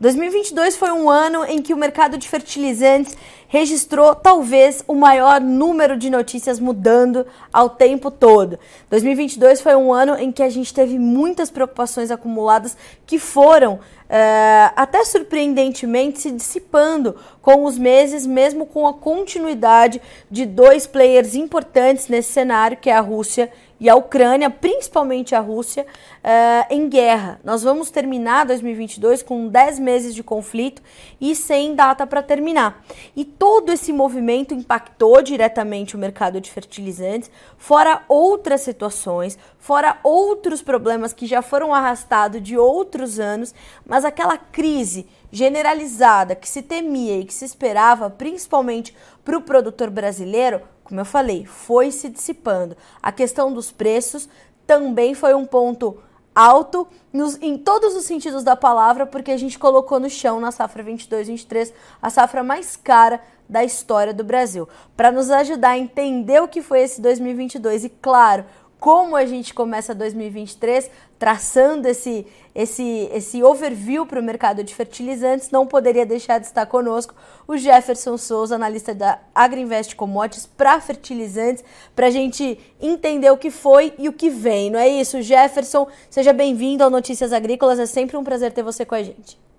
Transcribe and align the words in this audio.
2022 0.00 0.78
foi 0.78 0.90
um 0.92 1.10
ano 1.10 1.44
em 1.44 1.60
que 1.60 1.74
o 1.74 1.76
mercado 1.76 2.16
de 2.16 2.26
fertilizantes 2.26 3.14
registrou 3.46 4.14
talvez 4.14 4.82
o 4.88 4.94
maior 4.94 5.40
número 5.42 5.94
de 5.94 6.08
notícias 6.08 6.58
mudando 6.58 7.26
ao 7.52 7.68
tempo 7.68 8.10
todo. 8.10 8.58
2022 8.88 9.60
foi 9.60 9.76
um 9.76 9.92
ano 9.92 10.16
em 10.16 10.32
que 10.32 10.42
a 10.42 10.48
gente 10.48 10.72
teve 10.72 10.98
muitas 10.98 11.50
preocupações 11.50 12.10
acumuladas 12.10 12.76
que 13.06 13.18
foram 13.18 13.78
Uh, 14.10 14.74
até 14.74 15.04
surpreendentemente 15.04 16.18
se 16.18 16.32
dissipando 16.32 17.14
com 17.40 17.62
os 17.64 17.78
meses, 17.78 18.26
mesmo 18.26 18.66
com 18.66 18.84
a 18.84 18.92
continuidade 18.92 20.02
de 20.28 20.44
dois 20.46 20.84
players 20.84 21.36
importantes 21.36 22.08
nesse 22.08 22.32
cenário, 22.32 22.76
que 22.76 22.90
é 22.90 22.96
a 22.96 23.00
Rússia 23.00 23.52
e 23.80 23.88
a 23.88 23.96
Ucrânia, 23.96 24.50
principalmente 24.50 25.34
a 25.34 25.40
Rússia, 25.40 25.86
uh, 26.22 26.66
em 26.68 26.88
guerra. 26.88 27.40
Nós 27.42 27.62
vamos 27.62 27.90
terminar 27.90 28.44
2022 28.44 29.22
com 29.22 29.48
10 29.48 29.78
meses 29.78 30.14
de 30.14 30.22
conflito 30.22 30.82
e 31.18 31.34
sem 31.34 31.74
data 31.74 32.06
para 32.06 32.22
terminar. 32.22 32.84
E 33.16 33.24
todo 33.24 33.72
esse 33.72 33.90
movimento 33.92 34.52
impactou 34.52 35.22
diretamente 35.22 35.96
o 35.96 35.98
mercado 35.98 36.40
de 36.40 36.50
fertilizantes, 36.50 37.30
fora 37.56 38.02
outras 38.06 38.60
situações, 38.60 39.38
fora 39.58 39.98
outros 40.04 40.60
problemas 40.60 41.14
que 41.14 41.26
já 41.26 41.40
foram 41.40 41.72
arrastados 41.72 42.42
de 42.42 42.58
outros 42.58 43.18
anos, 43.18 43.54
mas 43.86 44.04
aquela 44.04 44.36
crise 44.36 45.08
generalizada 45.32 46.34
que 46.34 46.48
se 46.48 46.60
temia 46.60 47.20
e 47.20 47.24
que 47.24 47.32
se 47.32 47.44
esperava, 47.44 48.10
principalmente 48.10 48.94
para 49.24 49.38
o 49.38 49.42
produtor 49.42 49.88
brasileiro, 49.88 50.60
como 50.90 51.00
eu 51.00 51.04
falei, 51.04 51.46
foi 51.46 51.92
se 51.92 52.08
dissipando. 52.08 52.76
A 53.00 53.12
questão 53.12 53.52
dos 53.52 53.70
preços 53.70 54.28
também 54.66 55.14
foi 55.14 55.34
um 55.34 55.46
ponto 55.46 55.96
alto 56.34 56.86
nos, 57.12 57.40
em 57.40 57.56
todos 57.56 57.94
os 57.94 58.04
sentidos 58.04 58.42
da 58.42 58.56
palavra, 58.56 59.06
porque 59.06 59.30
a 59.30 59.36
gente 59.36 59.56
colocou 59.56 60.00
no 60.00 60.10
chão 60.10 60.40
na 60.40 60.50
safra 60.50 60.82
22-23 60.82 61.72
a 62.02 62.10
safra 62.10 62.42
mais 62.42 62.74
cara 62.74 63.20
da 63.48 63.62
história 63.62 64.12
do 64.12 64.24
Brasil. 64.24 64.68
Para 64.96 65.12
nos 65.12 65.30
ajudar 65.30 65.70
a 65.70 65.78
entender 65.78 66.42
o 66.42 66.48
que 66.48 66.60
foi 66.60 66.80
esse 66.80 67.00
2022 67.00 67.84
e, 67.84 67.88
claro, 67.88 68.44
como 68.80 69.14
a 69.14 69.26
gente 69.26 69.52
começa 69.52 69.94
2023, 69.94 70.90
traçando 71.18 71.86
esse, 71.86 72.26
esse, 72.54 73.10
esse 73.12 73.42
overview 73.42 74.06
para 74.06 74.18
o 74.18 74.22
mercado 74.22 74.64
de 74.64 74.74
fertilizantes, 74.74 75.50
não 75.50 75.66
poderia 75.66 76.06
deixar 76.06 76.40
de 76.40 76.46
estar 76.46 76.64
conosco 76.64 77.14
o 77.46 77.58
Jefferson 77.58 78.16
Souza, 78.16 78.54
analista 78.54 78.94
da 78.94 79.18
Agriinvest 79.34 79.94
Commodities 79.94 80.46
para 80.46 80.80
fertilizantes, 80.80 81.62
para 81.94 82.06
a 82.06 82.10
gente 82.10 82.58
entender 82.80 83.30
o 83.30 83.36
que 83.36 83.50
foi 83.50 83.92
e 83.98 84.08
o 84.08 84.14
que 84.14 84.30
vem. 84.30 84.70
Não 84.70 84.78
é 84.78 84.88
isso, 84.88 85.20
Jefferson? 85.20 85.86
Seja 86.08 86.32
bem-vindo 86.32 86.82
ao 86.82 86.88
Notícias 86.88 87.34
Agrícolas, 87.34 87.78
é 87.78 87.84
sempre 87.84 88.16
um 88.16 88.24
prazer 88.24 88.50
ter 88.50 88.62
você 88.62 88.86
com 88.86 88.94
a 88.94 89.02
gente. 89.02 89.49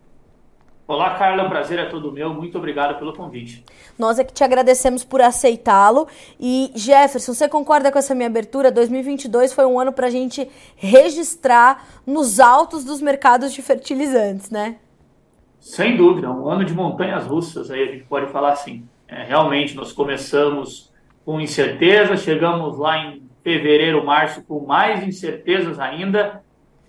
Olá, 0.88 1.12
Carla, 1.12 1.44
o 1.46 1.50
prazer 1.50 1.80
é 1.80 1.86
todo 1.86 2.12
meu. 2.12 2.34
Muito 2.34 2.58
obrigado 2.58 2.98
pelo 2.98 3.14
convite. 3.14 3.64
Nós 3.98 4.20
é 4.20 4.24
que 4.24 4.34
te 4.34 4.44
agradecemos 4.44 5.04
por 5.04 5.22
aceitá-lo. 5.22 6.08
E 6.40 6.72
Jefferson, 6.76 7.34
você 7.34 7.48
concorda 7.48 7.92
com 7.92 8.00
essa 8.00 8.14
minha 8.14 8.28
abertura? 8.28 8.72
2022 8.72 9.54
foi 9.54 9.66
um 9.66 9.80
ano 9.80 9.94
para 9.94 10.08
a 10.08 10.10
gente 10.10 10.50
registrar 10.76 11.88
nos 12.06 12.40
altos 12.40 12.84
dos 12.84 13.02
mercados 13.02 13.54
de 13.54 13.62
fertilizantes, 13.62 14.50
né? 14.50 14.78
Sem 15.60 15.96
dúvida, 15.96 16.30
um 16.30 16.50
ano 16.50 16.66
de 16.66 16.74
montanhas 16.74 17.26
russas, 17.26 17.70
aí 17.70 17.84
a 17.84 17.92
gente 17.92 18.04
pode 18.06 18.32
falar 18.32 18.54
assim. 18.54 18.84
É, 19.08 19.24
realmente, 19.24 19.76
nós 19.76 19.92
começamos 19.94 20.92
com 21.24 21.40
incerteza, 21.40 22.18
chegamos 22.18 22.78
lá 22.78 22.98
em 22.98 23.22
fevereiro, 23.44 24.04
março 24.04 24.42
com 24.44 24.66
mais 24.66 25.08
incertezas 25.08 25.80
ainda 25.80 26.44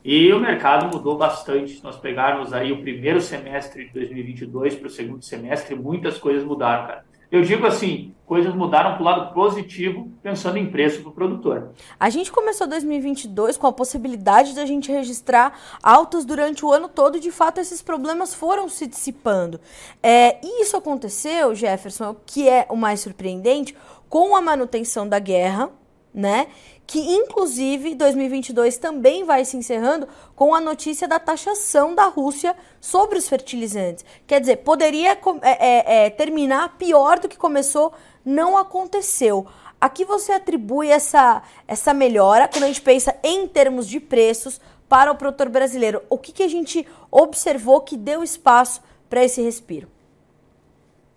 e 0.05 0.33
o 0.33 0.41
mercado 0.41 0.95
mudou 0.95 1.17
bastante. 1.17 1.77
Se 1.77 1.85
nós 1.85 1.97
pegarmos 1.97 2.53
aí 2.53 2.73
o 2.73 2.83
primeiro 2.83 3.21
semestre 3.21 3.87
de 3.87 3.93
2022 3.93 4.75
para 4.75 4.87
o 4.87 4.91
segundo 4.91 5.25
semestre, 5.25 5.75
muitas 5.75 6.19
coisas 6.19 6.45
mudaram, 6.45 6.87
cara. 6.87 7.05
Eu 7.33 7.41
digo 7.41 7.67
assim, 7.67 8.15
coisas 8.27 8.55
mudaram 8.55 8.93
para 8.93 9.01
o 9.01 9.05
lado 9.05 9.33
positivo, 9.33 10.13
pensando 10.23 10.59
em 10.59 10.71
preço 10.71 11.01
para 11.01 11.09
o 11.09 11.15
produtor. 11.15 11.71
A 11.99 12.11
gente 12.11 12.31
começou 12.31 12.67
2022 12.67 13.57
com 13.57 13.67
a 13.67 13.73
possibilidade 13.73 14.55
da 14.55 14.67
gente 14.67 14.93
registrar 14.93 15.59
altas 15.83 16.27
durante 16.27 16.63
o 16.63 16.71
ano 16.71 16.91
todo, 16.91 17.19
de 17.19 17.31
fato 17.31 17.59
esses 17.59 17.81
problemas 17.81 18.35
foram 18.35 18.69
se 18.69 18.87
dissipando. 18.87 19.59
É, 20.03 20.39
e 20.45 20.63
isso 20.63 20.77
aconteceu, 20.77 21.55
Jefferson, 21.55 22.11
o 22.11 22.17
que 22.27 22.47
é 22.47 22.67
o 22.69 22.77
mais 22.77 23.01
surpreendente, 23.01 23.75
com 24.11 24.37
a 24.37 24.43
manutenção 24.43 25.09
da 25.09 25.19
guerra, 25.19 25.71
né? 26.13 26.49
Que 26.87 26.99
inclusive 26.99 27.95
2022 27.95 28.77
também 28.77 29.25
vai 29.25 29.45
se 29.45 29.57
encerrando 29.57 30.09
com 30.35 30.55
a 30.55 30.61
notícia 30.61 31.09
da 31.09 31.19
taxação 31.19 31.95
da 31.95 32.07
Rússia 32.07 32.57
sobre 32.81 33.19
os 33.19 33.29
fertilizantes. 33.29 34.05
Quer 34.27 34.41
dizer, 34.41 34.57
poderia 34.59 35.13
é, 35.13 35.17
é, 35.43 36.07
é, 36.07 36.11
terminar 36.11 36.77
pior 36.77 37.19
do 37.19 37.29
que 37.29 37.37
começou, 37.39 37.93
não 38.25 38.59
aconteceu. 38.59 39.47
Aqui 39.81 40.05
você 40.05 40.33
atribui 40.33 40.89
essa, 40.89 41.43
essa 41.67 41.93
melhora 41.93 42.47
quando 42.47 42.65
a 42.65 42.69
gente 42.69 42.83
pensa 42.83 43.17
em 43.23 43.49
termos 43.49 43.89
de 43.89 43.99
preços 43.99 44.61
para 44.89 45.11
o 45.11 45.17
produtor 45.17 45.49
brasileiro. 45.49 46.03
O 46.11 46.19
que, 46.19 46.33
que 46.33 46.43
a 46.43 46.49
gente 46.49 46.87
observou 47.11 47.81
que 47.81 47.97
deu 47.97 48.23
espaço 48.23 48.83
para 49.09 49.25
esse 49.25 49.41
respiro? 49.41 49.92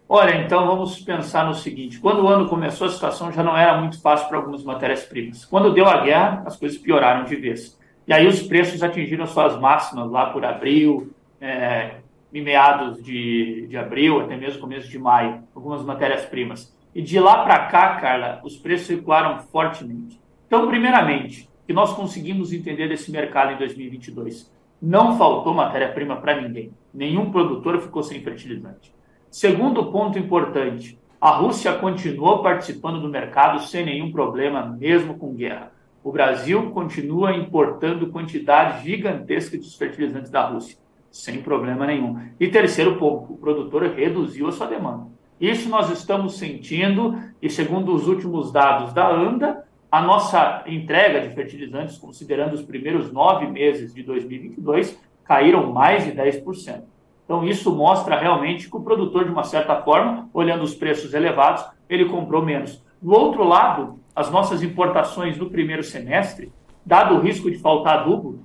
Olha, 0.08 0.36
então 0.44 0.68
vamos 0.68 1.00
pensar 1.02 1.46
no 1.46 1.54
seguinte: 1.56 2.00
quando 2.00 2.24
o 2.24 2.28
ano 2.28 2.48
começou, 2.48 2.88
a 2.88 2.92
situação 2.92 3.32
já 3.32 3.44
não 3.44 3.58
era 3.58 3.80
muito 3.80 4.00
fácil 4.02 4.28
para 4.28 4.38
algumas 4.38 4.64
matérias-primas. 4.64 5.44
Quando 5.46 5.74
deu 5.74 5.88
a 5.88 6.02
guerra, 6.02 6.44
as 6.46 6.56
coisas 6.56 6.78
pioraram 6.78 7.26
de 7.26 7.36
vez. 7.36 7.80
E 8.08 8.14
aí 8.14 8.28
os 8.28 8.44
preços 8.44 8.84
atingiram 8.84 9.26
suas 9.26 9.60
máximas 9.60 10.12
lá 10.12 10.28
por 10.28 10.46
abril, 10.46 11.12
é, 11.42 11.96
meados 12.32 13.04
de, 13.04 13.66
de 13.68 13.78
abril, 13.78 14.22
até 14.22 14.38
mesmo 14.38 14.62
começo 14.62 14.88
de 14.88 15.00
maio, 15.00 15.44
algumas 15.56 15.84
matérias-primas. 15.84 16.76
E 16.94 17.02
de 17.02 17.20
lá 17.20 17.44
para 17.44 17.66
cá, 17.66 17.96
Carla, 17.96 18.42
os 18.44 18.56
preços 18.56 18.88
circularam 18.88 19.40
fortemente. 19.40 20.22
Então, 20.46 20.68
primeiramente, 20.68 21.50
que 21.66 21.74
nós 21.74 21.94
conseguimos 21.94 22.54
entender 22.54 22.88
desse 22.88 23.12
mercado 23.12 23.54
em 23.54 23.58
2022. 23.58 24.54
Não 24.80 25.18
faltou 25.18 25.54
matéria-prima 25.54 26.18
para 26.18 26.40
ninguém. 26.40 26.72
Nenhum 26.94 27.32
produtor 27.32 27.82
ficou 27.82 28.04
sem 28.04 28.22
fertilizante. 28.22 28.95
Segundo 29.36 29.92
ponto 29.92 30.18
importante, 30.18 30.98
a 31.20 31.30
Rússia 31.30 31.74
continuou 31.74 32.42
participando 32.42 33.02
do 33.02 33.10
mercado 33.10 33.62
sem 33.64 33.84
nenhum 33.84 34.10
problema, 34.10 34.66
mesmo 34.66 35.18
com 35.18 35.34
guerra. 35.34 35.74
O 36.02 36.10
Brasil 36.10 36.72
continua 36.72 37.36
importando 37.36 38.12
quantidade 38.12 38.90
gigantesca 38.90 39.58
de 39.58 39.78
fertilizantes 39.78 40.32
da 40.32 40.46
Rússia, 40.46 40.78
sem 41.12 41.42
problema 41.42 41.86
nenhum. 41.86 42.18
E 42.40 42.48
terceiro 42.48 42.96
ponto, 42.96 43.34
o 43.34 43.38
produtor 43.38 43.84
reduziu 43.84 44.48
a 44.48 44.54
sua 44.54 44.68
demanda. 44.68 45.08
Isso 45.38 45.68
nós 45.68 45.90
estamos 45.90 46.38
sentindo, 46.38 47.22
e 47.42 47.50
segundo 47.50 47.94
os 47.94 48.08
últimos 48.08 48.54
dados 48.54 48.94
da 48.94 49.06
ANDA, 49.06 49.66
a 49.92 50.02
nossa 50.02 50.64
entrega 50.66 51.20
de 51.20 51.36
fertilizantes, 51.36 51.98
considerando 51.98 52.54
os 52.54 52.62
primeiros 52.62 53.12
nove 53.12 53.48
meses 53.48 53.94
de 53.94 54.02
2022, 54.02 54.98
caíram 55.26 55.74
mais 55.74 56.06
de 56.06 56.14
10%. 56.14 56.95
Então, 57.26 57.44
isso 57.44 57.76
mostra 57.76 58.18
realmente 58.18 58.70
que 58.70 58.78
o 58.78 58.82
produtor, 58.82 59.26
de 59.26 59.32
uma 59.32 59.44
certa 59.44 59.82
forma, 59.82 60.30
olhando 60.32 60.64
os 60.64 60.76
preços 60.76 61.14
elevados, 61.14 61.66
ele 61.90 62.06
comprou 62.06 62.42
menos. 62.42 62.84
Do 63.02 63.12
outro 63.12 63.44
lado, 63.44 64.00
as 64.16 64.32
nossas 64.32 64.64
importações 64.64 65.38
no 65.38 65.50
primeiro 65.50 65.84
semestre, 65.84 66.54
dado 66.86 67.16
o 67.16 67.20
risco 67.20 67.50
de 67.50 67.58
faltar 67.58 68.00
adubo, 68.00 68.40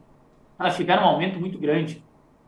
elas 0.59 0.77
tiveram 0.77 1.05
um 1.05 1.09
aumento 1.09 1.39
muito 1.39 1.59
grande. 1.59 2.03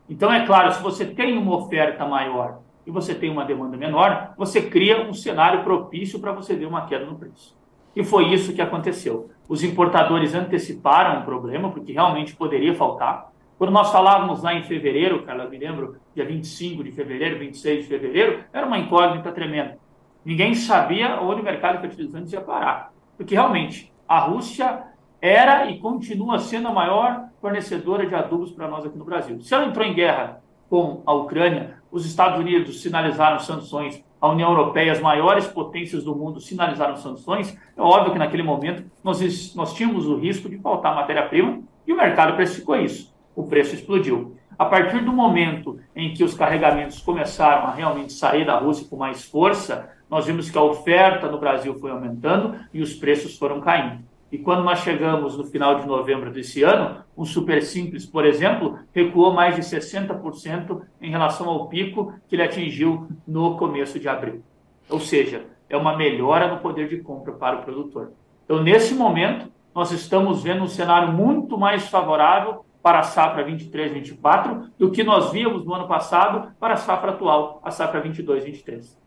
Então, 0.09 0.33
é 0.33 0.45
claro, 0.45 0.73
se 0.73 0.83
você 0.83 1.07
tem 1.07 1.37
uma 1.37 1.57
oferta 1.57 2.07
maior 2.07 2.61
e 2.87 2.91
você 2.91 3.15
tem 3.15 3.31
uma 3.31 3.45
demanda 3.45 3.77
menor, 3.77 4.35
você 4.37 4.61
cria 4.61 5.03
um 5.03 5.15
cenário 5.15 5.63
propício 5.63 6.19
para 6.19 6.33
você 6.33 6.55
ver 6.55 6.67
uma 6.67 6.87
queda 6.87 7.07
no 7.07 7.17
preço. 7.17 7.57
E 7.95 8.03
foi 8.03 8.33
isso 8.33 8.55
que 8.55 8.63
aconteceu. 8.63 9.31
Os 9.49 9.63
importadores 9.63 10.35
anteciparam 10.35 11.21
o 11.21 11.25
problema, 11.25 11.71
porque 11.71 11.93
realmente 11.93 12.35
poderia 12.35 12.75
faltar. 12.75 13.32
Quando 13.63 13.75
nós 13.75 13.93
falávamos 13.93 14.43
lá 14.43 14.53
em 14.55 14.65
fevereiro, 14.65 15.23
cara, 15.23 15.45
eu 15.45 15.49
me 15.49 15.57
lembro, 15.57 15.95
dia 16.17 16.25
25 16.25 16.83
de 16.83 16.91
fevereiro, 16.91 17.39
26 17.39 17.85
de 17.85 17.89
fevereiro, 17.89 18.43
era 18.53 18.67
uma 18.67 18.77
incógnita 18.77 19.31
tremenda. 19.31 19.79
Ninguém 20.25 20.53
sabia 20.53 21.21
onde 21.21 21.43
o 21.43 21.45
mercado 21.45 21.77
de 21.77 21.83
fertilizantes 21.83 22.33
ia 22.33 22.41
parar. 22.41 22.93
Porque 23.17 23.37
realmente, 23.37 23.93
a 24.09 24.19
Rússia 24.19 24.83
era 25.21 25.71
e 25.71 25.79
continua 25.79 26.41
sendo 26.41 26.67
a 26.67 26.73
maior 26.73 27.29
fornecedora 27.41 28.05
de 28.05 28.13
adubos 28.13 28.51
para 28.51 28.67
nós 28.67 28.85
aqui 28.85 28.99
no 28.99 29.05
Brasil. 29.05 29.41
Se 29.41 29.55
ela 29.55 29.67
entrou 29.67 29.87
em 29.87 29.95
guerra 29.95 30.43
com 30.69 31.01
a 31.07 31.13
Ucrânia, 31.13 31.77
os 31.89 32.05
Estados 32.05 32.41
Unidos 32.41 32.83
sinalizaram 32.83 33.39
sanções, 33.39 34.05
a 34.21 34.29
União 34.29 34.51
Europeia, 34.51 34.91
as 34.91 35.01
maiores 35.01 35.47
potências 35.47 36.03
do 36.03 36.17
mundo 36.17 36.41
sinalizaram 36.41 36.97
sanções, 36.97 37.57
é 37.77 37.81
óbvio 37.81 38.13
que 38.13 38.19
naquele 38.19 38.43
momento 38.43 38.83
nós, 39.05 39.55
nós 39.55 39.73
tínhamos 39.73 40.09
o 40.09 40.17
risco 40.17 40.49
de 40.49 40.59
faltar 40.59 40.97
matéria-prima 40.97 41.61
e 41.87 41.93
o 41.93 41.97
mercado 41.97 42.35
precificou 42.35 42.75
isso 42.75 43.12
o 43.35 43.45
preço 43.45 43.75
explodiu. 43.75 44.37
A 44.59 44.65
partir 44.65 45.05
do 45.05 45.13
momento 45.13 45.79
em 45.97 46.13
que 46.13 46.23
os 46.23 46.35
carregamentos 46.35 47.01
começaram 47.01 47.67
a 47.67 47.73
realmente 47.73 48.13
sair 48.13 48.45
da 48.45 48.59
Rússia 48.59 48.87
com 48.89 48.97
mais 48.97 49.25
força, 49.25 49.91
nós 50.09 50.27
vimos 50.27 50.51
que 50.51 50.59
a 50.59 50.63
oferta 50.63 51.31
no 51.31 51.39
Brasil 51.39 51.75
foi 51.79 51.91
aumentando 51.91 52.55
e 52.73 52.83
os 52.83 52.95
preços 52.95 53.37
foram 53.37 53.61
caindo. 53.61 54.05
E 54.31 54.39
quando 54.39 54.65
nós 54.65 54.79
chegamos 54.79 55.37
no 55.37 55.45
final 55.45 55.79
de 55.79 55.87
novembro 55.87 56.31
desse 56.31 56.63
ano, 56.63 57.03
um 57.17 57.25
super 57.25 57.63
simples, 57.63 58.07
por 58.07 58.25
exemplo, 58.25 58.79
recuou 58.95 59.33
mais 59.33 59.57
de 59.57 59.63
60% 59.63 60.81
em 61.03 61.11
relação 61.11 61.49
ao 61.49 61.69
pico 61.69 62.15
que 62.29 62.37
ele 62.37 62.43
atingiu 62.43 63.09
no 63.27 63.57
começo 63.59 63.99
de 64.01 64.09
abril. 64.09 64.43
Ou 64.89 65.01
seja, 65.01 65.45
é 65.69 65.77
uma 65.77 65.97
melhora 65.97 66.49
no 66.49 66.61
poder 66.61 66.89
de 66.89 66.99
compra 66.99 67.33
para 67.33 67.57
o 67.57 67.63
produtor. 67.63 68.13
Então, 68.45 68.63
nesse 68.63 68.95
momento, 68.95 69.51
nós 69.75 69.91
estamos 69.91 70.43
vendo 70.43 70.63
um 70.63 70.69
cenário 70.69 71.13
muito 71.13 71.59
mais 71.59 71.89
favorável 71.89 72.65
para 72.83 72.99
a 72.99 73.03
safra 73.05 73.47
23-24 73.47 74.71
do 74.79 74.91
que 74.91 75.05
nós 75.05 75.31
víamos 75.31 75.65
no 75.65 75.75
ano 75.75 75.87
passado 75.87 76.53
para 76.59 76.75
a 76.75 76.77
safra 76.77 77.13
atual, 77.13 77.61
a 77.65 77.71
safra 77.71 78.03
22-23. 78.03 79.02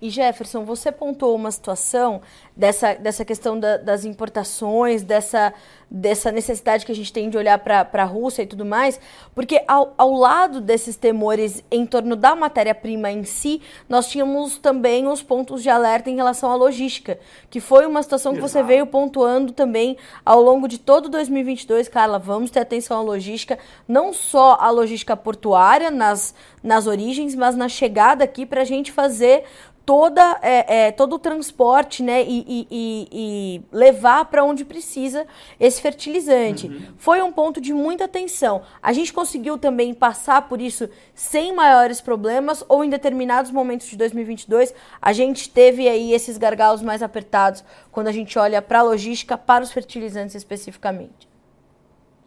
E 0.00 0.10
Jefferson, 0.10 0.64
você 0.64 0.90
pontuou 0.90 1.34
uma 1.36 1.50
situação 1.50 2.22
dessa, 2.56 2.94
dessa 2.94 3.24
questão 3.24 3.58
da, 3.58 3.76
das 3.76 4.04
importações, 4.04 5.02
dessa, 5.02 5.52
dessa 5.90 6.30
necessidade 6.30 6.86
que 6.86 6.92
a 6.92 6.94
gente 6.94 7.12
tem 7.12 7.28
de 7.30 7.36
olhar 7.36 7.58
para 7.58 7.88
a 7.92 8.04
Rússia 8.04 8.42
e 8.42 8.46
tudo 8.46 8.64
mais, 8.64 9.00
porque 9.34 9.62
ao, 9.66 9.94
ao 9.96 10.12
lado 10.12 10.60
desses 10.60 10.96
temores 10.96 11.64
em 11.70 11.86
torno 11.86 12.14
da 12.14 12.36
matéria-prima 12.36 13.10
em 13.10 13.24
si, 13.24 13.60
nós 13.88 14.08
tínhamos 14.08 14.58
também 14.58 15.06
os 15.06 15.22
pontos 15.22 15.62
de 15.62 15.70
alerta 15.70 16.10
em 16.10 16.16
relação 16.16 16.50
à 16.50 16.54
logística, 16.54 17.18
que 17.48 17.60
foi 17.60 17.86
uma 17.86 18.02
situação 18.02 18.34
que 18.34 18.40
você 18.40 18.62
veio 18.62 18.86
pontuando 18.86 19.52
também 19.52 19.96
ao 20.24 20.40
longo 20.40 20.68
de 20.68 20.78
todo 20.78 21.08
2022, 21.08 21.88
Carla. 21.88 22.18
Vamos 22.18 22.50
ter 22.50 22.60
atenção 22.60 22.98
à 22.98 23.02
logística, 23.02 23.58
não 23.88 24.12
só 24.12 24.56
a 24.60 24.70
logística 24.70 25.16
portuária 25.16 25.90
nas, 25.90 26.34
nas 26.62 26.86
origens, 26.86 27.34
mas 27.34 27.56
na 27.56 27.68
chegada 27.68 28.22
aqui 28.24 28.44
para 28.44 28.62
a 28.62 28.64
gente 28.64 28.92
fazer 28.92 29.44
toda, 29.84 30.38
é, 30.42 30.86
é, 30.86 30.92
todo 30.92 31.16
o 31.16 31.18
transporte 31.18 32.02
né, 32.02 32.22
e, 32.22 32.44
e, 32.46 32.66
e, 32.70 33.08
e 33.12 33.62
levar 33.72 34.24
para 34.26 34.44
onde 34.44 34.64
precisa 34.64 35.26
esse 35.58 35.80
fertilizante. 35.80 36.68
Uhum. 36.68 36.82
Foi 36.96 37.22
um 37.22 37.32
ponto 37.32 37.60
de 37.60 37.72
muita 37.72 38.04
atenção. 38.04 38.62
A 38.82 38.92
gente 38.92 39.12
conseguiu 39.12 39.58
também 39.58 39.92
passar 39.92 40.42
por 40.48 40.60
isso 40.60 40.88
sem 41.14 41.54
maiores 41.54 42.00
problemas 42.00 42.64
ou 42.68 42.84
em 42.84 42.90
determinados 42.90 43.50
momentos 43.50 43.88
de 43.88 43.96
2022 43.96 44.74
a 45.00 45.12
gente 45.12 45.50
teve 45.50 45.88
aí 45.88 46.12
esses 46.12 46.38
gargalos 46.38 46.82
mais 46.82 47.02
apertados 47.02 47.64
quando 47.90 48.08
a 48.08 48.12
gente 48.12 48.38
olha 48.38 48.62
para 48.62 48.80
a 48.80 48.82
logística, 48.82 49.36
para 49.36 49.64
os 49.64 49.72
fertilizantes 49.72 50.34
especificamente. 50.34 51.28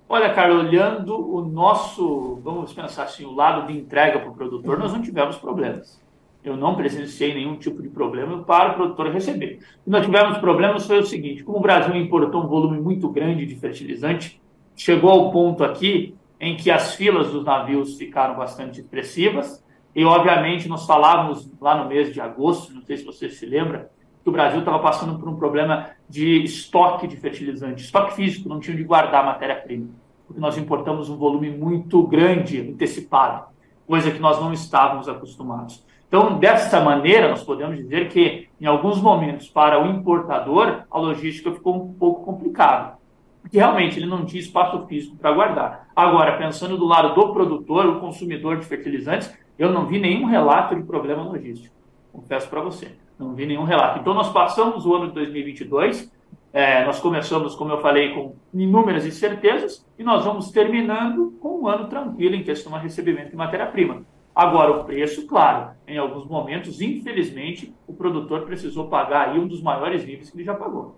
Olha, 0.10 0.34
cara, 0.34 0.54
olhando 0.54 1.34
o 1.34 1.42
nosso, 1.42 2.40
vamos 2.44 2.74
pensar 2.74 3.04
assim, 3.04 3.26
o 3.26 3.34
lado 3.34 3.68
de 3.68 3.78
entrega 3.78 4.20
para 4.20 4.30
o 4.30 4.34
produtor, 4.34 4.78
nós 4.78 4.92
não 4.92 5.02
tivemos 5.02 5.38
problemas 5.38 6.03
eu 6.44 6.58
não 6.58 6.76
presenciei 6.76 7.34
nenhum 7.34 7.56
tipo 7.56 7.82
de 7.82 7.90
problema 7.90 8.44
para 8.44 8.72
o 8.72 8.76
produtor 8.76 9.12
receber. 9.12 9.60
O 9.82 9.86
que 9.86 9.90
nós 9.90 10.06
tivemos 10.06 10.38
problemas 10.40 10.86
foi 10.86 11.00
o 11.00 11.06
seguinte: 11.06 11.44
como 11.44 11.60
o 11.60 11.62
Brasil 11.62 11.96
importou 11.96 12.44
um 12.44 12.48
volume 12.48 12.80
muito 12.80 13.10
grande 13.10 13.46
de 13.46 13.56
fertilizante, 13.56 14.42
chegou 14.76 15.10
ao 15.10 15.32
ponto 15.32 15.64
aqui 15.64 16.16
em 16.40 16.58
que 16.58 16.70
as 16.70 16.96
filas 16.96 17.32
dos 17.32 17.46
navios 17.46 17.98
ficaram 17.98 18.36
bastante 18.36 18.82
expressivas. 18.82 19.64
E, 19.96 20.04
obviamente, 20.04 20.68
nós 20.68 20.86
falávamos 20.86 21.50
lá 21.62 21.82
no 21.82 21.88
mês 21.88 22.14
de 22.14 22.20
agosto, 22.20 22.74
não 22.74 22.82
sei 22.82 22.98
se 22.98 23.06
você 23.06 23.30
se 23.30 23.46
lembra, 23.46 23.92
que 24.24 24.30
o 24.30 24.32
Brasil 24.32 24.60
estava 24.60 24.80
passando 24.80 25.20
por 25.20 25.30
um 25.30 25.36
problema 25.36 25.92
de 26.10 26.44
estoque 26.44 27.08
de 27.08 27.16
fertilizante, 27.16 27.84
estoque 27.84 28.16
físico, 28.16 28.50
não 28.50 28.60
tinha 28.60 28.76
de 28.76 28.84
guardar 28.84 29.26
matéria-prima, 29.26 29.90
porque 30.26 30.42
nós 30.42 30.58
importamos 30.58 31.10
um 31.10 31.18
volume 31.18 31.52
muito 31.52 32.02
grande, 32.08 32.60
antecipado, 32.60 33.46
coisa 33.86 34.10
que 34.10 34.20
nós 34.20 34.40
não 34.40 34.52
estávamos 34.52 35.08
acostumados. 35.08 35.86
Então, 36.14 36.38
dessa 36.38 36.80
maneira, 36.80 37.28
nós 37.28 37.42
podemos 37.42 37.76
dizer 37.76 38.08
que, 38.08 38.48
em 38.62 38.68
alguns 38.68 39.02
momentos, 39.02 39.50
para 39.50 39.84
o 39.84 39.88
importador, 39.90 40.84
a 40.92 41.00
logística 41.00 41.52
ficou 41.52 41.76
um 41.76 41.92
pouco 41.96 42.24
complicada, 42.24 43.00
porque 43.42 43.58
realmente 43.58 43.98
ele 43.98 44.06
não 44.06 44.24
tinha 44.24 44.40
espaço 44.40 44.86
físico 44.86 45.18
para 45.18 45.32
guardar. 45.32 45.88
Agora, 45.96 46.38
pensando 46.38 46.78
do 46.78 46.86
lado 46.86 47.16
do 47.16 47.34
produtor, 47.34 47.88
o 47.88 48.00
consumidor 48.00 48.60
de 48.60 48.66
fertilizantes, 48.68 49.36
eu 49.58 49.72
não 49.72 49.88
vi 49.88 50.00
nenhum 50.00 50.28
relato 50.28 50.76
de 50.76 50.84
problema 50.84 51.24
logístico. 51.24 51.76
Confesso 52.12 52.48
para 52.48 52.62
você, 52.62 52.92
não 53.18 53.34
vi 53.34 53.48
nenhum 53.48 53.64
relato. 53.64 53.98
Então, 53.98 54.14
nós 54.14 54.32
passamos 54.32 54.86
o 54.86 54.94
ano 54.94 55.08
de 55.08 55.14
2022, 55.16 56.14
é, 56.54 56.86
nós 56.86 57.00
começamos, 57.00 57.56
como 57.56 57.72
eu 57.72 57.82
falei, 57.82 58.14
com 58.14 58.36
inúmeras 58.54 59.04
incertezas, 59.04 59.84
e 59.98 60.04
nós 60.04 60.24
vamos 60.24 60.52
terminando 60.52 61.32
com 61.42 61.62
um 61.62 61.68
ano 61.68 61.88
tranquilo 61.88 62.36
em 62.36 62.44
questão 62.44 62.72
de 62.74 62.84
recebimento 62.84 63.32
de 63.32 63.36
matéria-prima. 63.36 64.04
Agora, 64.36 64.72
o 64.72 64.84
preço, 64.84 65.28
claro, 65.28 65.76
em 65.88 65.98
alguns 65.98 66.26
momentos, 66.26 66.82
infelizmente, 66.82 67.74
o 67.88 67.94
produtor 67.94 68.46
precisou 68.46 68.88
pagar 68.88 69.30
aí 69.30 69.40
um 69.40 69.48
dos 69.48 69.62
maiores 69.62 70.04
níveis 70.06 70.30
que 70.30 70.38
ele 70.38 70.44
já 70.44 70.56
pagou. 70.56 70.96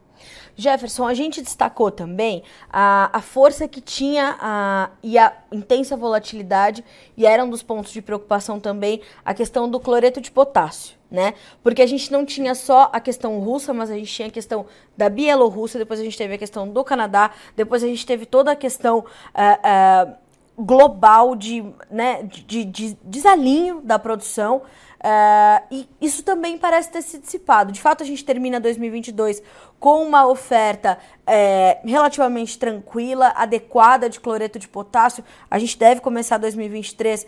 Jefferson, 0.55 1.05
a 1.05 1.13
gente 1.13 1.41
destacou 1.41 1.91
também 1.91 2.43
a, 2.71 3.09
a 3.11 3.21
força 3.21 3.67
que 3.67 3.81
tinha 3.81 4.37
a, 4.39 4.89
e 5.03 5.17
a 5.17 5.33
intensa 5.51 5.97
volatilidade, 5.97 6.83
e 7.17 7.25
era 7.25 7.43
um 7.43 7.49
dos 7.49 7.61
pontos 7.61 7.91
de 7.91 8.01
preocupação 8.01 8.57
também 8.57 9.01
a 9.25 9.33
questão 9.33 9.69
do 9.69 9.81
cloreto 9.81 10.21
de 10.21 10.31
potássio, 10.31 10.95
né? 11.11 11.33
Porque 11.61 11.81
a 11.81 11.85
gente 11.85 12.09
não 12.13 12.25
tinha 12.25 12.55
só 12.55 12.89
a 12.93 13.01
questão 13.01 13.37
russa, 13.39 13.73
mas 13.73 13.91
a 13.91 13.95
gente 13.95 14.13
tinha 14.13 14.29
a 14.29 14.31
questão 14.31 14.65
da 14.95 15.09
Bielorrússia, 15.09 15.77
depois 15.77 15.99
a 15.99 16.03
gente 16.03 16.17
teve 16.17 16.35
a 16.35 16.37
questão 16.37 16.69
do 16.69 16.83
Canadá, 16.85 17.31
depois 17.53 17.83
a 17.83 17.87
gente 17.87 18.05
teve 18.05 18.25
toda 18.25 18.51
a 18.51 18.55
questão. 18.55 18.99
Uh, 18.99 20.11
uh, 20.11 20.24
global 20.57 21.35
de, 21.35 21.63
né, 21.89 22.23
de, 22.23 22.63
de 22.63 22.97
desalinho 23.03 23.81
da 23.81 23.99
produção. 23.99 24.61
Uh, 25.05 25.61
e 25.69 25.89
isso 26.01 26.23
também 26.23 26.57
parece 26.57 26.91
ter 26.91 27.01
se 27.01 27.19
dissipado. 27.19 27.71
De 27.71 27.79
fato, 27.79 28.01
a 28.01 28.05
gente 28.05 28.25
termina 28.25 28.59
2022 28.59 29.41
com 29.79 30.01
uma 30.01 30.25
oferta 30.25 30.97
é, 31.27 31.79
relativamente 31.85 32.57
tranquila, 32.57 33.31
adequada 33.35 34.09
de 34.09 34.19
cloreto 34.19 34.57
de 34.57 34.67
potássio. 34.67 35.23
A 35.51 35.59
gente 35.59 35.77
deve 35.77 36.01
começar 36.01 36.39
2023 36.39 37.23
uh, 37.23 37.27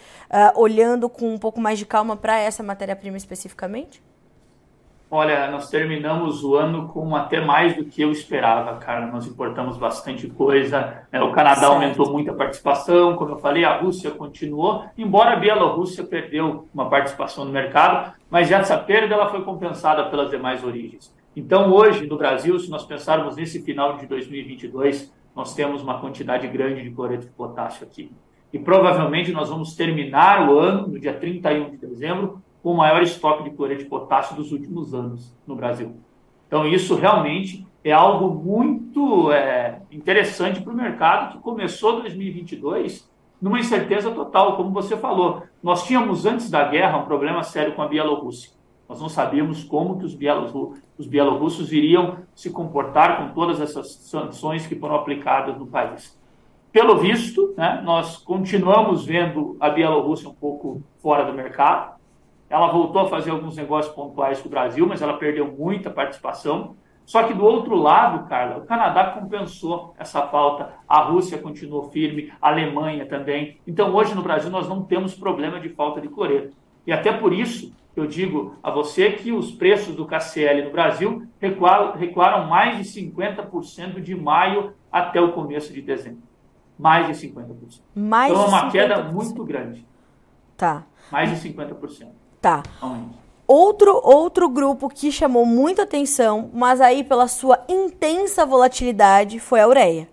olhando 0.60 1.08
com 1.08 1.32
um 1.32 1.38
pouco 1.38 1.62
mais 1.62 1.78
de 1.78 1.86
calma 1.86 2.16
para 2.18 2.40
essa 2.40 2.64
matéria-prima 2.64 3.18
especificamente? 3.18 4.02
Olha, 5.10 5.50
nós 5.50 5.70
terminamos 5.70 6.44
o 6.44 6.56
ano 6.56 6.90
com 6.90 7.16
até 7.16 7.40
mais 7.40 7.74
do 7.76 7.86
que 7.86 8.02
eu 8.02 8.12
esperava, 8.12 8.76
cara. 8.76 9.08
Nós 9.08 9.26
importamos 9.26 9.78
bastante 9.78 10.28
coisa. 10.28 11.04
É, 11.12 11.22
o 11.22 11.32
Canadá 11.32 11.62
certo. 11.62 11.72
aumentou 11.72 12.12
muito 12.12 12.30
a 12.30 12.34
participação, 12.34 13.16
como 13.16 13.32
eu 13.32 13.38
falei, 13.38 13.64
a 13.64 13.78
Rússia 13.78 14.12
continuou, 14.12 14.86
embora 14.98 15.32
a 15.32 15.36
Bielorrússia 15.38 16.04
perdeu 16.04 16.68
uma 16.74 16.90
participação 16.90 17.46
no 17.46 17.52
mercado, 17.52 18.14
mas 18.30 18.52
essa 18.52 18.78
perda 18.78 19.16
ela 19.16 19.30
foi 19.30 19.44
compensada 19.44 20.10
pelas 20.10 20.30
demais 20.30 20.62
origens. 20.62 21.16
Então, 21.34 21.72
hoje, 21.72 22.06
no 22.06 22.18
Brasil, 22.18 22.60
se 22.60 22.70
nós 22.70 22.84
pensarmos 22.84 23.38
nesse 23.38 23.62
final 23.62 23.96
de 23.98 24.08
2022, 24.08 25.14
nós 25.34 25.54
temos 25.54 25.82
uma 25.82 26.02
quantidade 26.02 26.48
grande 26.48 26.82
de 26.82 26.90
cloreto 26.90 27.28
de 27.28 27.32
potássio 27.32 27.86
aqui. 27.86 28.12
E 28.52 28.60
provavelmente 28.60 29.32
nós 29.32 29.50
vamos 29.50 29.76
terminar 29.76 30.50
o 30.50 30.58
ano, 30.58 30.88
no 30.88 31.00
dia 31.00 31.14
31 31.14 31.70
de 31.70 31.78
dezembro, 31.78 32.42
com 32.68 32.74
o 32.74 32.76
maior 32.76 33.02
estoque 33.02 33.46
de 33.46 33.52
cloreto 33.52 33.86
de 33.86 33.90
potássio 33.90 34.36
dos 34.36 34.52
últimos 34.52 34.94
anos 34.94 35.34
no 35.48 35.56
Brasil. 35.56 35.96
Então, 36.50 36.68
isso 36.68 36.96
realmente 36.96 37.66
é 37.82 37.94
algo 37.94 38.28
muito 38.44 39.32
é, 39.32 39.80
interessante 39.90 40.60
para 40.60 40.74
o 40.74 40.76
mercado 40.76 41.32
que 41.32 41.40
começou 41.42 42.02
2022 42.02 43.10
numa 43.42 43.58
incerteza 43.58 44.12
total, 44.12 44.58
como 44.58 44.72
você 44.72 44.98
falou. 44.98 45.44
Nós 45.64 45.86
tínhamos 45.86 46.26
antes 46.26 46.50
da 46.50 46.66
guerra 46.66 46.98
um 46.98 47.06
problema 47.06 47.42
sério 47.42 47.74
com 47.74 47.82
a 47.82 47.88
Bielorrússia. 47.88 48.52
Nós 48.90 49.00
não 49.00 49.08
sabíamos 49.08 49.64
como 49.64 49.98
que 49.98 50.04
os, 50.04 50.18
os 50.98 51.08
bielorrussos 51.08 51.72
iriam 51.72 52.18
se 52.36 52.50
comportar 52.50 53.18
com 53.18 53.34
todas 53.34 53.62
essas 53.62 53.94
sanções 53.94 54.68
que 54.68 54.76
foram 54.76 54.96
aplicadas 54.96 55.58
no 55.58 55.68
país. 55.68 56.20
Pelo 56.70 56.98
visto, 56.98 57.54
né, 57.56 57.82
nós 57.86 58.18
continuamos 58.18 59.06
vendo 59.06 59.56
a 59.58 59.70
Bielorrússia 59.70 60.28
um 60.28 60.34
pouco 60.34 60.84
fora 61.02 61.24
do 61.24 61.34
mercado. 61.34 61.97
Ela 62.50 62.72
voltou 62.72 63.02
a 63.02 63.10
fazer 63.10 63.32
alguns 63.32 63.58
negócios 63.58 63.94
pontuais 63.94 64.42
com 64.42 64.48
o 64.48 64.52
Brasil, 64.52 64.88
mas 64.88 65.02
ela 65.02 65.18
perdeu 65.18 65.52
muita 65.52 65.90
participação. 65.90 66.76
Só 67.06 67.24
que 67.24 67.34
do 67.34 67.46
outro 67.46 67.76
lado, 67.76 68.28
Carla, 68.28 68.58
o 68.58 68.66
Canadá 68.66 69.12
compensou 69.12 69.94
essa 69.98 70.28
falta, 70.28 70.74
a 70.88 71.04
Rússia 71.04 71.38
continuou 71.38 71.90
firme, 71.90 72.34
a 72.42 72.50
Alemanha 72.50 73.06
também. 73.06 73.60
Então, 73.66 73.96
hoje 73.96 74.14
no 74.14 74.22
Brasil, 74.22 74.50
nós 74.50 74.68
não 74.68 74.84
temos 74.84 75.16
problema 75.16 75.60
de 75.60 75.70
falta 75.70 76.02
de 76.02 76.10
cloreto. 76.10 76.56
E 76.86 76.92
até 76.92 77.14
por 77.14 77.32
isso, 77.32 77.74
eu 77.96 78.06
digo 78.06 78.56
a 78.62 78.70
você 78.70 79.12
que 79.12 79.32
os 79.32 79.52
preços 79.52 79.96
do 79.96 80.06
KCL 80.06 80.66
no 80.66 80.72
Brasil 80.72 81.26
recuaram, 81.40 81.94
recuaram 81.94 82.48
mais 82.48 82.78
de 82.78 82.84
50% 82.84 84.02
de 84.02 84.14
maio 84.14 84.74
até 84.92 85.20
o 85.20 85.32
começo 85.32 85.74
de 85.74 85.82
dezembro. 85.82 86.24
Mais 86.78 87.08
de 87.08 87.28
50%. 87.28 87.82
Mais 87.96 88.32
então, 88.32 88.44
é 88.44 88.48
uma 88.48 88.68
50%. 88.68 88.72
queda 88.72 89.04
muito 89.04 89.44
grande. 89.44 89.88
Tá. 90.56 90.86
Mais 91.12 91.30
de 91.30 91.50
50%. 91.50 92.08
Tá. 92.42 92.64
Outro, 93.48 94.00
outro 94.04 94.50
grupo 94.50 94.90
que 94.90 95.12
chamou 95.12 95.46
muita 95.46 95.84
atenção, 95.84 96.50
mas 96.54 96.82
aí 96.82 97.04
pela 97.04 97.28
sua 97.28 97.64
intensa 97.68 98.46
volatilidade, 98.46 99.40
foi 99.40 99.62
a 99.62 99.68
ureia. 99.68 100.10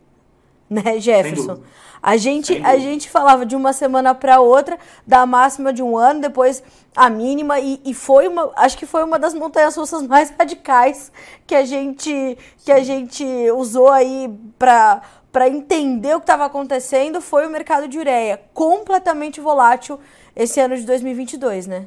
né, 0.71 0.99
Jefferson? 0.99 1.61
A 2.02 2.19
gente, 2.19 2.54
a 2.62 2.76
gente 2.76 3.09
falava 3.09 3.47
de 3.47 3.57
uma 3.57 3.73
semana 3.73 4.14
para 4.14 4.38
outra, 4.38 4.78
da 5.07 5.25
máxima 5.25 5.73
de 5.73 5.83
um 5.83 5.97
ano, 5.97 6.21
depois 6.21 6.62
a 6.95 7.09
mínima, 7.09 7.59
e, 7.59 7.81
e, 7.83 7.95
foi 7.95 8.28
uma. 8.28 8.52
Acho 8.57 8.76
que 8.76 8.85
foi 8.85 9.02
uma 9.02 9.19
das 9.19 9.33
montanhas 9.33 9.75
russas 9.75 10.07
mais 10.07 10.31
radicais 10.38 11.11
que 11.47 11.54
a 11.54 11.64
gente, 11.64 12.37
que 12.62 12.71
a 12.71 12.85
gente 12.85 13.25
usou 13.52 13.88
aí 13.88 14.31
para 14.59 15.00
para 15.33 15.49
entender 15.49 16.14
o 16.14 16.21
que 16.21 16.25
estava 16.25 16.45
acontecendo 16.45 17.21
foi 17.21 17.45
o 17.45 17.50
mercado 17.50 17.88
de 17.88 17.99
ureia, 17.99 18.40
completamente 18.54 19.40
volátil 19.40 19.99
esse 20.37 20.61
ano 20.61 20.76
de 20.76 20.85
2022, 20.85 21.66
né? 21.66 21.87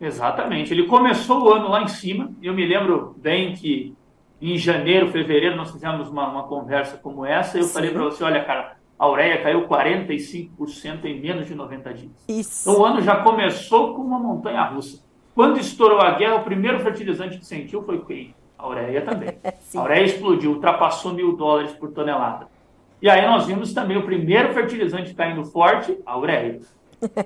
Exatamente. 0.00 0.72
Ele 0.72 0.86
começou 0.86 1.44
o 1.44 1.52
ano 1.52 1.68
lá 1.68 1.82
em 1.82 1.88
cima. 1.88 2.30
Eu 2.42 2.54
me 2.54 2.66
lembro 2.66 3.14
bem 3.18 3.54
que 3.54 3.94
em 4.40 4.58
janeiro, 4.58 5.10
fevereiro, 5.10 5.56
nós 5.56 5.70
fizemos 5.70 6.08
uma, 6.08 6.28
uma 6.28 6.42
conversa 6.44 6.96
como 6.96 7.24
essa. 7.24 7.58
Eu 7.58 7.64
Sim. 7.64 7.72
falei 7.72 7.90
para 7.90 8.04
você: 8.04 8.24
olha, 8.24 8.44
cara, 8.44 8.76
a 8.98 9.08
ureia 9.08 9.42
caiu 9.42 9.66
45% 9.66 11.04
em 11.04 11.20
menos 11.20 11.46
de 11.46 11.54
90 11.54 11.94
dias. 11.94 12.12
Isso. 12.28 12.68
Então 12.68 12.82
o 12.82 12.84
ano 12.84 13.00
já 13.00 13.16
começou 13.16 13.94
com 13.94 14.02
uma 14.02 14.18
montanha 14.18 14.62
russa. 14.64 15.02
Quando 15.34 15.58
estourou 15.58 16.00
a 16.00 16.12
guerra, 16.12 16.36
o 16.36 16.44
primeiro 16.44 16.80
fertilizante 16.80 17.38
que 17.38 17.46
sentiu 17.46 17.82
foi 17.82 18.04
quem? 18.04 18.34
A 18.56 18.68
ureia 18.68 19.02
também. 19.02 19.30
a 19.74 19.82
ureia 19.82 20.04
explodiu, 20.04 20.52
ultrapassou 20.52 21.12
mil 21.12 21.36
dólares 21.36 21.72
por 21.72 21.90
tonelada. 21.90 22.46
E 23.02 23.10
aí 23.10 23.26
nós 23.26 23.46
vimos 23.46 23.74
também 23.74 23.96
o 23.96 24.04
primeiro 24.04 24.54
fertilizante 24.54 25.12
caindo 25.12 25.44
forte, 25.44 25.98
a 26.06 26.16
ureia. 26.16 26.60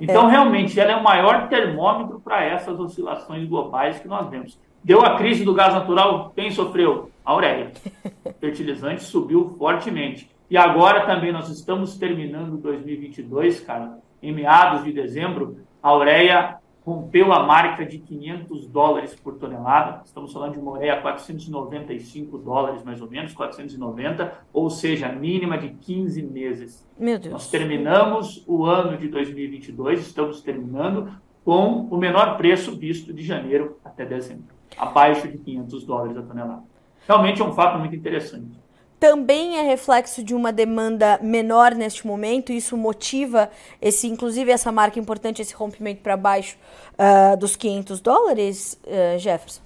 Então, 0.01 0.27
realmente, 0.27 0.79
ela 0.79 0.93
é 0.93 0.97
o 0.97 1.03
maior 1.03 1.49
termômetro 1.49 2.21
para 2.21 2.45
essas 2.45 2.79
oscilações 2.79 3.49
globais 3.49 3.99
que 3.99 4.09
nós 4.09 4.29
vemos. 4.29 4.59
Deu 4.83 5.03
a 5.03 5.17
crise 5.17 5.45
do 5.45 5.55
gás 5.55 5.75
natural, 5.75 6.33
quem 6.35 6.51
sofreu? 6.51 7.11
A 7.25 7.35
ureia. 7.35 7.73
Fertilizante 8.41 9.03
subiu 9.03 9.55
fortemente. 9.59 10.31
E 10.51 10.57
agora 10.57 11.05
também 11.05 11.33
nós 11.33 11.49
estamos 11.51 11.99
terminando 11.99 12.57
2022, 12.57 13.61
cara, 13.61 13.99
em 14.23 14.33
meados 14.33 14.85
de 14.85 14.93
dezembro, 14.93 15.59
a 15.83 15.95
ureia 15.95 16.58
rompeu 16.89 17.31
a 17.35 17.43
marca 17.43 17.85
de 17.85 17.99
500 17.99 18.67
dólares 18.67 19.15
por 19.15 19.35
tonelada. 19.35 20.01
Estamos 20.07 20.33
falando 20.33 20.55
de 20.55 20.59
uma 20.59 20.73
ureia 20.73 20.95
a 20.95 21.03
495 21.03 22.39
dólares, 22.39 22.83
mais 22.83 23.03
ou 23.03 23.11
menos, 23.11 23.35
490, 23.35 24.33
ou 24.55 24.71
seja, 24.71 25.13
mínima 25.13 25.59
de 25.59 25.69
15 25.69 26.23
meses. 26.23 26.89
Meu 26.99 27.19
Deus. 27.19 27.33
Nós 27.33 27.51
terminamos 27.51 28.43
o 28.47 28.65
ano 28.65 28.97
de 28.97 29.07
2022, 29.09 30.01
estamos 30.01 30.41
terminando 30.41 31.13
com 31.45 31.87
o 31.91 31.97
menor 31.99 32.39
preço 32.39 32.75
visto 32.75 33.13
de 33.13 33.23
janeiro 33.23 33.79
até 33.85 34.07
dezembro, 34.07 34.55
abaixo 34.79 35.29
de 35.29 35.37
500 35.37 35.85
dólares 35.85 36.17
a 36.17 36.23
tonelada. 36.23 36.63
Realmente 37.07 37.43
é 37.43 37.45
um 37.45 37.53
fato 37.53 37.79
muito 37.79 37.95
interessante 37.95 38.59
também 38.99 39.59
é 39.59 39.63
reflexo 39.63 40.23
de 40.25 40.35
uma 40.35 40.53
demanda 40.53 41.19
menor 41.23 41.75
neste 41.75 42.07
momento, 42.07 42.53
isso 42.53 42.77
motiva 42.77 43.51
esse, 43.81 44.07
inclusive 44.09 44.51
essa 44.51 44.73
marca 44.73 44.99
importante, 44.99 45.41
esse 45.41 45.55
rompimento 45.55 46.03
para 46.03 46.17
baixo 46.17 46.57
uh, 46.95 47.37
dos 47.37 47.57
500 47.57 48.01
dólares, 48.01 48.81
uh, 48.85 49.19
Jefferson? 49.19 49.63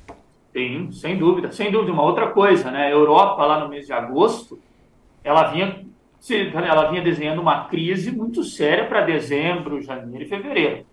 Sim, 0.52 0.92
sem 0.92 1.16
dúvida, 1.16 1.50
sem 1.50 1.70
dúvida. 1.70 1.92
Uma 1.92 2.04
outra 2.04 2.30
coisa, 2.30 2.70
né? 2.70 2.86
A 2.86 2.90
Europa 2.90 3.44
lá 3.46 3.60
no 3.60 3.70
mês 3.70 3.86
de 3.86 3.92
agosto, 3.92 4.60
ela 5.24 5.50
vinha, 5.50 5.82
ela 6.54 6.90
vinha 6.90 7.02
desenhando 7.02 7.40
uma 7.40 7.64
crise 7.64 8.12
muito 8.12 8.44
séria 8.44 8.86
para 8.86 9.00
dezembro, 9.00 9.80
janeiro 9.80 10.24
e 10.24 10.28
fevereiro. 10.28 10.84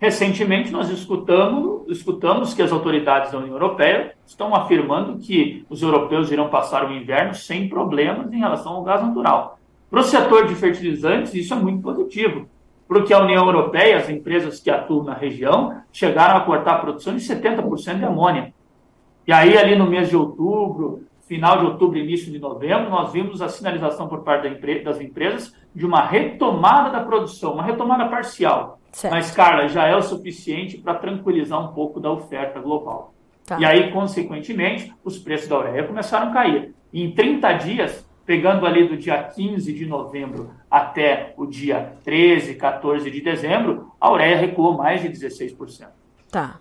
Recentemente, 0.00 0.72
nós 0.72 0.88
escutamos, 0.88 1.82
escutamos 1.90 2.54
que 2.54 2.62
as 2.62 2.72
autoridades 2.72 3.32
da 3.32 3.36
União 3.36 3.52
Europeia 3.52 4.14
estão 4.26 4.54
afirmando 4.54 5.18
que 5.18 5.66
os 5.68 5.82
europeus 5.82 6.32
irão 6.32 6.48
passar 6.48 6.88
o 6.88 6.94
inverno 6.94 7.34
sem 7.34 7.68
problemas 7.68 8.32
em 8.32 8.38
relação 8.38 8.72
ao 8.72 8.82
gás 8.82 9.02
natural. 9.02 9.58
Para 9.90 10.00
o 10.00 10.04
setor 10.04 10.46
de 10.46 10.54
fertilizantes, 10.54 11.34
isso 11.34 11.52
é 11.52 11.56
muito 11.58 11.82
positivo, 11.82 12.48
porque 12.88 13.12
a 13.12 13.22
União 13.22 13.44
Europeia, 13.44 13.98
as 13.98 14.08
empresas 14.08 14.58
que 14.58 14.70
atuam 14.70 15.04
na 15.04 15.12
região, 15.12 15.82
chegaram 15.92 16.38
a 16.38 16.46
cortar 16.46 16.76
a 16.76 16.78
produção 16.78 17.14
de 17.14 17.20
70% 17.20 17.98
de 17.98 18.04
amônia. 18.06 18.54
E 19.26 19.32
aí, 19.34 19.58
ali 19.58 19.76
no 19.76 19.86
mês 19.86 20.08
de 20.08 20.16
outubro, 20.16 21.04
final 21.28 21.58
de 21.58 21.66
outubro, 21.66 21.98
início 21.98 22.32
de 22.32 22.38
novembro, 22.38 22.88
nós 22.88 23.12
vimos 23.12 23.42
a 23.42 23.50
sinalização 23.50 24.08
por 24.08 24.24
parte 24.24 24.48
das 24.82 24.98
empresas 24.98 25.54
de 25.74 25.84
uma 25.84 26.00
retomada 26.00 26.88
da 26.88 27.04
produção, 27.04 27.52
uma 27.52 27.62
retomada 27.62 28.08
parcial. 28.08 28.79
Certo. 28.92 29.12
Mas, 29.12 29.30
Carla, 29.30 29.68
já 29.68 29.86
é 29.86 29.94
o 29.94 30.02
suficiente 30.02 30.78
para 30.78 30.94
tranquilizar 30.94 31.62
um 31.62 31.72
pouco 31.72 32.00
da 32.00 32.10
oferta 32.10 32.60
global. 32.60 33.14
Tá. 33.46 33.58
E 33.58 33.64
aí, 33.64 33.90
consequentemente, 33.92 34.92
os 35.04 35.18
preços 35.18 35.48
da 35.48 35.58
ureia 35.58 35.84
começaram 35.84 36.28
a 36.28 36.32
cair. 36.32 36.74
E 36.92 37.02
em 37.02 37.12
30 37.12 37.52
dias, 37.54 38.06
pegando 38.24 38.66
ali 38.66 38.86
do 38.86 38.96
dia 38.96 39.22
15 39.22 39.72
de 39.72 39.86
novembro 39.86 40.50
até 40.70 41.34
o 41.36 41.46
dia 41.46 41.94
13, 42.04 42.54
14 42.54 43.10
de 43.10 43.20
dezembro, 43.20 43.92
a 44.00 44.10
ureia 44.10 44.36
recuou 44.36 44.76
mais 44.76 45.02
de 45.02 45.08
16%. 45.08 45.88
Tá. 46.30 46.60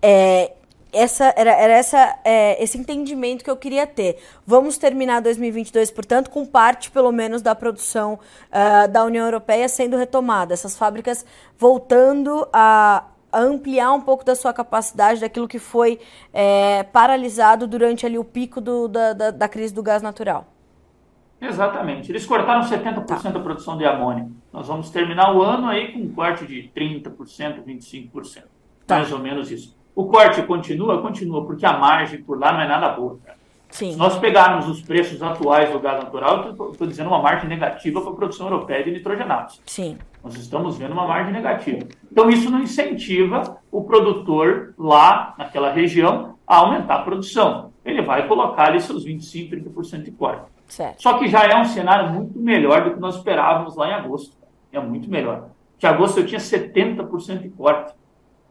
É, 0.00 0.54
essa 0.94 1.34
era, 1.36 1.50
era 1.50 1.72
essa, 1.72 2.18
é, 2.24 2.62
esse 2.62 2.78
entendimento 2.78 3.44
que 3.44 3.50
eu 3.50 3.56
queria 3.56 3.86
ter. 3.86 4.18
Vamos 4.46 4.78
terminar 4.78 5.20
2022, 5.20 5.90
portanto, 5.90 6.30
com 6.30 6.46
parte, 6.46 6.90
pelo 6.90 7.12
menos, 7.12 7.42
da 7.42 7.54
produção 7.54 8.18
uh, 8.50 8.88
da 8.88 9.04
União 9.04 9.24
Europeia 9.24 9.68
sendo 9.68 9.96
retomada. 9.96 10.54
Essas 10.54 10.76
fábricas 10.76 11.26
voltando 11.58 12.48
a, 12.52 13.04
ampliar 13.34 13.92
um 13.92 14.00
pouco 14.00 14.24
da 14.24 14.34
sua 14.34 14.52
capacidade, 14.52 15.20
daquilo 15.20 15.48
que 15.48 15.58
foi 15.58 15.98
é, 16.32 16.84
paralisado 16.84 17.66
durante 17.66 18.06
ali 18.06 18.16
o 18.16 18.24
pico 18.24 18.60
do, 18.60 18.86
da, 18.86 19.12
da, 19.12 19.30
da, 19.32 19.48
crise 19.48 19.74
do 19.74 19.82
gás 19.82 20.02
natural. 20.02 20.46
Exatamente. 21.40 22.10
Eles 22.10 22.24
cortaram 22.24 22.62
70% 22.62 23.04
tá. 23.04 23.30
da 23.30 23.40
produção 23.40 23.76
de 23.76 23.84
amônia. 23.84 24.28
Nós 24.52 24.68
vamos 24.68 24.88
terminar 24.90 25.34
o 25.34 25.42
ano 25.42 25.66
aí 25.66 25.92
com 25.92 25.98
um 25.98 26.12
corte 26.14 26.46
de 26.46 26.70
30%, 26.74 27.64
25%. 27.64 28.44
Tá. 28.86 28.98
Mais 28.98 29.12
ou 29.12 29.18
menos 29.18 29.50
isso. 29.50 29.76
O 29.94 30.06
corte 30.06 30.42
continua? 30.42 31.00
Continua, 31.00 31.44
porque 31.44 31.64
a 31.64 31.78
margem 31.78 32.22
por 32.22 32.38
lá 32.38 32.52
não 32.52 32.60
é 32.60 32.68
nada 32.68 32.88
boa. 32.90 33.18
Cara. 33.24 33.38
Sim. 33.70 33.92
Se 33.92 33.98
nós 33.98 34.16
pegarmos 34.18 34.68
os 34.68 34.80
preços 34.80 35.20
atuais 35.20 35.70
do 35.70 35.80
gás 35.80 36.02
natural, 36.02 36.50
estou 36.70 36.86
dizendo 36.86 37.08
uma 37.08 37.20
margem 37.20 37.48
negativa 37.48 38.00
para 38.00 38.10
a 38.10 38.14
produção 38.14 38.46
europeia 38.46 38.84
de 38.84 38.92
nitrogenados. 38.92 39.60
Sim. 39.66 39.98
Nós 40.22 40.36
estamos 40.36 40.78
vendo 40.78 40.92
uma 40.92 41.06
margem 41.06 41.32
negativa. 41.32 41.86
Então, 42.10 42.30
isso 42.30 42.48
não 42.50 42.60
incentiva 42.60 43.58
o 43.72 43.82
produtor 43.82 44.74
lá 44.78 45.34
naquela 45.36 45.72
região 45.72 46.36
a 46.46 46.58
aumentar 46.58 46.96
a 46.96 47.02
produção. 47.02 47.72
Ele 47.84 48.00
vai 48.00 48.28
colocar 48.28 48.68
ali 48.68 48.80
seus 48.80 49.04
25%, 49.04 49.50
30% 49.50 50.02
de 50.02 50.12
corte. 50.12 50.46
Certo. 50.68 51.02
Só 51.02 51.18
que 51.18 51.28
já 51.28 51.44
é 51.44 51.56
um 51.56 51.64
cenário 51.64 52.12
muito 52.12 52.38
melhor 52.38 52.84
do 52.84 52.94
que 52.94 53.00
nós 53.00 53.16
esperávamos 53.16 53.76
lá 53.76 53.88
em 53.88 53.94
agosto. 53.94 54.36
É 54.72 54.78
muito 54.78 55.10
melhor. 55.10 55.48
Que 55.78 55.86
agosto 55.86 56.20
eu 56.20 56.26
tinha 56.26 56.40
70% 56.40 57.42
de 57.42 57.48
corte. 57.48 57.92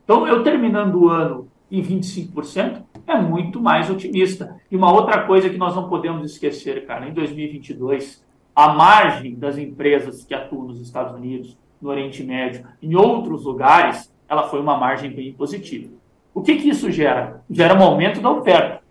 Então, 0.04 0.28
eu 0.28 0.44
terminando 0.44 0.96
o 0.96 1.10
ano 1.10 1.48
em 1.72 1.82
25% 1.82 2.84
é 3.08 3.20
muito 3.20 3.60
mais 3.60 3.90
otimista. 3.90 4.56
E 4.70 4.76
uma 4.76 4.92
outra 4.92 5.24
coisa 5.24 5.50
que 5.50 5.58
nós 5.58 5.76
não 5.76 5.90
podemos 5.90 6.32
esquecer, 6.32 6.86
cara, 6.86 7.08
em 7.08 7.14
2022, 7.14 8.24
a 8.56 8.74
margem 8.74 9.36
das 9.36 9.58
empresas 9.58 10.24
que 10.24 10.34
atuam 10.34 10.66
nos 10.66 10.80
Estados 10.80 11.14
Unidos, 11.16 11.58
no 11.82 11.90
Oriente 11.90 12.24
Médio, 12.24 12.66
em 12.82 12.96
outros 12.96 13.44
lugares, 13.44 14.14
ela 14.30 14.44
foi 14.44 14.60
uma 14.60 14.78
margem 14.78 15.12
bem 15.12 15.34
positiva. 15.34 15.92
O 16.34 16.42
que, 16.42 16.56
que 16.58 16.70
isso 16.70 16.92
gera? 16.92 17.44
Gera 17.50 17.78
um 17.78 17.84
aumento 17.84 18.22
da 18.22 18.32
oferta. 18.32 18.82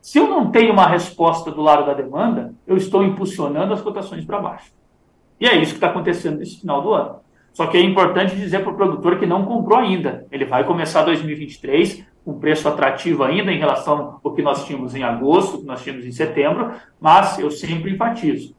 Se 0.00 0.18
eu 0.18 0.28
não 0.28 0.50
tenho 0.50 0.72
uma 0.72 0.86
resposta 0.86 1.50
do 1.50 1.60
lado 1.60 1.86
da 1.86 1.94
demanda, 1.94 2.54
eu 2.66 2.76
estou 2.76 3.04
impulsionando 3.04 3.74
as 3.74 3.82
cotações 3.82 4.24
para 4.24 4.40
baixo. 4.40 4.72
E 5.40 5.46
é 5.46 5.56
isso 5.56 5.72
que 5.72 5.76
está 5.76 5.88
acontecendo 5.88 6.38
nesse 6.38 6.60
final 6.60 6.80
do 6.82 6.92
ano. 6.94 7.16
Só 7.58 7.66
que 7.66 7.76
é 7.76 7.82
importante 7.82 8.36
dizer 8.36 8.62
para 8.62 8.70
o 8.70 8.76
produtor 8.76 9.18
que 9.18 9.26
não 9.26 9.44
comprou 9.44 9.80
ainda. 9.80 10.24
Ele 10.30 10.44
vai 10.44 10.62
começar 10.62 11.02
2023 11.02 12.06
com 12.24 12.38
preço 12.38 12.68
atrativo 12.68 13.24
ainda 13.24 13.50
em 13.50 13.58
relação 13.58 14.20
ao 14.22 14.32
que 14.32 14.42
nós 14.42 14.64
tínhamos 14.64 14.94
em 14.94 15.02
agosto, 15.02 15.58
que 15.58 15.66
nós 15.66 15.82
tínhamos 15.82 16.06
em 16.06 16.12
setembro, 16.12 16.70
mas 17.00 17.36
eu 17.36 17.50
sempre 17.50 17.90
enfatizo. 17.90 18.54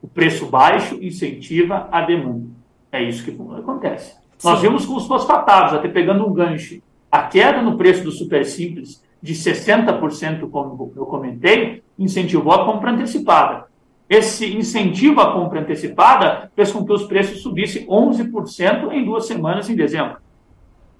O 0.00 0.06
preço 0.06 0.46
baixo 0.46 1.02
incentiva 1.02 1.88
a 1.90 2.02
demanda. 2.02 2.46
É 2.92 3.02
isso 3.02 3.24
que 3.24 3.36
acontece. 3.58 4.12
Sim. 4.38 4.48
Nós 4.48 4.60
vimos 4.60 4.86
com 4.86 4.94
os 4.94 5.08
fosfatados, 5.08 5.74
até 5.74 5.88
pegando 5.88 6.24
um 6.24 6.32
gancho, 6.32 6.80
a 7.10 7.22
queda 7.22 7.60
no 7.60 7.76
preço 7.76 8.04
do 8.04 8.12
super 8.12 8.44
simples 8.44 9.02
de 9.20 9.34
60%, 9.34 10.48
como 10.48 10.92
eu 10.94 11.06
comentei, 11.06 11.82
incentivou 11.98 12.52
a 12.52 12.64
compra 12.64 12.92
antecipada. 12.92 13.66
Esse 14.08 14.56
incentivo 14.56 15.20
à 15.20 15.32
compra 15.32 15.60
antecipada 15.60 16.50
fez 16.56 16.72
com 16.72 16.84
que 16.84 16.92
os 16.92 17.04
preços 17.04 17.42
subissem 17.42 17.86
11% 17.86 18.92
em 18.92 19.04
duas 19.04 19.26
semanas 19.26 19.68
em 19.68 19.76
dezembro. 19.76 20.16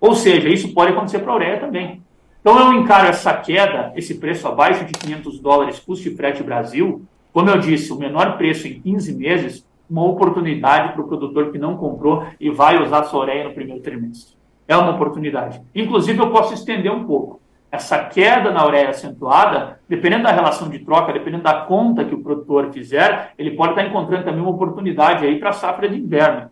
Ou 0.00 0.14
seja, 0.14 0.48
isso 0.48 0.74
pode 0.74 0.92
acontecer 0.92 1.20
para 1.20 1.32
a 1.32 1.36
ureia 1.36 1.58
também. 1.58 2.02
Então 2.40 2.58
eu 2.58 2.80
encaro 2.80 3.08
essa 3.08 3.34
queda, 3.34 3.92
esse 3.96 4.14
preço 4.16 4.46
abaixo 4.46 4.84
de 4.84 4.92
500 4.92 5.40
dólares 5.40 5.78
custo 5.78 6.08
de 6.08 6.16
frete 6.16 6.42
Brasil, 6.42 7.02
como 7.32 7.50
eu 7.50 7.58
disse, 7.58 7.92
o 7.92 7.98
menor 7.98 8.36
preço 8.36 8.66
em 8.68 8.80
15 8.80 9.14
meses, 9.14 9.66
uma 9.88 10.04
oportunidade 10.04 10.92
para 10.92 11.02
o 11.02 11.08
produtor 11.08 11.50
que 11.50 11.58
não 11.58 11.76
comprou 11.76 12.26
e 12.38 12.50
vai 12.50 12.82
usar 12.82 13.04
sua 13.04 13.20
ureia 13.20 13.44
no 13.44 13.54
primeiro 13.54 13.82
trimestre. 13.82 14.34
É 14.66 14.76
uma 14.76 14.90
oportunidade. 14.90 15.60
Inclusive, 15.74 16.20
eu 16.20 16.30
posso 16.30 16.52
estender 16.52 16.92
um 16.92 17.04
pouco. 17.04 17.40
Essa 17.70 17.98
queda 18.04 18.50
na 18.50 18.66
ureia 18.66 18.90
acentuada, 18.90 19.80
dependendo 19.88 20.24
da 20.24 20.32
relação 20.32 20.68
de 20.68 20.78
troca, 20.78 21.12
dependendo 21.12 21.42
da 21.42 21.62
conta 21.62 22.04
que 22.04 22.14
o 22.14 22.22
produtor 22.22 22.72
fizer, 22.72 23.32
ele 23.36 23.52
pode 23.52 23.72
estar 23.72 23.84
encontrando 23.84 24.24
também 24.24 24.40
uma 24.40 24.50
oportunidade 24.50 25.24
aí 25.24 25.38
para 25.38 25.50
a 25.50 25.52
safra 25.52 25.88
de 25.88 25.98
inverno 25.98 26.50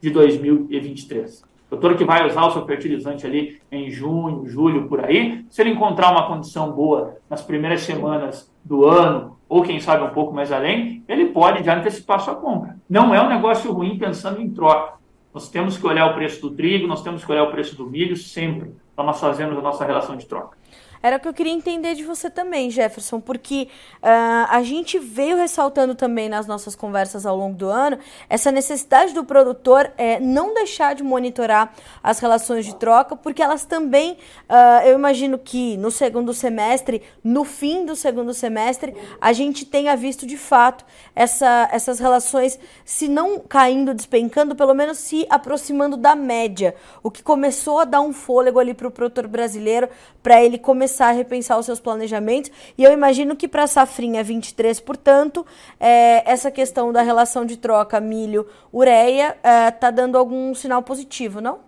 de 0.00 0.10
2023. 0.10 1.42
O 1.42 1.76
produtor 1.76 1.96
que 1.96 2.04
vai 2.04 2.26
usar 2.26 2.46
o 2.46 2.50
seu 2.50 2.64
fertilizante 2.64 3.26
ali 3.26 3.60
em 3.70 3.90
junho, 3.90 4.46
julho, 4.46 4.88
por 4.88 5.04
aí, 5.04 5.44
se 5.50 5.60
ele 5.60 5.70
encontrar 5.70 6.10
uma 6.12 6.26
condição 6.26 6.70
boa 6.72 7.16
nas 7.28 7.42
primeiras 7.42 7.82
semanas 7.82 8.50
do 8.64 8.86
ano, 8.86 9.36
ou 9.48 9.62
quem 9.62 9.80
sabe 9.80 10.04
um 10.04 10.10
pouco 10.10 10.32
mais 10.32 10.50
além, 10.50 11.02
ele 11.08 11.26
pode 11.26 11.64
já 11.64 11.76
antecipar 11.76 12.20
sua 12.20 12.34
compra. 12.34 12.76
Não 12.88 13.14
é 13.14 13.20
um 13.20 13.28
negócio 13.28 13.72
ruim 13.72 13.98
pensando 13.98 14.40
em 14.40 14.50
troca. 14.50 14.94
Nós 15.32 15.48
temos 15.48 15.76
que 15.76 15.86
olhar 15.86 16.06
o 16.06 16.14
preço 16.14 16.40
do 16.40 16.50
trigo, 16.50 16.86
nós 16.86 17.02
temos 17.02 17.24
que 17.24 17.32
olhar 17.32 17.42
o 17.42 17.50
preço 17.50 17.76
do 17.76 17.90
milho 17.90 18.16
sempre, 18.16 18.72
para 18.94 19.04
nós 19.04 19.20
fazermos 19.20 19.58
a 19.58 19.62
nossa 19.62 19.84
relação 19.84 20.16
de 20.16 20.26
troca. 20.26 20.56
Era 21.04 21.18
o 21.18 21.20
que 21.20 21.28
eu 21.28 21.34
queria 21.34 21.52
entender 21.52 21.94
de 21.94 22.02
você 22.02 22.30
também, 22.30 22.70
Jefferson, 22.70 23.20
porque 23.20 23.68
uh, 24.02 24.48
a 24.48 24.62
gente 24.62 24.98
veio 24.98 25.36
ressaltando 25.36 25.94
também 25.94 26.30
nas 26.30 26.46
nossas 26.46 26.74
conversas 26.74 27.26
ao 27.26 27.36
longo 27.36 27.54
do 27.54 27.68
ano 27.68 27.98
essa 28.26 28.50
necessidade 28.50 29.12
do 29.12 29.22
produtor 29.22 29.92
é, 29.98 30.18
não 30.18 30.54
deixar 30.54 30.94
de 30.94 31.02
monitorar 31.02 31.74
as 32.02 32.20
relações 32.20 32.64
de 32.64 32.74
troca, 32.76 33.14
porque 33.14 33.42
elas 33.42 33.66
também, 33.66 34.12
uh, 34.48 34.86
eu 34.86 34.94
imagino 34.94 35.38
que 35.38 35.76
no 35.76 35.90
segundo 35.90 36.32
semestre, 36.32 37.02
no 37.22 37.44
fim 37.44 37.84
do 37.84 37.94
segundo 37.94 38.32
semestre, 38.32 38.96
a 39.20 39.34
gente 39.34 39.66
tenha 39.66 39.94
visto 39.94 40.26
de 40.26 40.38
fato 40.38 40.86
essa, 41.14 41.68
essas 41.70 41.98
relações, 41.98 42.58
se 42.82 43.08
não 43.08 43.40
caindo, 43.40 43.92
despencando, 43.92 44.56
pelo 44.56 44.72
menos 44.72 44.96
se 44.96 45.26
aproximando 45.28 45.98
da 45.98 46.14
média, 46.14 46.74
o 47.02 47.10
que 47.10 47.22
começou 47.22 47.78
a 47.78 47.84
dar 47.84 48.00
um 48.00 48.14
fôlego 48.14 48.58
ali 48.58 48.72
para 48.72 48.88
o 48.88 48.90
produtor 48.90 49.28
brasileiro, 49.28 49.86
para 50.22 50.42
ele 50.42 50.56
começar 50.56 50.93
começar 50.94 51.08
a 51.08 51.12
repensar 51.12 51.58
os 51.58 51.66
seus 51.66 51.80
planejamentos. 51.80 52.50
E 52.78 52.84
eu 52.84 52.92
imagino 52.92 53.34
que 53.34 53.48
para 53.48 53.64
a 53.64 53.66
safrinha 53.66 54.22
23, 54.22 54.78
portanto, 54.80 55.44
é, 55.80 56.30
essa 56.30 56.50
questão 56.50 56.92
da 56.92 57.02
relação 57.02 57.44
de 57.44 57.56
troca 57.56 58.00
milho-ureia 58.00 59.30
está 59.30 59.48
é, 59.48 59.70
tá 59.72 59.90
dando 59.90 60.16
algum 60.16 60.54
sinal 60.54 60.82
positivo, 60.82 61.40
não? 61.40 61.58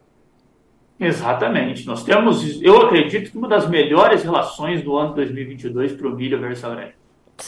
Exatamente. 0.99 1.87
Nós 1.87 2.05
temos, 2.05 2.63
eu 2.63 2.83
acredito 2.83 3.33
que 3.33 3.37
uma 3.37 3.49
das 3.49 3.69
melhores 3.69 4.23
relações 4.23 4.83
do 4.83 4.97
ano 4.97 5.15
2022 5.15 5.93
para 5.93 6.07
o 6.07 6.11
milho 6.15 6.41
versus 6.41 6.65
a 6.65 6.71
ureia. 6.71 6.95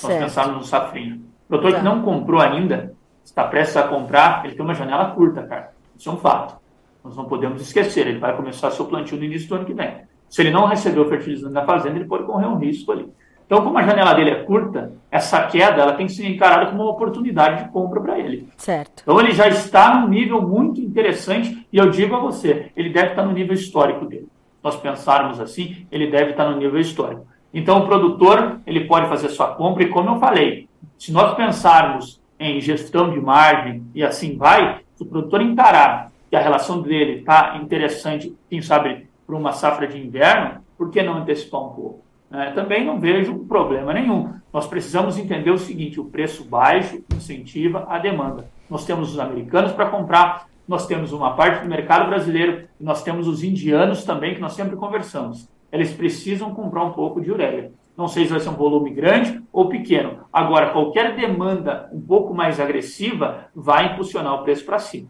Nós 0.02 0.18
pensarmos 0.18 0.56
no 0.56 0.64
safrinha. 0.64 1.20
O 1.46 1.48
produtor 1.48 1.72
tá. 1.72 1.78
que 1.78 1.84
não 1.84 2.02
comprou 2.02 2.40
ainda, 2.40 2.92
está 3.24 3.44
prestes 3.44 3.76
a 3.76 3.84
comprar, 3.84 4.44
ele 4.44 4.54
tem 4.54 4.64
uma 4.64 4.74
janela 4.74 5.12
curta, 5.12 5.44
cara. 5.44 5.72
Isso 5.96 6.10
é 6.10 6.12
um 6.12 6.18
fato. 6.18 6.58
Nós 7.02 7.16
não 7.16 7.24
podemos 7.24 7.62
esquecer. 7.62 8.06
Ele 8.06 8.18
vai 8.18 8.36
começar 8.36 8.70
seu 8.70 8.84
plantio 8.84 9.16
no 9.16 9.24
início 9.24 9.48
do 9.48 9.54
ano 9.54 9.64
que 9.64 9.72
vem. 9.72 10.07
Se 10.28 10.42
ele 10.42 10.50
não 10.50 10.66
recebeu 10.66 11.04
o 11.04 11.08
fertilizante 11.08 11.54
da 11.54 11.64
fazenda, 11.64 11.96
ele 11.96 12.04
pode 12.04 12.24
correr 12.24 12.46
um 12.46 12.56
risco 12.56 12.92
ali. 12.92 13.08
Então, 13.46 13.62
como 13.62 13.78
a 13.78 13.82
janela 13.82 14.12
dele 14.12 14.30
é 14.30 14.42
curta, 14.42 14.92
essa 15.10 15.46
queda 15.46 15.80
ela 15.80 15.94
tem 15.94 16.06
que 16.06 16.12
ser 16.12 16.28
encarada 16.28 16.66
como 16.66 16.82
uma 16.82 16.90
oportunidade 16.90 17.64
de 17.64 17.70
compra 17.70 17.98
para 17.98 18.18
ele. 18.18 18.46
Certo. 18.58 19.02
Então, 19.02 19.18
ele 19.18 19.32
já 19.32 19.48
está 19.48 19.98
num 19.98 20.08
nível 20.08 20.42
muito 20.42 20.82
interessante, 20.82 21.66
e 21.72 21.78
eu 21.78 21.88
digo 21.88 22.14
a 22.14 22.20
você, 22.20 22.70
ele 22.76 22.90
deve 22.90 23.08
estar 23.08 23.24
no 23.24 23.32
nível 23.32 23.54
histórico 23.54 24.04
dele. 24.04 24.28
Nós 24.62 24.76
pensarmos 24.76 25.40
assim, 25.40 25.86
ele 25.90 26.10
deve 26.10 26.32
estar 26.32 26.50
no 26.50 26.58
nível 26.58 26.78
histórico. 26.78 27.26
Então, 27.54 27.78
o 27.78 27.86
produtor 27.86 28.60
ele 28.66 28.84
pode 28.84 29.08
fazer 29.08 29.30
sua 29.30 29.54
compra, 29.54 29.82
e 29.82 29.88
como 29.88 30.10
eu 30.10 30.20
falei, 30.20 30.68
se 30.98 31.10
nós 31.10 31.34
pensarmos 31.34 32.20
em 32.38 32.60
gestão 32.60 33.10
de 33.10 33.18
margem 33.18 33.82
e 33.94 34.04
assim 34.04 34.36
vai, 34.36 34.80
se 34.94 35.02
o 35.02 35.06
produtor 35.06 35.40
encarar 35.40 36.12
que 36.28 36.36
a 36.36 36.40
relação 36.40 36.82
dele 36.82 37.20
está 37.20 37.58
interessante, 37.62 38.36
quem 38.50 38.60
sabe 38.60 39.07
para 39.28 39.36
uma 39.36 39.52
safra 39.52 39.86
de 39.86 39.98
inverno, 39.98 40.62
por 40.78 40.90
que 40.90 41.02
não 41.02 41.18
antecipar 41.18 41.60
um 41.60 41.68
pouco? 41.68 42.02
É, 42.32 42.50
também 42.52 42.84
não 42.84 42.98
vejo 42.98 43.38
problema 43.40 43.92
nenhum. 43.92 44.32
Nós 44.50 44.66
precisamos 44.66 45.18
entender 45.18 45.50
o 45.50 45.58
seguinte: 45.58 46.00
o 46.00 46.06
preço 46.06 46.44
baixo 46.44 47.04
incentiva 47.14 47.86
a 47.90 47.98
demanda. 47.98 48.48
Nós 48.70 48.86
temos 48.86 49.12
os 49.12 49.18
americanos 49.18 49.72
para 49.72 49.90
comprar, 49.90 50.46
nós 50.66 50.86
temos 50.86 51.12
uma 51.12 51.34
parte 51.34 51.62
do 51.62 51.68
mercado 51.68 52.08
brasileiro, 52.08 52.66
nós 52.80 53.02
temos 53.02 53.28
os 53.28 53.42
indianos 53.42 54.02
também, 54.04 54.34
que 54.34 54.40
nós 54.40 54.54
sempre 54.54 54.76
conversamos. 54.76 55.46
Eles 55.70 55.92
precisam 55.92 56.54
comprar 56.54 56.84
um 56.84 56.92
pouco 56.92 57.20
de 57.20 57.30
ureia. 57.30 57.70
Não 57.96 58.08
sei 58.08 58.24
se 58.24 58.30
vai 58.30 58.40
ser 58.40 58.48
um 58.48 58.54
volume 58.54 58.90
grande 58.90 59.42
ou 59.52 59.68
pequeno. 59.68 60.20
Agora, 60.32 60.70
qualquer 60.70 61.16
demanda 61.16 61.90
um 61.92 62.00
pouco 62.00 62.32
mais 62.32 62.60
agressiva 62.60 63.48
vai 63.54 63.92
impulsionar 63.92 64.34
o 64.34 64.44
preço 64.44 64.64
para 64.64 64.78
cima 64.78 65.08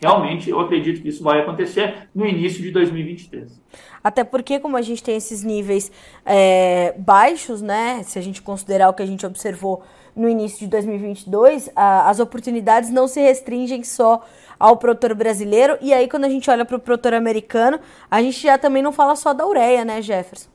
realmente 0.00 0.50
eu 0.50 0.60
acredito 0.60 1.02
que 1.02 1.08
isso 1.08 1.22
vai 1.22 1.40
acontecer 1.40 2.08
no 2.14 2.26
início 2.26 2.62
de 2.62 2.70
2023. 2.70 3.60
Até 4.02 4.24
porque, 4.24 4.58
como 4.60 4.76
a 4.76 4.82
gente 4.82 5.02
tem 5.02 5.16
esses 5.16 5.42
níveis 5.42 5.90
é, 6.24 6.94
baixos, 6.98 7.60
né? 7.60 8.02
Se 8.04 8.18
a 8.18 8.22
gente 8.22 8.40
considerar 8.40 8.88
o 8.88 8.94
que 8.94 9.02
a 9.02 9.06
gente 9.06 9.26
observou 9.26 9.82
no 10.14 10.28
início 10.28 10.60
de 10.60 10.66
2022, 10.68 11.70
a, 11.74 12.08
as 12.08 12.18
oportunidades 12.20 12.90
não 12.90 13.06
se 13.06 13.20
restringem 13.20 13.84
só 13.84 14.24
ao 14.58 14.76
produtor 14.76 15.14
brasileiro. 15.14 15.78
E 15.80 15.92
aí, 15.92 16.08
quando 16.08 16.24
a 16.24 16.28
gente 16.28 16.50
olha 16.50 16.64
para 16.64 16.76
o 16.76 16.80
produtor 16.80 17.14
americano, 17.14 17.78
a 18.10 18.22
gente 18.22 18.40
já 18.40 18.58
também 18.58 18.82
não 18.82 18.92
fala 18.92 19.14
só 19.14 19.32
da 19.32 19.46
ureia, 19.46 19.84
né, 19.84 20.02
Jefferson? 20.02 20.48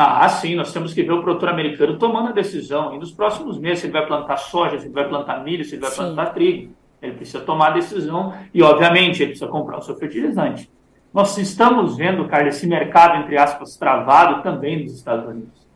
Ah, 0.00 0.28
sim, 0.28 0.54
nós 0.54 0.72
temos 0.72 0.94
que 0.94 1.02
ver 1.02 1.10
o 1.10 1.22
produtor 1.22 1.48
americano 1.48 1.98
tomando 1.98 2.28
a 2.28 2.32
decisão. 2.32 2.94
E 2.94 2.98
nos 2.98 3.10
próximos 3.10 3.58
meses, 3.58 3.80
se 3.80 3.86
ele 3.86 3.92
vai 3.92 4.06
plantar 4.06 4.36
soja, 4.36 4.78
se 4.78 4.86
ele 4.86 4.94
vai 4.94 5.08
plantar 5.08 5.42
milho, 5.42 5.64
se 5.64 5.74
ele 5.74 5.82
vai 5.82 5.90
sim. 5.90 5.96
plantar 5.96 6.26
trigo. 6.26 6.72
Ele 7.00 7.12
precisa 7.12 7.40
tomar 7.40 7.68
a 7.68 7.74
decisão 7.74 8.34
e, 8.52 8.62
obviamente, 8.62 9.22
ele 9.22 9.30
precisa 9.30 9.50
comprar 9.50 9.78
o 9.78 9.82
seu 9.82 9.96
fertilizante. 9.96 10.70
Nós 11.12 11.36
estamos 11.38 11.96
vendo, 11.96 12.26
Carlos, 12.26 12.56
esse 12.56 12.66
mercado, 12.66 13.22
entre 13.22 13.38
aspas, 13.38 13.76
travado 13.76 14.42
também 14.42 14.82
nos 14.82 14.94
Estados 14.94 15.26
Unidos. 15.28 15.66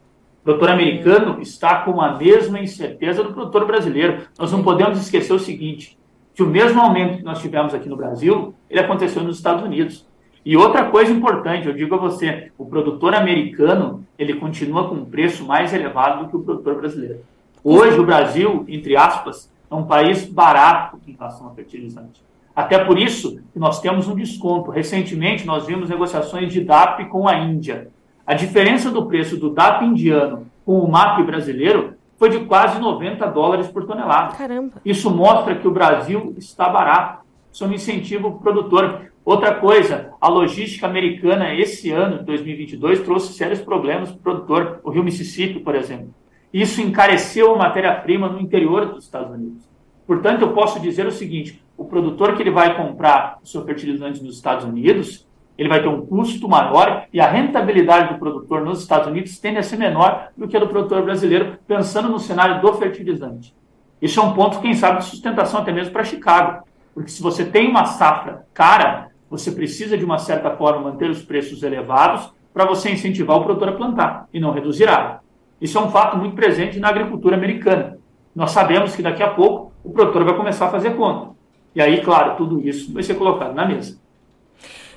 O 0.40 0.44
produtor 0.44 0.70
americano 0.70 1.40
está 1.40 1.82
com 1.82 2.00
a 2.00 2.16
mesma 2.16 2.60
incerteza 2.60 3.22
do 3.22 3.32
produtor 3.32 3.64
brasileiro. 3.64 4.22
Nós 4.38 4.50
não 4.50 4.62
podemos 4.62 5.00
esquecer 5.00 5.32
o 5.32 5.38
seguinte, 5.38 5.96
que 6.34 6.42
o 6.42 6.46
mesmo 6.46 6.80
aumento 6.80 7.18
que 7.18 7.24
nós 7.24 7.40
tivemos 7.40 7.72
aqui 7.72 7.88
no 7.88 7.96
Brasil, 7.96 8.52
ele 8.68 8.80
aconteceu 8.80 9.22
nos 9.22 9.36
Estados 9.36 9.62
Unidos. 9.62 10.06
E 10.44 10.56
outra 10.56 10.90
coisa 10.90 11.12
importante, 11.12 11.68
eu 11.68 11.72
digo 11.72 11.94
a 11.94 11.98
você, 11.98 12.50
o 12.58 12.66
produtor 12.66 13.14
americano, 13.14 14.04
ele 14.18 14.34
continua 14.34 14.88
com 14.88 14.96
um 14.96 15.04
preço 15.04 15.46
mais 15.46 15.72
elevado 15.72 16.24
do 16.24 16.30
que 16.30 16.36
o 16.36 16.40
produtor 16.40 16.74
brasileiro. 16.74 17.20
Hoje, 17.62 18.00
o 18.00 18.04
Brasil, 18.04 18.64
entre 18.66 18.96
aspas, 18.96 19.51
é 19.72 19.74
um 19.74 19.84
país 19.84 20.24
barato 20.26 21.00
em 21.06 21.12
relação 21.12 21.48
a 21.48 21.54
fertilizante. 21.54 22.22
Até 22.54 22.84
por 22.84 22.98
isso 22.98 23.40
que 23.52 23.58
nós 23.58 23.80
temos 23.80 24.06
um 24.06 24.14
desconto. 24.14 24.70
Recentemente, 24.70 25.46
nós 25.46 25.66
vimos 25.66 25.88
negociações 25.88 26.52
de 26.52 26.60
DAP 26.60 27.06
com 27.06 27.26
a 27.26 27.38
Índia. 27.38 27.88
A 28.26 28.34
diferença 28.34 28.90
do 28.90 29.06
preço 29.06 29.38
do 29.38 29.50
DAP 29.50 29.84
indiano 29.84 30.46
com 30.64 30.78
o 30.78 30.90
MAP 30.90 31.22
brasileiro 31.24 31.94
foi 32.18 32.28
de 32.28 32.40
quase 32.40 32.78
90 32.78 33.26
dólares 33.28 33.68
por 33.68 33.86
tonelada. 33.86 34.36
Caramba. 34.36 34.74
Isso 34.84 35.10
mostra 35.10 35.56
que 35.56 35.66
o 35.66 35.72
Brasil 35.72 36.34
está 36.36 36.68
barato. 36.68 37.24
Isso 37.50 37.64
é 37.64 37.66
um 37.66 37.72
incentivo 37.72 38.32
para 38.32 38.38
o 38.38 38.42
produtor. 38.42 39.12
Outra 39.24 39.54
coisa, 39.54 40.12
a 40.20 40.28
logística 40.28 40.86
americana 40.86 41.54
esse 41.54 41.90
ano, 41.90 42.22
2022, 42.22 43.00
trouxe 43.00 43.32
sérios 43.32 43.60
problemas 43.60 44.10
para 44.10 44.18
o 44.18 44.22
produtor. 44.22 44.80
O 44.84 44.90
rio 44.90 45.02
Mississippi, 45.02 45.60
por 45.60 45.74
exemplo. 45.74 46.14
Isso 46.52 46.80
encareceu 46.80 47.54
a 47.54 47.58
matéria-prima 47.58 48.28
no 48.28 48.40
interior 48.40 48.86
dos 48.86 49.04
Estados 49.04 49.32
Unidos. 49.32 49.68
Portanto, 50.06 50.42
eu 50.42 50.52
posso 50.52 50.78
dizer 50.78 51.06
o 51.06 51.12
seguinte: 51.12 51.64
o 51.76 51.84
produtor 51.84 52.36
que 52.36 52.42
ele 52.42 52.50
vai 52.50 52.76
comprar 52.76 53.38
o 53.42 53.46
seu 53.46 53.64
fertilizante 53.64 54.22
nos 54.22 54.36
Estados 54.36 54.64
Unidos, 54.64 55.26
ele 55.56 55.68
vai 55.68 55.80
ter 55.80 55.88
um 55.88 56.04
custo 56.04 56.48
maior 56.48 57.06
e 57.12 57.20
a 57.20 57.30
rentabilidade 57.30 58.12
do 58.12 58.18
produtor 58.18 58.62
nos 58.62 58.80
Estados 58.80 59.08
Unidos 59.08 59.38
tende 59.38 59.58
a 59.58 59.62
ser 59.62 59.76
menor 59.76 60.28
do 60.36 60.46
que 60.46 60.56
a 60.56 60.60
do 60.60 60.68
produtor 60.68 61.02
brasileiro, 61.02 61.58
pensando 61.66 62.08
no 62.08 62.18
cenário 62.18 62.60
do 62.60 62.72
fertilizante. 62.74 63.54
Isso 64.00 64.18
é 64.18 64.22
um 64.22 64.34
ponto, 64.34 64.60
quem 64.60 64.74
sabe, 64.74 64.98
de 64.98 65.04
sustentação 65.04 65.60
até 65.60 65.72
mesmo 65.72 65.92
para 65.92 66.04
Chicago. 66.04 66.64
Porque 66.92 67.10
se 67.10 67.22
você 67.22 67.44
tem 67.44 67.68
uma 67.68 67.84
safra 67.84 68.44
cara, 68.52 69.08
você 69.30 69.50
precisa, 69.52 69.96
de 69.96 70.04
uma 70.04 70.18
certa 70.18 70.50
forma, 70.50 70.90
manter 70.90 71.08
os 71.08 71.22
preços 71.22 71.62
elevados 71.62 72.30
para 72.52 72.66
você 72.66 72.90
incentivar 72.90 73.38
o 73.38 73.44
produtor 73.44 73.68
a 73.70 73.72
plantar 73.72 74.28
e 74.34 74.40
não 74.40 74.52
reduzir 74.52 74.88
área. 74.88 75.20
Isso 75.62 75.78
é 75.78 75.80
um 75.80 75.90
fato 75.92 76.18
muito 76.18 76.34
presente 76.34 76.80
na 76.80 76.88
agricultura 76.88 77.36
americana. 77.36 77.96
Nós 78.34 78.50
sabemos 78.50 78.96
que 78.96 79.02
daqui 79.02 79.22
a 79.22 79.30
pouco 79.30 79.72
o 79.84 79.90
produtor 79.90 80.24
vai 80.24 80.36
começar 80.36 80.66
a 80.66 80.70
fazer 80.70 80.96
conta. 80.96 81.30
E 81.72 81.80
aí, 81.80 82.02
claro, 82.02 82.36
tudo 82.36 82.60
isso 82.66 82.92
vai 82.92 83.04
ser 83.04 83.14
colocado 83.14 83.54
na 83.54 83.64
mesa. 83.64 83.96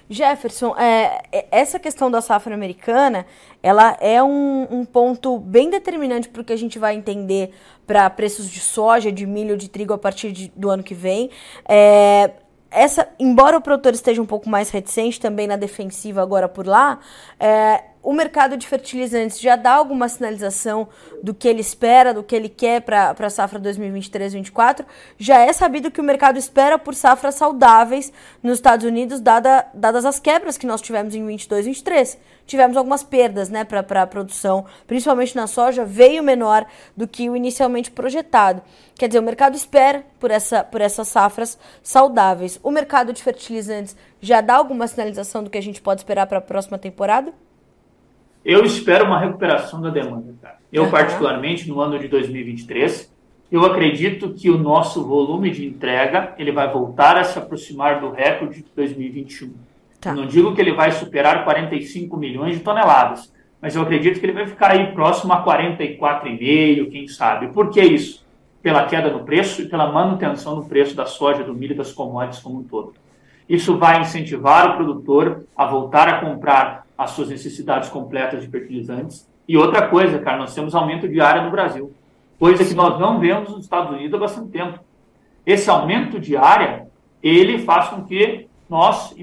Jefferson, 0.10 0.75
é, 0.75 1.21
é 1.32 1.47
essa 1.51 1.80
questão 1.80 2.10
da 2.10 2.19
safra 2.19 2.54
americana, 2.56 3.28
ela 3.62 3.95
é 3.99 4.21
um, 4.23 4.67
um 4.71 4.86
ponto 4.86 5.38
bem 5.38 5.69
determinante 5.69 6.30
para 6.30 6.41
o 6.41 6.45
que 6.45 6.54
a 6.54 6.58
gente 6.58 6.80
vai 6.80 6.95
entender 6.95 7.51
para 7.86 8.10
preços 8.10 8.49
de 8.49 8.60
soja, 8.60 9.12
de 9.12 9.25
milho, 9.25 9.58
de 9.58 9.69
trigo 9.69 9.93
a 9.93 9.97
partir 9.99 10.32
de, 10.32 10.51
do 10.56 10.69
ano 10.71 10.82
que 10.82 10.95
vem. 10.95 11.30
É, 11.67 12.32
essa, 12.71 13.08
embora 13.19 13.58
o 13.58 13.62
produtor 13.62 13.93
esteja 13.93 14.21
um 14.21 14.25
pouco 14.25 14.49
mais 14.49 14.69
reticente 14.69 15.19
também 15.19 15.47
na 15.47 15.56
defensiva 15.56 16.21
agora 16.21 16.49
por 16.49 16.67
lá, 16.67 16.99
é, 17.39 17.84
o 18.06 18.13
mercado 18.13 18.56
de 18.56 18.68
fertilizantes 18.68 19.39
já 19.41 19.56
dá 19.56 19.74
alguma 19.74 20.08
sinalização 20.08 20.88
do 21.24 21.34
que 21.34 21.48
ele 21.48 21.60
espera, 21.60 22.13
do 22.13 22.22
que 22.22 22.36
ele 22.36 22.48
quer 22.48 22.82
para 22.82 23.15
a 23.18 23.30
safra 23.32 23.60
2023-2024. 23.60 24.86
Já 25.18 25.39
é 25.39 25.52
sabido 25.52 25.89
que 25.89 26.00
o 26.00 26.04
mercado 26.04 26.38
espera 26.38 26.78
por 26.78 26.94
safras 26.94 27.34
saudáveis 27.34 28.13
nos 28.44 28.60
Estados 28.60 28.86
Unidos, 28.86 29.20
dada, 29.20 29.65
dadas 29.74 30.06
as 30.06 30.20
quebras 30.20 30.56
que 30.56 30.68
nós 30.68 30.82
tivemos 30.82 31.15
em 31.15 31.26
22 31.26 31.65
23. 31.65 32.18
Tivemos 32.46 32.78
algumas 32.78 33.02
perdas 33.02 33.50
né, 33.50 33.63
para 33.63 34.04
a 34.04 34.08
produção, 34.08 34.65
principalmente 34.86 35.36
na 35.36 35.48
soja, 35.48 35.84
veio 35.84 36.22
menor 36.22 36.63
do 36.96 37.08
que 37.08 37.28
o 37.28 37.36
inicialmente 37.36 37.89
projetado. 37.89 38.62
Quer 38.94 39.08
dizer, 39.08 39.18
o 39.18 39.24
mercado 39.24 39.56
espera 39.56 40.06
por, 40.20 40.30
essa, 40.30 40.63
por 40.63 40.80
essas 40.80 41.08
safras 41.08 41.58
saudáveis. 41.82 42.60
O 42.62 42.70
mercado 42.70 43.12
de 43.12 43.24
fertilizantes 43.24 43.98
já 44.22 44.41
dá 44.41 44.54
alguma 44.54 44.88
sinalização 44.88 45.44
do 45.44 45.50
que 45.50 45.58
a 45.58 45.63
gente 45.63 45.82
pode 45.82 46.02
esperar 46.02 46.28
para 46.28 46.38
a 46.38 46.41
próxima 46.41 46.78
temporada? 46.78 47.34
Eu 48.45 48.63
espero 48.63 49.05
uma 49.05 49.19
recuperação 49.19 49.81
da 49.81 49.89
demanda, 49.89 50.36
cara. 50.39 50.58
Eu, 50.71 50.91
particularmente, 50.91 51.67
no 51.67 51.81
ano 51.81 51.97
de 51.97 52.08
2023, 52.08 53.12
eu 53.51 53.65
acredito 53.65 54.36
que 54.36 54.51
o 54.51 54.58
nosso 54.58 55.03
volume 55.03 55.49
de 55.49 55.65
entrega 55.65 56.36
ele 56.38 56.51
vai 56.51 56.71
voltar 56.71 57.17
a 57.17 57.23
se 57.23 57.39
aproximar 57.39 57.99
do 57.99 58.12
recorde 58.12 58.62
de 58.62 58.69
2021. 58.75 59.51
Tá. 59.99 60.13
não 60.13 60.27
digo 60.27 60.53
que 60.53 60.62
ele 60.62 60.73
vai 60.73 60.91
superar 60.91 61.43
45 61.43 62.15
milhões 62.15 62.55
de 62.55 62.63
toneladas, 62.63 63.34
mas 63.60 63.75
eu 63.75 63.81
acredito 63.81 64.19
que 64.19 64.25
ele 64.27 64.34
vai 64.34 64.45
ficar 64.45 64.69
aí 64.69 64.93
próximo 64.93 65.34
a 65.34 65.43
44,5, 65.43 66.91
quem 66.91 67.08
sabe. 67.08 67.47
Por 67.47 67.71
que 67.71 67.81
isso? 67.81 68.23
Pela 68.62 68.86
queda 68.86 69.10
no 69.10 69.23
preço 69.23 69.63
e 69.63 69.67
pela 69.67 69.91
manutenção 69.91 70.55
do 70.55 70.65
preço 70.65 70.95
da 70.95 71.08
soja, 71.08 71.43
do 71.43 71.55
milho 71.55 71.73
e 71.73 71.77
das 71.77 71.91
commodities 71.91 72.43
como 72.43 72.60
um 72.60 72.63
todo. 72.63 72.93
Isso 73.49 73.75
vai 73.77 74.01
incentivar 74.01 74.69
o 74.69 74.75
produtor 74.75 75.45
a 75.58 75.65
voltar 75.65 76.08
a 76.08 76.19
comprar 76.19 76.85
as 76.97 77.12
suas 77.12 77.29
necessidades 77.29 77.89
completas 77.89 78.41
de 78.41 78.49
fertilizantes. 78.49 79.29
E 79.47 79.58
outra 79.58 79.88
coisa, 79.88 80.19
cara, 80.19 80.38
nós 80.38 80.53
temos 80.53 80.73
aumento 80.73 81.08
de 81.08 81.21
área 81.21 81.43
no 81.43 81.51
Brasil, 81.51 81.93
coisa 82.39 82.65
que 82.65 82.73
nós 82.73 82.99
não 82.99 83.19
vemos 83.19 83.49
nos 83.49 83.63
Estados 83.63 83.91
Unidos 83.91 84.13
há 84.15 84.17
bastante 84.17 84.49
tempo. 84.49 84.79
Esse 85.45 85.69
aumento 85.69 86.19
de 86.19 86.36
área, 86.36 86.88
ele 87.21 87.60
faz 87.60 87.89
com 87.89 88.03
que 88.03 88.47
nós 88.69 89.15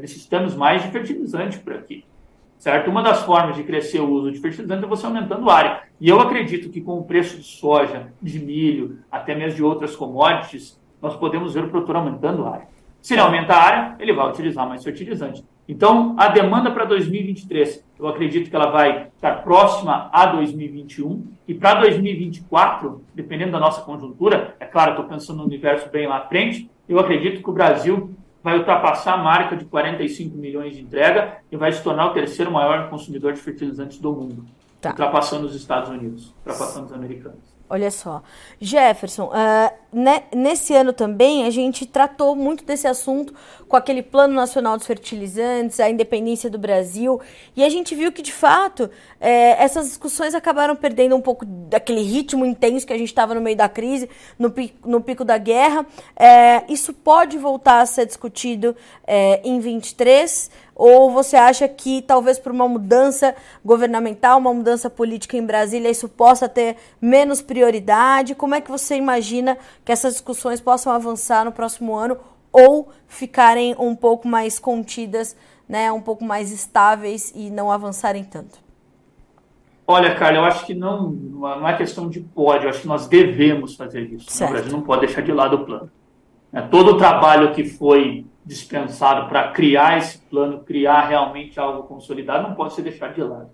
necessitamos 0.00 0.54
mais 0.54 0.82
de 0.82 0.88
fertilizante 0.90 1.58
por 1.58 1.72
aqui. 1.72 2.04
Certo? 2.58 2.90
Uma 2.90 3.02
das 3.02 3.22
formas 3.22 3.56
de 3.56 3.64
crescer 3.64 4.00
o 4.00 4.08
uso 4.08 4.30
de 4.30 4.38
fertilizante 4.38 4.84
é 4.84 4.88
você 4.88 5.04
aumentando 5.06 5.48
a 5.50 5.54
área. 5.54 5.82
E 6.00 6.08
eu 6.08 6.20
acredito 6.20 6.70
que 6.70 6.80
com 6.80 6.98
o 6.98 7.04
preço 7.04 7.36
de 7.36 7.42
soja, 7.42 8.12
de 8.22 8.38
milho, 8.38 8.98
até 9.10 9.34
mesmo 9.34 9.56
de 9.56 9.62
outras 9.62 9.96
commodities, 9.96 10.80
nós 11.00 11.16
podemos 11.16 11.52
ver 11.52 11.64
o 11.64 11.68
produtor 11.68 11.96
aumentando 11.96 12.46
a 12.46 12.52
área. 12.54 12.68
Se 13.02 13.14
ele 13.14 13.20
aumenta 13.20 13.52
a 13.52 13.62
área, 13.62 13.96
ele 13.98 14.14
vai 14.14 14.28
utilizar 14.30 14.66
mais 14.66 14.82
fertilizante. 14.82 15.44
Então, 15.66 16.14
a 16.18 16.28
demanda 16.28 16.70
para 16.70 16.84
2023, 16.84 17.82
eu 17.98 18.06
acredito 18.06 18.50
que 18.50 18.56
ela 18.56 18.70
vai 18.70 19.08
estar 19.14 19.42
próxima 19.42 20.10
a 20.12 20.26
2021. 20.26 21.26
E 21.48 21.54
para 21.54 21.80
2024, 21.80 23.02
dependendo 23.14 23.52
da 23.52 23.60
nossa 23.60 23.80
conjuntura, 23.80 24.54
é 24.60 24.66
claro, 24.66 24.90
estou 24.90 25.06
pensando 25.06 25.38
no 25.38 25.44
universo 25.44 25.88
bem 25.90 26.06
lá 26.06 26.18
à 26.18 26.28
frente, 26.28 26.70
eu 26.88 26.98
acredito 26.98 27.42
que 27.42 27.50
o 27.50 27.52
Brasil 27.52 28.14
vai 28.42 28.58
ultrapassar 28.58 29.14
a 29.14 29.16
marca 29.16 29.56
de 29.56 29.64
45 29.64 30.36
milhões 30.36 30.76
de 30.76 30.82
entrega 30.82 31.38
e 31.50 31.56
vai 31.56 31.72
se 31.72 31.82
tornar 31.82 32.08
o 32.08 32.12
terceiro 32.12 32.52
maior 32.52 32.90
consumidor 32.90 33.32
de 33.32 33.40
fertilizantes 33.40 33.98
do 33.98 34.12
mundo, 34.12 34.44
tá. 34.82 34.90
ultrapassando 34.90 35.46
os 35.46 35.54
Estados 35.54 35.88
Unidos, 35.88 36.34
ultrapassando 36.40 36.86
os 36.86 36.92
americanos. 36.92 37.54
Olha 37.70 37.90
só. 37.90 38.22
Jefferson, 38.60 39.28
uh, 39.28 39.72
nesse 40.34 40.74
ano 40.74 40.92
também 40.92 41.46
a 41.46 41.50
gente 41.50 41.86
tratou 41.86 42.34
muito 42.34 42.64
desse 42.64 42.86
assunto 42.86 43.32
com 43.68 43.76
aquele 43.76 44.02
Plano 44.02 44.34
Nacional 44.34 44.76
dos 44.76 44.86
Fertilizantes, 44.86 45.80
a 45.80 45.88
independência 45.88 46.50
do 46.50 46.58
Brasil, 46.58 47.20
e 47.56 47.64
a 47.64 47.68
gente 47.68 47.94
viu 47.94 48.12
que, 48.12 48.22
de 48.22 48.32
fato, 48.32 48.90
é, 49.20 49.62
essas 49.62 49.88
discussões 49.88 50.34
acabaram 50.34 50.76
perdendo 50.76 51.16
um 51.16 51.20
pouco 51.20 51.44
daquele 51.44 52.02
ritmo 52.02 52.44
intenso 52.44 52.86
que 52.86 52.92
a 52.92 52.98
gente 52.98 53.08
estava 53.08 53.34
no 53.34 53.40
meio 53.40 53.56
da 53.56 53.68
crise, 53.68 54.08
no 54.38 54.50
pico, 54.50 54.88
no 54.88 55.00
pico 55.00 55.24
da 55.24 55.38
guerra. 55.38 55.86
É, 56.16 56.64
isso 56.68 56.92
pode 56.92 57.38
voltar 57.38 57.80
a 57.80 57.86
ser 57.86 58.06
discutido 58.06 58.76
é, 59.06 59.40
em 59.44 59.60
23 59.60 60.50
ou 60.74 61.10
você 61.10 61.36
acha 61.36 61.68
que 61.68 62.02
talvez 62.02 62.38
por 62.38 62.50
uma 62.50 62.66
mudança 62.66 63.34
governamental, 63.64 64.38
uma 64.38 64.52
mudança 64.52 64.90
política 64.90 65.36
em 65.36 65.46
Brasília, 65.46 65.90
isso 65.90 66.08
possa 66.08 66.48
ter 66.48 66.76
menos 67.00 67.40
prioridade? 67.40 68.34
Como 68.34 68.54
é 68.54 68.60
que 68.60 68.70
você 68.70 68.96
imagina 68.96 69.56
que 69.84 69.92
essas 69.92 70.14
discussões 70.14 70.60
possam 70.60 70.92
avançar 70.92 71.44
no 71.44 71.52
próximo 71.52 71.94
ano 71.94 72.16
ou 72.52 72.90
ficarem 73.06 73.74
um 73.78 73.94
pouco 73.94 74.26
mais 74.28 74.58
contidas, 74.58 75.36
né, 75.68 75.90
um 75.92 76.00
pouco 76.00 76.24
mais 76.24 76.52
estáveis 76.52 77.32
e 77.34 77.50
não 77.50 77.70
avançarem 77.70 78.24
tanto? 78.24 78.62
Olha, 79.86 80.14
Carla, 80.14 80.38
eu 80.38 80.44
acho 80.44 80.64
que 80.64 80.74
não, 80.74 81.10
não 81.10 81.68
é 81.68 81.76
questão 81.76 82.08
de 82.08 82.20
pode, 82.20 82.64
eu 82.64 82.70
acho 82.70 82.80
que 82.80 82.86
nós 82.86 83.06
devemos 83.06 83.74
fazer 83.74 84.02
isso. 84.02 84.30
Certo. 84.30 84.50
O 84.50 84.52
Brasil 84.54 84.72
não 84.72 84.82
pode 84.82 85.06
deixar 85.06 85.20
de 85.20 85.32
lado 85.32 85.56
o 85.56 85.64
plano. 85.64 85.90
É, 86.52 86.62
todo 86.62 86.92
o 86.92 86.96
trabalho 86.96 87.52
que 87.52 87.64
foi 87.64 88.24
dispensado 88.44 89.28
para 89.28 89.48
criar 89.48 89.98
esse 89.98 90.18
plano, 90.18 90.60
criar 90.60 91.08
realmente 91.08 91.58
algo 91.58 91.82
consolidado, 91.82 92.48
não 92.48 92.54
pode 92.54 92.74
ser 92.74 92.82
deixado 92.82 93.14
de 93.14 93.22
lado. 93.22 93.50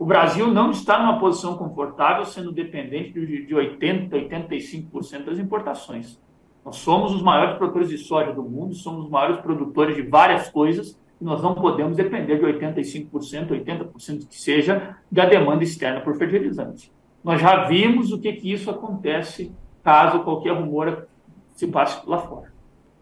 O 0.00 0.06
Brasil 0.06 0.46
não 0.46 0.70
está 0.70 0.98
numa 0.98 1.20
posição 1.20 1.58
confortável 1.58 2.24
sendo 2.24 2.50
dependente 2.50 3.12
de 3.12 3.54
80%, 3.54 4.08
85% 4.08 5.24
das 5.26 5.38
importações. 5.38 6.18
Nós 6.64 6.76
somos 6.76 7.12
os 7.12 7.20
maiores 7.20 7.58
produtores 7.58 7.90
de 7.90 7.98
soja 7.98 8.32
do 8.32 8.42
mundo, 8.42 8.74
somos 8.74 9.04
os 9.04 9.10
maiores 9.10 9.42
produtores 9.42 9.94
de 9.94 10.00
várias 10.00 10.48
coisas, 10.48 10.98
e 11.20 11.24
nós 11.24 11.42
não 11.42 11.54
podemos 11.54 11.98
depender 11.98 12.38
de 12.38 12.46
85%, 12.46 13.48
80% 13.48 14.26
que 14.26 14.40
seja 14.40 14.96
da 15.12 15.26
demanda 15.26 15.64
externa 15.64 16.00
por 16.00 16.16
fertilizante. 16.16 16.90
Nós 17.22 17.38
já 17.38 17.64
vimos 17.64 18.10
o 18.10 18.18
que, 18.18 18.32
que 18.32 18.50
isso 18.50 18.70
acontece 18.70 19.52
caso 19.84 20.24
qualquer 20.24 20.54
rumor 20.54 21.08
se 21.52 21.66
passe 21.66 22.08
lá 22.08 22.16
fora. 22.16 22.50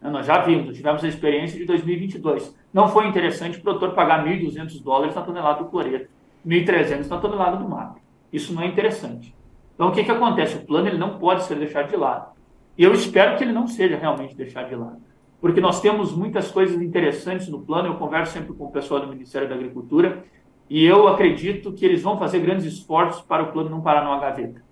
Nós 0.03 0.27
já 0.27 0.39
vimos, 0.39 0.77
tivemos 0.77 1.05
a 1.05 1.09
experiência 1.09 1.61
de 1.61 1.65
2022. 1.65 2.57
Não 2.73 2.89
foi 2.89 3.07
interessante 3.07 3.57
o 3.57 3.63
produtor 3.63 3.95
pagar 3.95 4.27
1.200 4.27 4.83
dólares 4.83 5.15
na 5.15 5.23
tonelada 5.23 5.63
do 5.63 5.71
cloreto, 5.71 6.18
1.300 6.49 7.09
na 7.09 7.19
tonelada 7.19 7.59
do 7.59 7.69
mato. 7.69 8.01
Isso 8.33 8.55
não 8.55 8.63
é 8.63 8.67
interessante. 8.67 9.37
Então, 9.75 9.89
o 9.89 9.93
que, 9.93 10.03
que 10.03 10.11
acontece? 10.11 10.57
O 10.57 10.67
plano 10.67 10.89
ele 10.89 10.99
não 10.99 11.19
pode 11.19 11.45
ser 11.45 11.57
deixado 11.57 11.89
de 11.91 11.97
lado. 11.97 12.33
E 12.77 12.83
eu 12.83 12.93
espero 12.95 13.37
que 13.37 13.45
ele 13.45 13.53
não 13.53 13.67
seja 13.67 13.97
realmente 13.97 14.35
deixado 14.35 14.69
de 14.69 14.75
lado. 14.75 14.99
Porque 15.41 15.61
nós 15.61 15.81
temos 15.81 16.13
muitas 16.17 16.51
coisas 16.51 16.81
interessantes 16.81 17.49
no 17.49 17.61
plano. 17.61 17.89
Eu 17.89 17.95
converso 17.97 18.33
sempre 18.33 18.55
com 18.55 18.65
o 18.65 18.73
pessoal 18.73 19.01
do 19.01 19.09
Ministério 19.09 19.49
da 19.49 19.55
Agricultura 19.55 20.25
e 20.71 20.85
eu 20.85 21.07
acredito 21.07 21.73
que 21.73 21.85
eles 21.85 22.03
vão 22.03 22.19
fazer 22.19 22.41
grandes 22.41 22.67
esforços 22.67 23.23
para 23.23 23.43
o 23.43 23.53
plano 23.53 23.71
não 23.71 23.81
parar 23.81 24.05
numa 24.05 24.19
gaveta. 24.19 24.63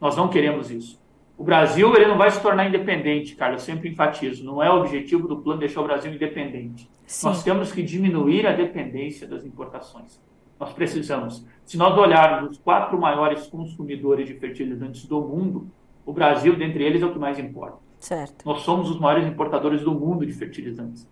Nós 0.00 0.16
não 0.16 0.28
queremos 0.28 0.70
isso. 0.70 1.00
O 1.36 1.44
Brasil 1.44 1.92
ele 1.96 2.06
não 2.06 2.16
vai 2.16 2.30
se 2.30 2.40
tornar 2.40 2.68
independente, 2.68 3.34
cara. 3.34 3.54
Eu 3.54 3.58
sempre 3.58 3.88
enfatizo. 3.88 4.44
Não 4.44 4.62
é 4.62 4.70
o 4.70 4.80
objetivo 4.80 5.26
do 5.26 5.38
plano 5.38 5.60
deixar 5.60 5.80
o 5.80 5.84
Brasil 5.84 6.12
independente. 6.12 6.88
Sim. 7.06 7.26
Nós 7.26 7.42
temos 7.42 7.72
que 7.72 7.82
diminuir 7.82 8.46
a 8.46 8.52
dependência 8.52 9.26
das 9.26 9.44
importações. 9.44 10.20
Nós 10.62 10.72
precisamos. 10.72 11.44
Se 11.64 11.76
nós 11.76 11.98
olharmos 11.98 12.52
os 12.52 12.58
quatro 12.58 12.96
maiores 12.96 13.48
consumidores 13.48 14.28
de 14.28 14.34
fertilizantes 14.34 15.04
do 15.06 15.20
mundo, 15.20 15.66
o 16.06 16.12
Brasil, 16.12 16.54
dentre 16.54 16.84
eles, 16.84 17.02
é 17.02 17.06
o 17.06 17.12
que 17.12 17.18
mais 17.18 17.36
importa. 17.36 17.78
Certo. 17.98 18.46
Nós 18.46 18.60
somos 18.60 18.88
os 18.88 19.00
maiores 19.00 19.26
importadores 19.26 19.82
do 19.82 19.90
mundo 19.90 20.24
de 20.24 20.32
fertilizantes. 20.32 21.08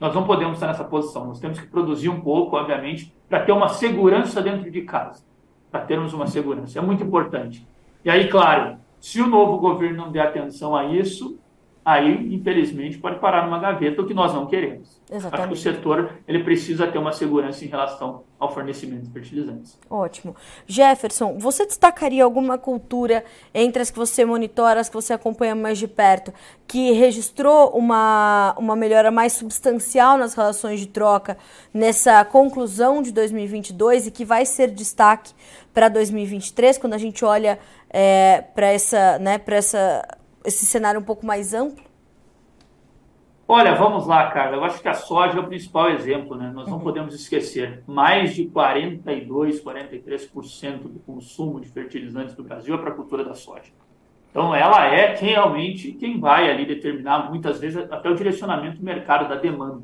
Nós 0.00 0.12
não 0.12 0.24
podemos 0.24 0.54
estar 0.54 0.66
nessa 0.66 0.82
posição. 0.82 1.26
Nós 1.26 1.38
temos 1.38 1.60
que 1.60 1.68
produzir 1.68 2.08
um 2.08 2.20
pouco, 2.20 2.56
obviamente, 2.56 3.14
para 3.28 3.44
ter 3.44 3.52
uma 3.52 3.68
segurança 3.68 4.42
dentro 4.42 4.68
de 4.68 4.82
casa. 4.82 5.22
Para 5.70 5.82
termos 5.82 6.12
uma 6.12 6.26
segurança. 6.26 6.76
É 6.76 6.82
muito 6.82 7.04
importante. 7.04 7.64
E 8.04 8.10
aí, 8.10 8.26
claro, 8.28 8.76
se 8.98 9.20
o 9.22 9.28
novo 9.28 9.58
governo 9.58 9.98
não 9.98 10.10
der 10.10 10.22
atenção 10.22 10.74
a 10.74 10.86
isso, 10.86 11.38
aí, 11.84 12.34
infelizmente, 12.34 12.98
pode 12.98 13.18
parar 13.18 13.44
numa 13.44 13.58
gaveta, 13.58 14.02
o 14.02 14.06
que 14.06 14.14
nós 14.14 14.34
não 14.34 14.46
queremos. 14.46 15.00
Exatamente. 15.10 15.40
Acho 15.40 15.48
que 15.48 15.54
o 15.54 15.56
setor 15.56 16.10
ele 16.28 16.44
precisa 16.44 16.86
ter 16.86 16.98
uma 16.98 17.12
segurança 17.12 17.64
em 17.64 17.68
relação 17.68 18.22
ao 18.38 18.52
fornecimento 18.52 19.02
de 19.02 19.10
fertilizantes. 19.10 19.78
Ótimo. 19.88 20.36
Jefferson, 20.66 21.38
você 21.38 21.66
destacaria 21.66 22.22
alguma 22.22 22.56
cultura 22.56 23.24
entre 23.52 23.82
as 23.82 23.90
que 23.90 23.98
você 23.98 24.24
monitora, 24.24 24.80
as 24.80 24.88
que 24.88 24.94
você 24.94 25.12
acompanha 25.12 25.54
mais 25.54 25.78
de 25.78 25.88
perto, 25.88 26.32
que 26.66 26.92
registrou 26.92 27.70
uma, 27.70 28.54
uma 28.58 28.76
melhora 28.76 29.10
mais 29.10 29.32
substancial 29.32 30.16
nas 30.16 30.34
relações 30.34 30.80
de 30.80 30.86
troca 30.86 31.36
nessa 31.72 32.24
conclusão 32.24 33.02
de 33.02 33.10
2022 33.12 34.06
e 34.06 34.10
que 34.10 34.24
vai 34.24 34.46
ser 34.46 34.70
destaque 34.70 35.32
para 35.72 35.88
2023, 35.88 36.78
quando 36.78 36.94
a 36.94 36.98
gente 36.98 37.24
olha 37.24 37.58
é, 37.88 38.44
para 38.54 38.66
essa, 38.68 39.18
né, 39.18 39.38
para 39.38 39.56
essa, 39.56 40.02
esse 40.44 40.66
cenário 40.66 41.00
um 41.00 41.04
pouco 41.04 41.24
mais 41.24 41.54
amplo? 41.54 41.84
Olha, 43.52 43.74
vamos 43.74 44.06
lá, 44.06 44.30
Carla. 44.30 44.56
Eu 44.56 44.64
acho 44.64 44.80
que 44.80 44.88
a 44.88 44.94
soja 44.94 45.36
é 45.36 45.40
o 45.40 45.46
principal 45.48 45.90
exemplo, 45.90 46.36
né? 46.36 46.52
Nós 46.54 46.68
não 46.68 46.78
uhum. 46.78 46.84
podemos 46.84 47.14
esquecer. 47.14 47.82
Mais 47.84 48.32
de 48.32 48.46
42, 48.46 49.60
43% 49.60 50.82
do 50.82 51.00
consumo 51.00 51.60
de 51.60 51.68
fertilizantes 51.68 52.36
do 52.36 52.44
Brasil 52.44 52.76
é 52.76 52.78
para 52.78 52.90
a 52.90 52.94
cultura 52.94 53.24
da 53.24 53.34
soja. 53.34 53.72
Então, 54.30 54.54
ela 54.54 54.86
é 54.86 55.14
quem 55.14 55.30
realmente 55.30 55.90
quem 55.90 56.20
vai 56.20 56.48
ali 56.48 56.64
determinar, 56.64 57.28
muitas 57.28 57.58
vezes, 57.58 57.78
até 57.90 58.08
o 58.08 58.14
direcionamento 58.14 58.78
do 58.78 58.84
mercado, 58.84 59.28
da 59.28 59.34
demanda. 59.34 59.82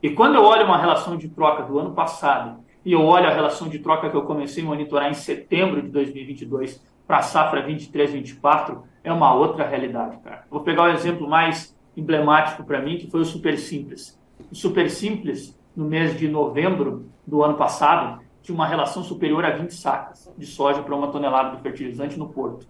E 0.00 0.10
quando 0.10 0.36
eu 0.36 0.44
olho 0.44 0.64
uma 0.64 0.78
relação 0.78 1.16
de 1.16 1.28
troca 1.28 1.64
do 1.64 1.80
ano 1.80 1.92
passado 1.94 2.62
e 2.84 2.92
eu 2.92 3.02
olho 3.02 3.26
a 3.26 3.32
relação 3.32 3.68
de 3.68 3.78
troca 3.78 4.10
que 4.10 4.16
eu 4.16 4.22
comecei 4.22 4.62
a 4.62 4.66
monitorar 4.66 5.10
em 5.10 5.14
setembro 5.14 5.80
de 5.80 5.88
2022 5.88 6.82
para 7.06 7.18
a 7.18 7.22
safra 7.22 7.66
23-24, 7.66 8.82
é 9.04 9.12
uma 9.12 9.34
outra 9.34 9.66
realidade, 9.66 10.18
cara. 10.18 10.44
Vou 10.50 10.60
pegar 10.60 10.84
o 10.84 10.92
exemplo 10.92 11.28
mais 11.28 11.76
emblemático 11.96 12.64
para 12.64 12.80
mim, 12.80 12.96
que 12.96 13.10
foi 13.10 13.20
o 13.20 13.24
Super 13.24 13.58
Simples. 13.58 14.18
O 14.50 14.54
Super 14.54 14.90
Simples, 14.90 15.58
no 15.76 15.84
mês 15.84 16.16
de 16.18 16.28
novembro 16.28 17.06
do 17.26 17.42
ano 17.42 17.54
passado, 17.54 18.22
tinha 18.42 18.54
uma 18.54 18.66
relação 18.66 19.02
superior 19.02 19.44
a 19.44 19.50
20 19.50 19.72
sacas 19.74 20.32
de 20.36 20.46
soja 20.46 20.82
para 20.82 20.94
uma 20.94 21.08
tonelada 21.08 21.56
de 21.56 21.62
fertilizante 21.62 22.18
no 22.18 22.28
porto. 22.28 22.66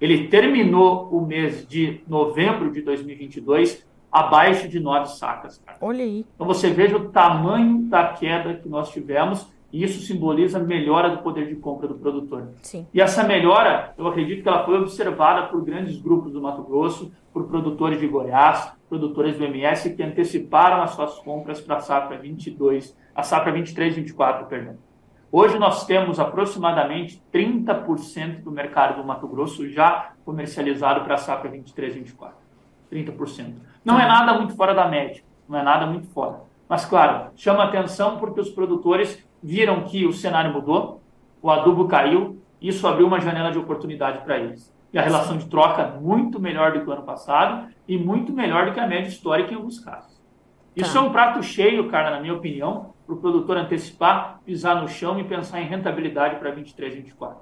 Ele 0.00 0.28
terminou 0.28 1.08
o 1.10 1.20
mês 1.20 1.66
de 1.66 2.00
novembro 2.06 2.70
de 2.70 2.82
2022 2.82 3.84
abaixo 4.10 4.68
de 4.68 4.80
9 4.80 5.06
sacas. 5.06 5.58
Cara. 5.58 5.78
Olha 5.80 6.04
aí. 6.04 6.26
Então 6.34 6.46
você 6.46 6.70
veja 6.70 6.96
o 6.96 7.10
tamanho 7.10 7.82
da 7.88 8.08
queda 8.08 8.54
que 8.54 8.68
nós 8.68 8.90
tivemos 8.90 9.48
e 9.72 9.84
isso 9.84 10.00
simboliza 10.00 10.58
a 10.58 10.62
melhora 10.62 11.10
do 11.10 11.22
poder 11.22 11.46
de 11.46 11.56
compra 11.56 11.86
do 11.86 11.94
produtor. 11.94 12.48
Sim. 12.62 12.86
E 12.92 13.00
essa 13.00 13.22
melhora, 13.22 13.92
eu 13.98 14.06
acredito 14.06 14.42
que 14.42 14.48
ela 14.48 14.64
foi 14.64 14.78
observada 14.78 15.48
por 15.48 15.62
grandes 15.62 16.00
grupos 16.00 16.32
do 16.32 16.40
Mato 16.40 16.62
Grosso, 16.62 17.12
por 17.32 17.46
produtores 17.46 18.00
de 18.00 18.06
Goiás, 18.06 18.72
produtores 18.88 19.36
do 19.36 19.44
MS 19.44 19.94
que 19.94 20.02
anteciparam 20.02 20.82
as 20.82 20.92
suas 20.92 21.18
compras 21.18 21.60
para 21.60 21.76
a 21.76 21.80
safra 21.80 22.16
22, 22.16 22.96
a 23.14 23.22
safra 23.22 23.52
23, 23.52 23.96
24, 23.96 24.46
perdão. 24.46 24.76
Hoje 25.30 25.58
nós 25.58 25.84
temos 25.84 26.18
aproximadamente 26.18 27.22
30% 27.30 28.42
do 28.42 28.50
mercado 28.50 28.96
do 28.96 29.06
Mato 29.06 29.28
Grosso 29.28 29.68
já 29.68 30.12
comercializado 30.24 31.02
para 31.04 31.16
a 31.16 31.18
safra 31.18 31.50
23, 31.50 31.94
24. 31.96 32.47
30%. 32.92 33.54
Não 33.84 33.98
é 33.98 34.06
nada 34.06 34.34
muito 34.34 34.54
fora 34.54 34.74
da 34.74 34.88
média, 34.88 35.22
não 35.48 35.58
é 35.58 35.62
nada 35.62 35.86
muito 35.86 36.08
fora. 36.08 36.40
Mas, 36.68 36.84
claro, 36.84 37.30
chama 37.36 37.64
atenção 37.64 38.18
porque 38.18 38.40
os 38.40 38.50
produtores 38.50 39.24
viram 39.42 39.84
que 39.84 40.04
o 40.04 40.12
cenário 40.12 40.52
mudou, 40.52 41.00
o 41.40 41.50
adubo 41.50 41.86
caiu, 41.88 42.40
isso 42.60 42.86
abriu 42.86 43.06
uma 43.06 43.20
janela 43.20 43.50
de 43.50 43.58
oportunidade 43.58 44.18
para 44.24 44.38
eles. 44.38 44.74
E 44.92 44.98
a 44.98 45.02
relação 45.02 45.36
de 45.36 45.46
troca 45.46 45.86
muito 46.00 46.40
melhor 46.40 46.72
do 46.72 46.80
que 46.80 46.88
o 46.88 46.92
ano 46.92 47.02
passado 47.02 47.68
e 47.86 47.96
muito 47.96 48.32
melhor 48.32 48.66
do 48.66 48.72
que 48.72 48.80
a 48.80 48.86
média 48.86 49.08
histórica 49.08 49.52
em 49.52 49.56
alguns 49.56 49.78
casos. 49.78 50.18
Isso 50.74 50.92
tá. 50.92 50.98
é 50.98 51.02
um 51.02 51.12
prato 51.12 51.42
cheio, 51.42 51.88
cara, 51.88 52.10
na 52.10 52.20
minha 52.20 52.34
opinião, 52.34 52.94
para 53.06 53.14
o 53.14 53.18
produtor 53.18 53.56
antecipar, 53.56 54.40
pisar 54.44 54.80
no 54.80 54.88
chão 54.88 55.18
e 55.18 55.24
pensar 55.24 55.60
em 55.60 55.66
rentabilidade 55.66 56.36
para 56.36 56.50
23, 56.50 56.94
24. 56.94 57.38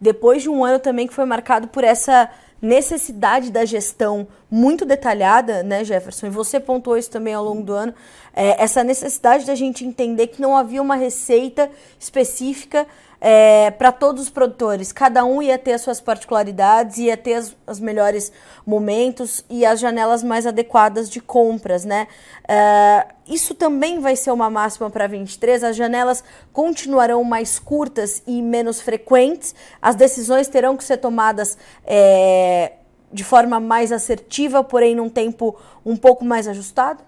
Depois 0.00 0.42
de 0.42 0.48
um 0.48 0.64
ano 0.64 0.78
também 0.78 1.06
que 1.06 1.14
foi 1.14 1.24
marcado 1.24 1.68
por 1.68 1.82
essa 1.82 2.30
necessidade 2.60 3.50
da 3.50 3.64
gestão 3.64 4.26
muito 4.50 4.84
detalhada, 4.84 5.62
né, 5.62 5.84
Jefferson? 5.84 6.26
E 6.26 6.30
você 6.30 6.58
pontuou 6.58 6.96
isso 6.96 7.10
também 7.10 7.34
ao 7.34 7.44
longo 7.44 7.62
do 7.62 7.72
ano, 7.72 7.94
é, 8.34 8.62
essa 8.62 8.82
necessidade 8.82 9.46
da 9.46 9.54
gente 9.54 9.84
entender 9.84 10.28
que 10.28 10.40
não 10.40 10.56
havia 10.56 10.80
uma 10.82 10.96
receita 10.96 11.70
específica 11.98 12.86
é, 13.20 13.70
para 13.70 13.92
todos 13.92 14.24
os 14.24 14.30
produtores. 14.30 14.92
Cada 14.92 15.24
um 15.24 15.42
ia 15.42 15.58
ter 15.58 15.72
as 15.72 15.80
suas 15.80 16.00
particularidades, 16.00 16.98
ia 16.98 17.16
ter 17.16 17.34
as, 17.34 17.56
os 17.66 17.80
melhores 17.80 18.32
momentos 18.64 19.44
e 19.48 19.64
as 19.64 19.80
janelas 19.80 20.22
mais 20.22 20.46
adequadas 20.46 21.08
de 21.08 21.20
compras, 21.20 21.84
né? 21.84 22.08
É, 22.46 23.06
isso 23.26 23.54
também 23.54 24.00
vai 24.00 24.16
ser 24.16 24.30
uma 24.30 24.48
máxima 24.48 24.90
para 24.90 25.06
23. 25.06 25.64
As 25.64 25.76
janelas 25.76 26.22
continuarão 26.52 27.24
mais 27.24 27.58
curtas 27.58 28.22
e 28.26 28.40
menos 28.42 28.80
frequentes. 28.80 29.54
As 29.80 29.94
decisões 29.94 30.48
terão 30.48 30.76
que 30.76 30.84
ser 30.84 30.98
tomadas 30.98 31.58
é, 31.84 32.72
de 33.12 33.24
forma 33.24 33.58
mais 33.58 33.92
assertiva, 33.92 34.62
porém 34.62 34.94
num 34.94 35.08
tempo 35.08 35.56
um 35.84 35.96
pouco 35.96 36.24
mais 36.24 36.46
ajustado. 36.46 37.02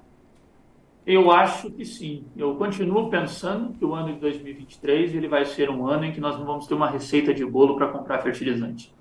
Eu 1.11 1.31
acho 1.31 1.71
que 1.71 1.87
sim. 1.87 2.27
Eu 2.37 2.55
continuo 2.57 3.09
pensando 3.09 3.73
que 3.73 3.83
o 3.83 3.95
ano 3.95 4.13
de 4.13 4.21
2023 4.21 5.15
ele 5.15 5.27
vai 5.27 5.47
ser 5.47 5.71
um 5.71 5.87
ano 5.87 6.05
em 6.05 6.13
que 6.13 6.21
nós 6.21 6.39
não 6.39 6.45
vamos 6.45 6.67
ter 6.67 6.75
uma 6.75 6.87
receita 6.87 7.33
de 7.33 7.47
bolo 7.47 7.77
para 7.77 7.89
comprar 7.89 8.19
fertilizante. 8.19 8.93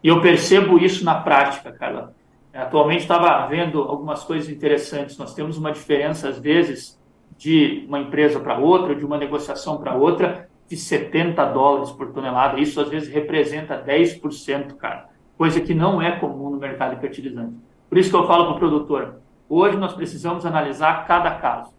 E 0.00 0.06
eu 0.06 0.20
percebo 0.20 0.78
isso 0.78 1.04
na 1.04 1.16
prática, 1.16 1.72
Carla. 1.72 2.14
Atualmente 2.54 3.00
estava 3.00 3.44
vendo 3.48 3.82
algumas 3.82 4.22
coisas 4.22 4.48
interessantes. 4.48 5.18
Nós 5.18 5.34
temos 5.34 5.58
uma 5.58 5.72
diferença, 5.72 6.28
às 6.28 6.38
vezes, 6.38 7.02
de 7.36 7.84
uma 7.88 7.98
empresa 7.98 8.38
para 8.38 8.56
outra, 8.56 8.94
de 8.94 9.04
uma 9.04 9.18
negociação 9.18 9.76
para 9.76 9.96
outra, 9.96 10.48
de 10.68 10.76
70 10.76 11.44
dólares 11.46 11.90
por 11.90 12.12
tonelada. 12.12 12.60
Isso, 12.60 12.80
às 12.80 12.88
vezes, 12.88 13.08
representa 13.08 13.76
10%, 13.76 14.76
cara. 14.76 15.08
Coisa 15.36 15.60
que 15.60 15.74
não 15.74 16.00
é 16.00 16.12
comum 16.12 16.48
no 16.48 16.58
mercado 16.58 16.94
de 16.94 17.00
fertilizante. 17.00 17.56
Por 17.88 17.98
isso 17.98 18.10
que 18.10 18.16
eu 18.16 18.24
falo 18.28 18.44
para 18.44 18.54
o 18.54 18.58
produtor, 18.60 19.20
Hoje 19.48 19.76
nós 19.76 19.92
precisamos 19.92 20.44
analisar 20.44 21.06
cada 21.06 21.30
caso, 21.36 21.72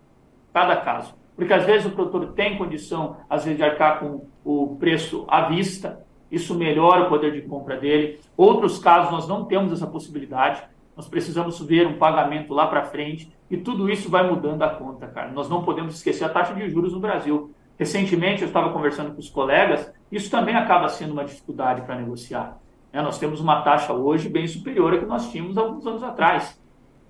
cada 0.53 0.77
caso. 0.77 1.15
Porque 1.35 1.53
às 1.53 1.65
vezes 1.65 1.85
o 1.85 1.91
produtor 1.91 2.33
tem 2.33 2.57
condição, 2.57 3.17
às 3.29 3.43
vezes, 3.43 3.57
de 3.57 3.63
arcar 3.63 3.99
com 3.99 4.25
o 4.43 4.75
preço 4.77 5.25
à 5.27 5.41
vista, 5.41 6.03
isso 6.31 6.55
melhora 6.55 7.03
o 7.03 7.09
poder 7.09 7.31
de 7.31 7.41
compra 7.41 7.77
dele. 7.77 8.19
Outros 8.35 8.79
casos 8.79 9.11
nós 9.11 9.27
não 9.27 9.45
temos 9.45 9.71
essa 9.71 9.85
possibilidade, 9.85 10.63
nós 10.95 11.07
precisamos 11.07 11.59
ver 11.59 11.85
um 11.85 11.97
pagamento 11.97 12.53
lá 12.53 12.65
para 12.67 12.83
frente 12.83 13.31
e 13.51 13.55
tudo 13.55 13.89
isso 13.89 14.09
vai 14.09 14.27
mudando 14.27 14.63
a 14.63 14.69
conta, 14.69 15.05
cara. 15.07 15.31
Nós 15.31 15.47
não 15.47 15.63
podemos 15.63 15.95
esquecer 15.95 16.23
a 16.25 16.29
taxa 16.29 16.55
de 16.55 16.67
juros 16.69 16.91
no 16.91 16.99
Brasil. 16.99 17.53
Recentemente 17.77 18.41
eu 18.41 18.47
estava 18.47 18.73
conversando 18.73 19.13
com 19.13 19.19
os 19.19 19.29
colegas, 19.29 19.93
isso 20.11 20.31
também 20.31 20.55
acaba 20.55 20.89
sendo 20.89 21.11
uma 21.11 21.23
dificuldade 21.23 21.83
para 21.83 21.95
negociar. 21.95 22.57
É, 22.91 23.01
nós 23.01 23.19
temos 23.19 23.39
uma 23.39 23.61
taxa 23.61 23.93
hoje 23.93 24.27
bem 24.27 24.47
superior 24.47 24.93
à 24.95 24.97
que 24.97 25.05
nós 25.05 25.29
tínhamos 25.31 25.55
alguns 25.55 25.85
anos 25.85 26.01
atrás. 26.01 26.59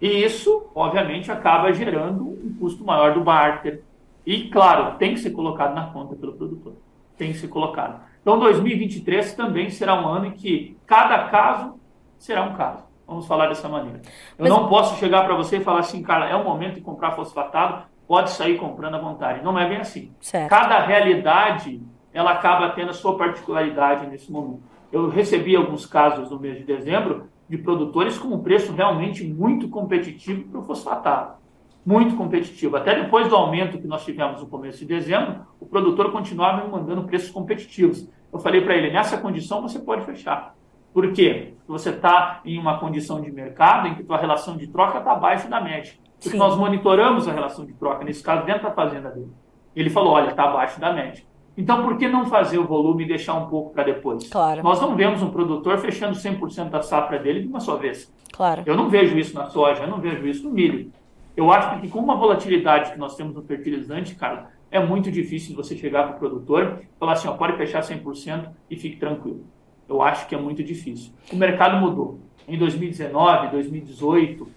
E 0.01 0.23
isso, 0.23 0.67
obviamente, 0.75 1.31
acaba 1.31 1.73
gerando 1.73 2.23
um 2.23 2.55
custo 2.59 2.83
maior 2.83 3.13
do 3.13 3.21
barter. 3.21 3.81
E, 4.25 4.49
claro, 4.49 4.97
tem 4.97 5.13
que 5.13 5.19
ser 5.19 5.31
colocado 5.31 5.73
na 5.73 5.87
conta 5.87 6.15
pelo 6.15 6.33
produtor. 6.33 6.73
Tem 7.17 7.31
que 7.31 7.37
ser 7.37 7.47
colocado. 7.47 8.01
Então, 8.21 8.37
2023 8.37 9.33
também 9.33 9.69
será 9.69 9.99
um 9.99 10.07
ano 10.07 10.27
em 10.27 10.31
que 10.31 10.77
cada 10.85 11.29
caso 11.29 11.79
será 12.17 12.43
um 12.43 12.53
caso. 12.53 12.83
Vamos 13.07 13.25
falar 13.25 13.47
dessa 13.47 13.69
maneira. 13.69 14.01
Eu 14.37 14.43
Mas... 14.43 14.49
não 14.49 14.67
posso 14.67 14.99
chegar 14.99 15.23
para 15.25 15.33
você 15.35 15.57
e 15.57 15.63
falar 15.63 15.79
assim, 15.79 16.03
cara, 16.03 16.27
é 16.27 16.35
o 16.35 16.43
momento 16.43 16.75
de 16.75 16.81
comprar 16.81 17.13
fosfatado, 17.13 17.85
pode 18.05 18.31
sair 18.31 18.57
comprando 18.57 18.95
à 18.95 18.99
vontade. 18.99 19.43
Não 19.43 19.57
é 19.57 19.67
bem 19.67 19.77
assim. 19.77 20.11
Certo. 20.19 20.49
Cada 20.49 20.79
realidade, 20.79 21.81
ela 22.13 22.31
acaba 22.31 22.69
tendo 22.69 22.89
a 22.89 22.93
sua 22.93 23.17
particularidade 23.17 24.05
nesse 24.07 24.31
momento. 24.31 24.61
Eu 24.91 25.09
recebi 25.09 25.55
alguns 25.55 25.85
casos 25.85 26.29
no 26.29 26.39
mês 26.39 26.57
de 26.57 26.63
dezembro 26.63 27.29
de 27.49 27.57
produtores 27.57 28.17
com 28.17 28.29
um 28.29 28.39
preço 28.39 28.73
realmente 28.73 29.23
muito 29.25 29.69
competitivo 29.69 30.49
para 30.49 30.59
o 30.59 30.63
fosfatado. 30.63 31.37
Muito 31.85 32.15
competitivo. 32.15 32.75
Até 32.75 33.01
depois 33.01 33.29
do 33.29 33.35
aumento 33.35 33.77
que 33.77 33.87
nós 33.87 34.03
tivemos 34.03 34.41
no 34.41 34.47
começo 34.47 34.79
de 34.79 34.85
dezembro, 34.85 35.41
o 35.59 35.65
produtor 35.65 36.11
continuava 36.11 36.65
me 36.65 36.71
mandando 36.71 37.03
preços 37.03 37.29
competitivos. 37.29 38.09
Eu 38.31 38.39
falei 38.39 38.61
para 38.61 38.75
ele, 38.75 38.91
nessa 38.91 39.17
condição 39.17 39.61
você 39.61 39.79
pode 39.79 40.05
fechar. 40.05 40.53
Por 40.93 41.13
quê? 41.13 41.53
Porque 41.57 41.71
você 41.71 41.91
está 41.91 42.41
em 42.43 42.57
uma 42.57 42.79
condição 42.79 43.21
de 43.21 43.31
mercado 43.31 43.87
em 43.87 43.95
que 43.95 44.05
a 44.11 44.17
relação 44.17 44.57
de 44.57 44.67
troca 44.67 44.97
está 44.97 45.13
abaixo 45.13 45.49
da 45.49 45.61
média. 45.61 45.93
Porque 46.15 46.31
Sim. 46.31 46.37
nós 46.37 46.57
monitoramos 46.57 47.27
a 47.27 47.31
relação 47.31 47.65
de 47.65 47.73
troca, 47.73 48.03
nesse 48.03 48.23
caso, 48.23 48.45
dentro 48.45 48.63
da 48.63 48.71
fazenda 48.71 49.09
dele. 49.11 49.31
Ele 49.75 49.89
falou, 49.89 50.13
olha, 50.13 50.31
está 50.31 50.43
abaixo 50.45 50.79
da 50.79 50.91
média. 50.91 51.23
Então, 51.57 51.83
por 51.83 51.97
que 51.97 52.07
não 52.07 52.27
fazer 52.27 52.59
o 52.59 52.67
volume 52.67 53.03
e 53.03 53.07
deixar 53.07 53.33
um 53.33 53.47
pouco 53.47 53.73
para 53.73 53.83
depois? 53.83 54.29
Claro. 54.29 54.61
Nós 54.61 54.79
não 54.79 54.95
vemos 54.95 55.23
um 55.23 55.31
produtor 55.31 55.79
fechando 55.79 56.15
100% 56.15 56.69
da 56.69 56.83
safra 56.83 57.17
dele 57.17 57.41
de 57.41 57.47
uma 57.47 57.59
só 57.59 57.75
vez. 57.75 58.13
Claro. 58.31 58.61
Eu 58.63 58.77
não 58.77 58.89
vejo 58.89 59.17
isso 59.17 59.33
na 59.33 59.49
soja, 59.49 59.81
eu 59.83 59.87
não 59.87 59.99
vejo 59.99 60.27
isso 60.27 60.43
no 60.43 60.51
milho. 60.51 60.91
Eu 61.35 61.51
acho 61.51 61.81
que 61.81 61.87
com 61.87 61.99
uma 61.99 62.15
volatilidade 62.15 62.91
que 62.91 62.99
nós 62.99 63.15
temos 63.15 63.33
no 63.33 63.41
fertilizante, 63.41 64.13
cara, 64.13 64.51
é 64.69 64.79
muito 64.79 65.11
difícil 65.11 65.55
você 65.55 65.75
chegar 65.75 66.03
para 66.03 66.15
o 66.15 66.19
produtor 66.19 66.79
e 66.83 66.99
falar 66.99 67.13
assim, 67.13 67.27
ó, 67.27 67.33
pode 67.33 67.57
fechar 67.57 67.81
100% 67.81 68.49
e 68.69 68.75
fique 68.75 68.97
tranquilo. 68.97 69.43
Eu 69.89 70.01
acho 70.01 70.27
que 70.27 70.35
é 70.35 70.37
muito 70.37 70.63
difícil. 70.63 71.11
O 71.31 71.35
mercado 71.35 71.77
mudou. 71.77 72.19
Em 72.47 72.57
2019, 72.57 73.49
2018, 73.49 74.47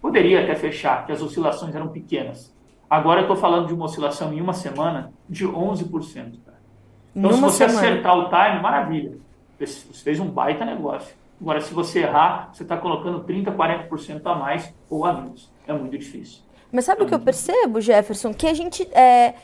poderia 0.00 0.42
até 0.42 0.54
fechar, 0.54 1.06
que 1.06 1.12
as 1.12 1.22
oscilações 1.22 1.74
eram 1.74 1.88
pequenas. 1.88 2.54
Agora 2.88 3.20
eu 3.20 3.24
estou 3.24 3.36
falando 3.36 3.68
de 3.68 3.74
uma 3.74 3.84
oscilação 3.84 4.32
em 4.32 4.40
uma 4.40 4.52
semana 4.52 5.12
de 5.28 5.46
11%. 5.46 6.49
Então, 7.14 7.30
Numa 7.30 7.50
se 7.50 7.58
você 7.58 7.68
semana. 7.68 7.88
acertar 7.88 8.18
o 8.18 8.28
time, 8.28 8.62
maravilha. 8.62 9.12
Você 9.58 10.02
fez 10.02 10.18
um 10.20 10.26
baita 10.26 10.64
negócio. 10.64 11.14
Agora, 11.40 11.60
se 11.60 11.72
você 11.72 12.00
errar, 12.00 12.50
você 12.52 12.62
está 12.62 12.76
colocando 12.76 13.24
30%, 13.24 13.56
40% 13.56 14.20
a 14.24 14.34
mais 14.34 14.72
ou 14.88 15.04
a 15.04 15.12
menos. 15.12 15.50
É 15.66 15.72
muito 15.72 15.96
difícil. 15.96 16.42
Mas 16.70 16.84
sabe 16.84 17.00
é 17.00 17.04
o 17.04 17.06
que 17.06 17.14
eu 17.14 17.20
percebo, 17.20 17.80
Jefferson? 17.80 18.32
Que 18.32 18.46
a 18.46 18.54
gente. 18.54 18.82
É... 18.92 19.34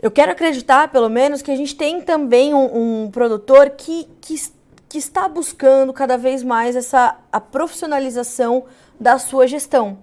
Eu 0.00 0.10
quero 0.10 0.32
acreditar, 0.32 0.88
pelo 0.88 1.08
menos, 1.08 1.40
que 1.40 1.50
a 1.50 1.56
gente 1.56 1.74
tem 1.74 2.02
também 2.02 2.52
um, 2.52 3.04
um 3.04 3.10
produtor 3.10 3.70
que, 3.70 4.08
que, 4.20 4.34
que 4.88 4.98
está 4.98 5.26
buscando 5.28 5.92
cada 5.92 6.18
vez 6.18 6.42
mais 6.42 6.76
essa 6.76 7.16
a 7.32 7.40
profissionalização 7.40 8.64
da 9.00 9.18
sua 9.18 9.46
gestão. 9.46 9.98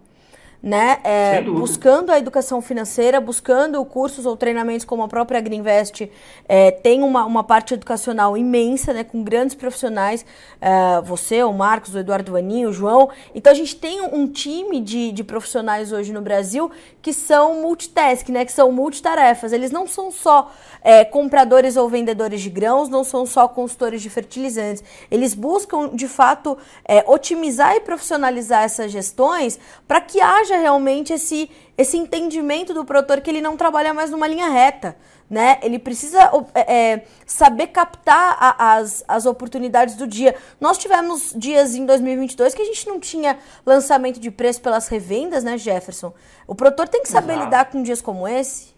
Né? 0.63 0.99
É, 1.04 1.41
buscando 1.41 2.10
a 2.10 2.17
educação 2.17 2.62
financeira, 2.62 3.19
buscando 3.19 3.84
cursos 3.84 4.26
ou 4.26 4.38
treinamentos 4.38 4.86
como 4.86 5.04
a 5.04 5.10
própria 5.10 5.41
Greenvest 5.41 6.10
é, 6.47 6.71
tem 6.71 7.04
uma, 7.04 7.26
uma 7.26 7.43
parte 7.43 7.73
educacional 7.73 8.38
imensa, 8.38 8.93
né? 8.93 9.04
Com 9.04 9.23
grandes 9.23 9.56
profissionais, 9.56 10.26
é, 10.62 11.02
você, 11.02 11.43
o 11.43 11.52
Marcos, 11.52 11.93
o 11.93 11.99
Eduardo 11.99 12.32
Vaninho, 12.32 12.69
o 12.69 12.73
João. 12.73 13.10
Então 13.36 13.52
a 13.52 13.56
gente 13.56 13.76
tem 13.76 13.99
um 14.04 14.26
time 14.26 14.80
de, 14.80 15.12
de 15.12 15.21
profissionais 15.21 15.91
hoje 15.91 16.13
no 16.13 16.21
Brasil 16.21 16.71
que 17.02 17.12
são 17.12 17.62
multitask, 17.62 18.30
né? 18.30 18.45
Que 18.45 18.52
são 18.54 18.71
multitarefas. 18.71 19.52
Eles 19.52 19.69
não 19.69 19.86
são 19.86 20.10
só 20.12 20.49
é, 20.82 21.04
compradores 21.04 21.76
ou 21.76 21.89
vendedores 21.89 22.39
de 22.39 22.49
grãos, 22.49 22.88
não 22.88 23.04
são 23.04 23.26
só 23.26 23.49
consultores 23.49 24.02
de 24.02 24.10
fertilizantes. 24.10 24.82
Eles 25.12 25.34
buscam, 25.34 25.89
de 25.93 26.08
fato, 26.08 26.58
é, 26.86 27.04
otimizar 27.06 27.76
e 27.76 27.82
profissionalizar 27.82 28.63
essas 28.63 28.89
gestões 28.89 29.60
para 29.86 29.99
que 29.99 30.21
haja 30.21 30.53
haja 30.54 30.62
realmente 30.62 31.13
esse, 31.13 31.50
esse 31.78 31.98
entendimento 31.98 32.74
do 32.74 32.86
produtor 32.86 33.22
que 33.22 33.30
ele 33.30 33.42
não 33.42 33.58
trabalha 33.58 33.94
mais 33.94 34.12
numa 34.12 34.28
linha 34.28 34.48
reta. 34.50 34.96
Né? 35.30 35.58
Ele 35.63 35.80
precisa 35.80 36.32
é, 36.54 36.92
é, 36.94 37.06
saber 37.26 37.68
captar 37.68 38.38
a, 38.39 38.76
as, 38.76 39.04
as 39.08 39.26
oportunidades 39.26 39.96
do 39.96 40.06
dia. 40.06 40.36
Nós 40.62 40.78
tivemos 40.78 41.34
dias 41.36 41.76
em 41.76 41.86
2022 41.86 42.54
que 42.54 42.62
a 42.62 42.66
gente 42.66 42.88
não 42.88 43.00
tinha 43.00 43.39
lançamento 43.66 44.20
de 44.20 44.30
preço 44.30 44.62
pelas 44.62 44.88
revendas, 44.88 45.44
né, 45.44 45.58
Jefferson? 45.58 46.13
O 46.46 46.54
produtor 46.54 46.88
tem 46.88 47.02
que 47.02 47.10
saber 47.10 47.34
Exato. 47.34 47.46
lidar 47.46 47.66
com 47.72 47.82
dias 47.82 48.02
como 48.02 48.28
esse. 48.28 48.74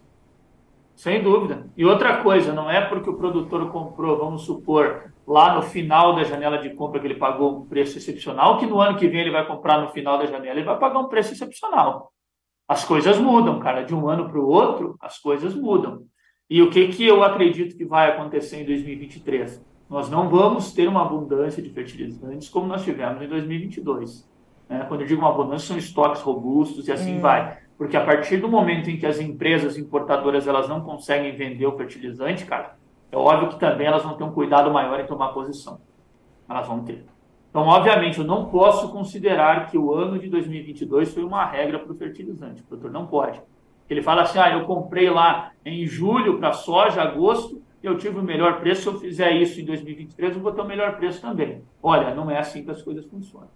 Sem 0.94 1.22
dúvida. 1.22 1.66
E 1.76 1.84
outra 1.84 2.22
coisa, 2.22 2.54
não 2.54 2.70
é 2.70 2.80
porque 2.80 3.10
o 3.10 3.14
produtor 3.14 3.70
comprou, 3.70 4.16
vamos 4.16 4.42
supor, 4.42 5.12
lá 5.26 5.56
no 5.56 5.62
final 5.62 6.14
da 6.14 6.22
janela 6.22 6.58
de 6.58 6.70
compra 6.70 7.00
que 7.00 7.06
ele 7.06 7.16
pagou 7.16 7.58
um 7.58 7.66
preço 7.66 7.98
excepcional, 7.98 8.58
que 8.58 8.66
no 8.66 8.80
ano 8.80 8.96
que 8.96 9.08
vem 9.08 9.20
ele 9.20 9.30
vai 9.30 9.46
comprar 9.46 9.80
no 9.80 9.88
final 9.88 10.18
da 10.18 10.26
janela, 10.26 10.54
ele 10.54 10.64
vai 10.64 10.78
pagar 10.78 11.00
um 11.00 11.08
preço 11.08 11.32
excepcional. 11.32 12.12
As 12.68 12.84
coisas 12.84 13.18
mudam, 13.18 13.58
cara, 13.58 13.82
de 13.82 13.94
um 13.94 14.08
ano 14.08 14.28
para 14.28 14.38
o 14.38 14.48
outro, 14.48 14.96
as 15.00 15.18
coisas 15.18 15.54
mudam. 15.54 16.02
E 16.48 16.62
o 16.62 16.70
que, 16.70 16.88
que 16.88 17.04
eu 17.04 17.24
acredito 17.24 17.76
que 17.76 17.84
vai 17.84 18.10
acontecer 18.10 18.62
em 18.62 18.64
2023? 18.64 19.64
Nós 19.90 20.08
não 20.08 20.28
vamos 20.28 20.72
ter 20.72 20.88
uma 20.88 21.02
abundância 21.02 21.62
de 21.62 21.70
fertilizantes 21.70 22.48
como 22.48 22.66
nós 22.66 22.84
tivemos 22.84 23.22
em 23.22 23.28
2022. 23.28 24.28
Né? 24.68 24.84
Quando 24.88 25.02
eu 25.02 25.06
digo 25.06 25.20
uma 25.20 25.30
abundância, 25.30 25.68
são 25.68 25.76
estoques 25.76 26.22
robustos 26.22 26.86
e 26.86 26.92
assim 26.92 27.18
hum. 27.18 27.20
vai. 27.20 27.58
Porque 27.76 27.96
a 27.96 28.04
partir 28.04 28.38
do 28.38 28.48
momento 28.48 28.88
em 28.88 28.96
que 28.96 29.06
as 29.06 29.20
empresas 29.20 29.76
importadoras 29.76 30.46
elas 30.46 30.68
não 30.68 30.80
conseguem 30.80 31.36
vender 31.36 31.66
o 31.66 31.76
fertilizante, 31.76 32.44
cara, 32.44 32.76
é 33.10 33.16
óbvio 33.16 33.50
que 33.50 33.58
também 33.58 33.86
elas 33.86 34.02
vão 34.02 34.14
ter 34.14 34.24
um 34.24 34.32
cuidado 34.32 34.70
maior 34.70 34.98
em 35.00 35.06
tomar 35.06 35.28
posição. 35.28 35.80
Elas 36.48 36.66
vão 36.66 36.84
ter. 36.84 37.04
Então, 37.50 37.62
obviamente, 37.68 38.18
eu 38.18 38.24
não 38.24 38.46
posso 38.46 38.90
considerar 38.90 39.70
que 39.70 39.78
o 39.78 39.94
ano 39.94 40.18
de 40.18 40.28
2022 40.28 41.14
foi 41.14 41.24
uma 41.24 41.44
regra 41.44 41.78
para 41.78 41.92
o 41.92 41.96
fertilizante. 41.96 42.60
O 42.60 42.64
produtor 42.66 42.90
não 42.90 43.06
pode. 43.06 43.40
Ele 43.88 44.02
fala 44.02 44.22
assim: 44.22 44.38
ah, 44.38 44.52
eu 44.52 44.66
comprei 44.66 45.08
lá 45.08 45.52
em 45.64 45.86
julho 45.86 46.38
para 46.38 46.52
soja, 46.52 47.02
agosto, 47.02 47.62
eu 47.82 47.96
tive 47.96 48.18
o 48.18 48.22
melhor 48.22 48.60
preço. 48.60 48.82
Se 48.82 48.88
eu 48.88 48.98
fizer 48.98 49.32
isso 49.32 49.60
em 49.60 49.64
2023, 49.64 50.36
eu 50.36 50.42
vou 50.42 50.52
ter 50.52 50.60
o 50.60 50.66
melhor 50.66 50.96
preço 50.96 51.20
também. 51.20 51.62
Olha, 51.82 52.14
não 52.14 52.30
é 52.30 52.38
assim 52.38 52.64
que 52.64 52.70
as 52.70 52.82
coisas 52.82 53.06
funcionam. 53.06 53.48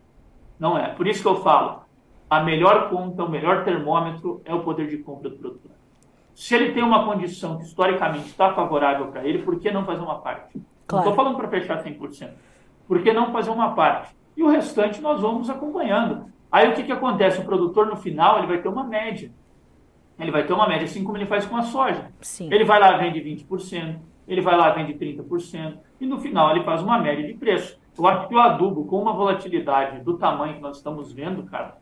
Não 0.58 0.78
é. 0.78 0.94
Por 0.94 1.06
isso 1.06 1.20
que 1.20 1.28
eu 1.28 1.36
falo: 1.36 1.82
a 2.28 2.42
melhor 2.42 2.88
conta, 2.88 3.24
o 3.24 3.30
melhor 3.30 3.64
termômetro 3.64 4.40
é 4.44 4.54
o 4.54 4.62
poder 4.62 4.88
de 4.88 4.98
compra 4.98 5.28
do 5.28 5.36
produtor. 5.36 5.72
Se 6.40 6.54
ele 6.54 6.72
tem 6.72 6.82
uma 6.82 7.04
condição 7.04 7.58
que 7.58 7.64
historicamente 7.64 8.28
está 8.28 8.54
favorável 8.54 9.08
para 9.08 9.22
ele, 9.28 9.42
por 9.42 9.60
que 9.60 9.70
não 9.70 9.84
fazer 9.84 10.00
uma 10.00 10.20
parte? 10.20 10.58
Claro. 10.86 11.04
Não 11.04 11.12
estou 11.12 11.14
falando 11.14 11.36
para 11.36 11.48
fechar 11.48 11.84
100%. 11.84 12.30
Por 12.88 13.02
que 13.02 13.12
não 13.12 13.30
fazer 13.30 13.50
uma 13.50 13.74
parte? 13.74 14.16
E 14.34 14.42
o 14.42 14.48
restante 14.48 15.02
nós 15.02 15.20
vamos 15.20 15.50
acompanhando. 15.50 16.32
Aí 16.50 16.70
o 16.70 16.74
que, 16.74 16.84
que 16.84 16.92
acontece? 16.92 17.42
O 17.42 17.44
produtor, 17.44 17.88
no 17.88 17.96
final, 17.96 18.38
ele 18.38 18.46
vai 18.46 18.56
ter 18.62 18.68
uma 18.68 18.82
média. 18.82 19.30
Ele 20.18 20.30
vai 20.30 20.46
ter 20.46 20.54
uma 20.54 20.66
média, 20.66 20.86
assim 20.86 21.04
como 21.04 21.18
ele 21.18 21.26
faz 21.26 21.44
com 21.44 21.58
a 21.58 21.62
soja. 21.62 22.10
Sim. 22.22 22.48
Ele 22.50 22.64
vai 22.64 22.80
lá 22.80 22.96
vende 22.96 23.20
20%, 23.20 23.98
ele 24.26 24.40
vai 24.40 24.56
lá 24.56 24.70
vende 24.70 24.94
30%, 24.94 25.76
e 26.00 26.06
no 26.06 26.18
final 26.20 26.56
ele 26.56 26.64
faz 26.64 26.82
uma 26.82 26.98
média 26.98 27.26
de 27.26 27.34
preço. 27.34 27.78
Eu 27.98 28.06
acho 28.06 28.28
que 28.28 28.34
o 28.34 28.40
adubo, 28.40 28.86
com 28.86 29.02
uma 29.02 29.12
volatilidade 29.12 30.02
do 30.02 30.16
tamanho 30.16 30.54
que 30.54 30.62
nós 30.62 30.78
estamos 30.78 31.12
vendo, 31.12 31.42
cara, 31.42 31.76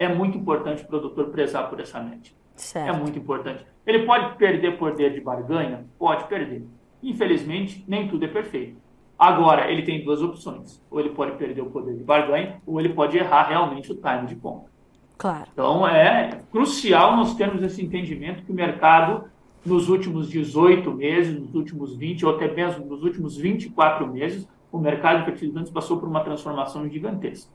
é 0.00 0.08
muito 0.12 0.36
importante 0.36 0.82
o 0.82 0.88
produtor 0.88 1.26
prezar 1.26 1.70
por 1.70 1.78
essa 1.78 2.00
média. 2.00 2.39
Certo. 2.60 2.94
É 2.94 2.98
muito 2.98 3.18
importante. 3.18 3.64
Ele 3.86 4.04
pode 4.04 4.36
perder 4.36 4.76
poder 4.76 5.14
de 5.14 5.20
barganha? 5.20 5.86
Pode 5.98 6.24
perder. 6.24 6.66
Infelizmente, 7.02 7.82
nem 7.88 8.06
tudo 8.06 8.24
é 8.24 8.28
perfeito. 8.28 8.76
Agora, 9.18 9.70
ele 9.70 9.82
tem 9.82 10.04
duas 10.04 10.22
opções. 10.22 10.82
Ou 10.90 11.00
ele 11.00 11.10
pode 11.10 11.32
perder 11.32 11.62
o 11.62 11.70
poder 11.70 11.96
de 11.96 12.04
barganha, 12.04 12.60
ou 12.66 12.78
ele 12.78 12.90
pode 12.90 13.16
errar 13.16 13.44
realmente 13.44 13.90
o 13.90 13.94
time 13.94 14.26
de 14.26 14.36
compra. 14.36 14.70
Claro. 15.16 15.48
Então, 15.52 15.86
é 15.86 16.40
crucial 16.52 17.16
nós 17.16 17.34
termos 17.34 17.62
esse 17.62 17.84
entendimento 17.84 18.42
que 18.44 18.52
o 18.52 18.54
mercado, 18.54 19.24
nos 19.64 19.88
últimos 19.88 20.28
18 20.28 20.90
meses, 20.92 21.38
nos 21.38 21.54
últimos 21.54 21.96
20, 21.96 22.24
ou 22.26 22.34
até 22.34 22.52
mesmo 22.52 22.84
nos 22.84 23.02
últimos 23.02 23.36
24 23.36 24.06
meses, 24.06 24.48
o 24.70 24.78
mercado 24.78 25.20
de 25.20 25.24
fertilizantes 25.26 25.72
passou 25.72 25.98
por 25.98 26.08
uma 26.08 26.20
transformação 26.20 26.88
gigantesca. 26.88 27.50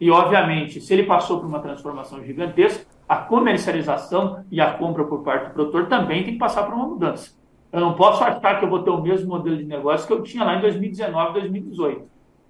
E, 0.00 0.10
obviamente, 0.10 0.80
se 0.80 0.92
ele 0.94 1.04
passou 1.04 1.38
por 1.38 1.46
uma 1.46 1.60
transformação 1.60 2.24
gigantesca, 2.24 2.86
a 3.10 3.16
comercialização 3.16 4.44
e 4.52 4.60
a 4.60 4.72
compra 4.74 5.02
por 5.02 5.24
parte 5.24 5.48
do 5.48 5.54
produtor 5.54 5.86
também 5.88 6.22
tem 6.22 6.34
que 6.34 6.38
passar 6.38 6.62
por 6.62 6.74
uma 6.74 6.86
mudança. 6.86 7.32
Eu 7.72 7.80
não 7.80 7.94
posso 7.94 8.22
achar 8.22 8.56
que 8.60 8.64
eu 8.64 8.70
vou 8.70 8.84
ter 8.84 8.90
o 8.90 9.02
mesmo 9.02 9.30
modelo 9.30 9.56
de 9.56 9.64
negócio 9.64 10.06
que 10.06 10.12
eu 10.12 10.22
tinha 10.22 10.44
lá 10.44 10.54
em 10.54 10.60
2019, 10.60 11.32
2018. 11.32 12.02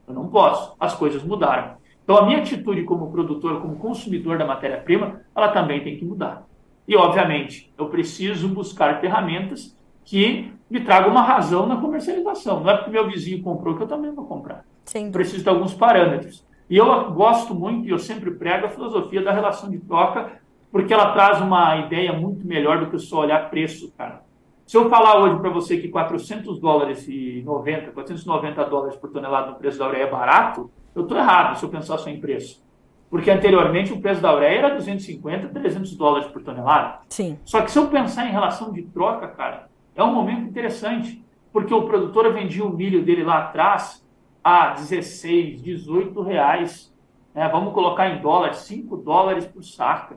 Eu 0.06 0.12
não 0.12 0.28
posso. 0.28 0.76
As 0.78 0.94
coisas 0.94 1.24
mudaram. 1.24 1.76
Então, 2.04 2.14
a 2.18 2.26
minha 2.26 2.40
atitude 2.40 2.82
como 2.82 3.10
produtor, 3.10 3.62
como 3.62 3.76
consumidor 3.76 4.36
da 4.36 4.44
matéria-prima, 4.44 5.22
ela 5.34 5.48
também 5.48 5.82
tem 5.82 5.96
que 5.96 6.04
mudar. 6.04 6.46
E, 6.86 6.94
obviamente, 6.94 7.72
eu 7.78 7.86
preciso 7.86 8.46
buscar 8.46 9.00
ferramentas 9.00 9.74
que 10.04 10.52
me 10.68 10.80
tragam 10.80 11.10
uma 11.10 11.22
razão 11.22 11.64
na 11.64 11.78
comercialização. 11.78 12.60
Não 12.60 12.70
é 12.70 12.76
porque 12.76 12.90
meu 12.90 13.08
vizinho 13.08 13.42
comprou 13.42 13.78
que 13.78 13.82
eu 13.84 13.88
também 13.88 14.12
vou 14.12 14.26
comprar. 14.26 14.66
Sim. 14.84 15.10
Preciso 15.10 15.42
de 15.42 15.48
alguns 15.48 15.72
parâmetros. 15.72 16.44
E 16.68 16.76
eu 16.76 17.10
gosto 17.12 17.54
muito, 17.54 17.88
e 17.88 17.90
eu 17.90 17.98
sempre 17.98 18.30
prego, 18.32 18.66
a 18.66 18.68
filosofia 18.68 19.22
da 19.22 19.32
relação 19.32 19.70
de 19.70 19.78
troca 19.78 20.38
porque 20.70 20.92
ela 20.94 21.12
traz 21.12 21.40
uma 21.40 21.76
ideia 21.78 22.12
muito 22.12 22.46
melhor 22.46 22.80
do 22.80 22.90
que 22.90 22.98
só 22.98 23.20
olhar 23.20 23.50
preço, 23.50 23.92
cara. 23.96 24.22
Se 24.66 24.76
eu 24.76 24.88
falar 24.88 25.20
hoje 25.20 25.40
para 25.40 25.50
você 25.50 25.78
que 25.78 25.88
400 25.88 26.60
dólares 26.60 27.08
e 27.08 27.42
90, 27.44 27.90
490 27.90 28.64
dólares 28.66 28.96
por 28.96 29.10
tonelada 29.10 29.50
no 29.50 29.56
preço 29.56 29.78
da 29.78 29.88
ureia 29.88 30.04
é 30.04 30.10
barato, 30.10 30.70
eu 30.94 31.02
estou 31.02 31.18
errado 31.18 31.58
se 31.58 31.64
eu 31.64 31.68
pensar 31.68 31.98
só 31.98 32.08
em 32.08 32.20
preço. 32.20 32.64
Porque 33.10 33.28
anteriormente 33.28 33.92
o 33.92 34.00
preço 34.00 34.22
da 34.22 34.32
ureia 34.32 34.58
era 34.58 34.74
250, 34.76 35.48
300 35.48 35.96
dólares 35.96 36.28
por 36.28 36.40
tonelada. 36.42 37.00
Sim. 37.08 37.36
Só 37.44 37.60
que 37.62 37.70
se 37.72 37.78
eu 37.78 37.88
pensar 37.88 38.28
em 38.28 38.30
relação 38.30 38.72
de 38.72 38.82
troca, 38.82 39.26
cara, 39.26 39.68
é 39.96 40.04
um 40.04 40.14
momento 40.14 40.48
interessante. 40.48 41.20
Porque 41.52 41.74
o 41.74 41.82
produtor 41.82 42.32
vendia 42.32 42.64
o 42.64 42.72
milho 42.72 43.04
dele 43.04 43.24
lá 43.24 43.38
atrás 43.38 44.06
a 44.44 44.68
16, 44.74 45.60
18 45.60 46.22
reais. 46.22 46.94
Né? 47.34 47.48
Vamos 47.48 47.74
colocar 47.74 48.08
em 48.08 48.22
dólares, 48.22 48.58
5 48.58 48.96
dólares 48.98 49.44
por 49.44 49.64
saca. 49.64 50.16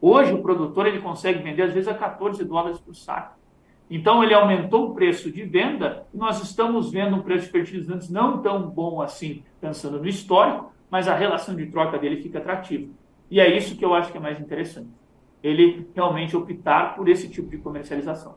Hoje 0.00 0.32
o 0.32 0.42
produtor 0.42 0.86
ele 0.86 1.00
consegue 1.00 1.42
vender 1.42 1.62
às 1.62 1.72
vezes 1.72 1.88
a 1.88 1.94
14 1.94 2.44
dólares 2.44 2.78
por 2.78 2.94
saco. 2.94 3.38
Então 3.90 4.22
ele 4.22 4.32
aumentou 4.32 4.86
o 4.86 4.94
preço 4.94 5.30
de 5.30 5.42
venda 5.42 6.06
e 6.14 6.16
nós 6.16 6.40
estamos 6.42 6.90
vendo 6.90 7.16
um 7.16 7.22
preço 7.22 7.46
de 7.46 7.52
fertilizantes 7.52 8.08
não 8.08 8.40
tão 8.40 8.62
bom 8.62 9.02
assim, 9.02 9.42
pensando 9.60 9.98
no 9.98 10.08
histórico, 10.08 10.72
mas 10.88 11.08
a 11.08 11.14
relação 11.14 11.54
de 11.54 11.66
troca 11.66 11.98
dele 11.98 12.22
fica 12.22 12.38
atrativa. 12.38 12.88
E 13.30 13.40
é 13.40 13.56
isso 13.56 13.76
que 13.76 13.84
eu 13.84 13.92
acho 13.92 14.10
que 14.10 14.16
é 14.16 14.20
mais 14.20 14.40
interessante. 14.40 14.88
Ele 15.42 15.88
realmente 15.94 16.36
optar 16.36 16.94
por 16.94 17.08
esse 17.08 17.28
tipo 17.28 17.48
de 17.48 17.58
comercialização. 17.58 18.36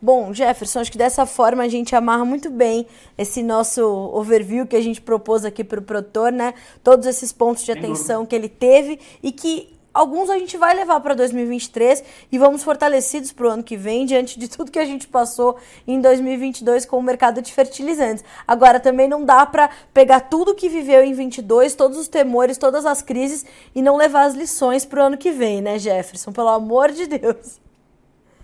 Bom, 0.00 0.32
Jefferson, 0.32 0.80
acho 0.80 0.90
que 0.90 0.98
dessa 0.98 1.24
forma 1.24 1.62
a 1.62 1.68
gente 1.68 1.94
amarra 1.94 2.24
muito 2.24 2.50
bem 2.50 2.86
esse 3.16 3.40
nosso 3.40 3.82
overview 4.12 4.66
que 4.66 4.74
a 4.74 4.80
gente 4.80 5.00
propôs 5.00 5.44
aqui 5.44 5.62
para 5.62 5.78
o 5.78 5.82
produtor, 5.82 6.32
né? 6.32 6.54
Todos 6.82 7.06
esses 7.06 7.32
pontos 7.32 7.64
de 7.64 7.70
atenção 7.70 8.26
que 8.26 8.34
ele 8.34 8.48
teve 8.48 8.98
e 9.22 9.30
que 9.30 9.71
alguns 9.92 10.30
a 10.30 10.38
gente 10.38 10.56
vai 10.56 10.74
levar 10.74 11.00
para 11.00 11.14
2023 11.14 12.26
e 12.30 12.38
vamos 12.38 12.64
fortalecidos 12.64 13.32
para 13.32 13.46
o 13.46 13.50
ano 13.50 13.62
que 13.62 13.76
vem, 13.76 14.04
diante 14.06 14.38
de 14.38 14.48
tudo 14.48 14.70
que 14.70 14.78
a 14.78 14.84
gente 14.84 15.06
passou 15.06 15.56
em 15.86 16.00
2022 16.00 16.86
com 16.86 16.98
o 16.98 17.02
mercado 17.02 17.42
de 17.42 17.52
fertilizantes. 17.52 18.24
Agora, 18.46 18.80
também 18.80 19.08
não 19.08 19.24
dá 19.24 19.44
para 19.46 19.70
pegar 19.92 20.20
tudo 20.20 20.54
que 20.54 20.68
viveu 20.68 21.02
em 21.02 21.12
22, 21.12 21.74
todos 21.74 21.98
os 21.98 22.08
temores, 22.08 22.58
todas 22.58 22.86
as 22.86 23.02
crises 23.02 23.44
e 23.74 23.82
não 23.82 23.96
levar 23.96 24.24
as 24.24 24.34
lições 24.34 24.84
para 24.84 25.02
o 25.02 25.06
ano 25.06 25.16
que 25.16 25.30
vem, 25.30 25.60
né, 25.60 25.78
Jefferson? 25.78 26.32
Pelo 26.32 26.48
amor 26.48 26.90
de 26.90 27.06
Deus. 27.06 27.60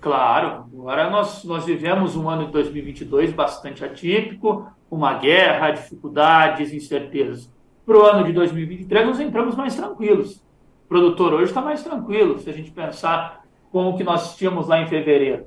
Claro, 0.00 0.66
agora 0.72 1.10
nós, 1.10 1.42
nós 1.42 1.64
vivemos 1.64 2.14
um 2.14 2.28
ano 2.30 2.46
de 2.46 2.52
2022 2.52 3.32
bastante 3.32 3.84
atípico, 3.84 4.70
uma 4.88 5.14
guerra, 5.14 5.72
dificuldades, 5.72 6.72
incertezas. 6.72 7.50
Para 7.84 7.98
o 7.98 8.02
ano 8.02 8.24
de 8.24 8.32
2023, 8.32 9.06
nós 9.06 9.18
entramos 9.18 9.56
mais 9.56 9.74
tranquilos 9.74 10.40
produtor 10.88 11.34
hoje 11.34 11.44
está 11.44 11.60
mais 11.60 11.82
tranquilo, 11.82 12.38
se 12.38 12.48
a 12.48 12.52
gente 12.52 12.70
pensar 12.70 13.44
com 13.70 13.88
o 13.88 13.96
que 13.96 14.02
nós 14.02 14.36
tínhamos 14.36 14.66
lá 14.66 14.80
em 14.80 14.86
fevereiro. 14.86 15.46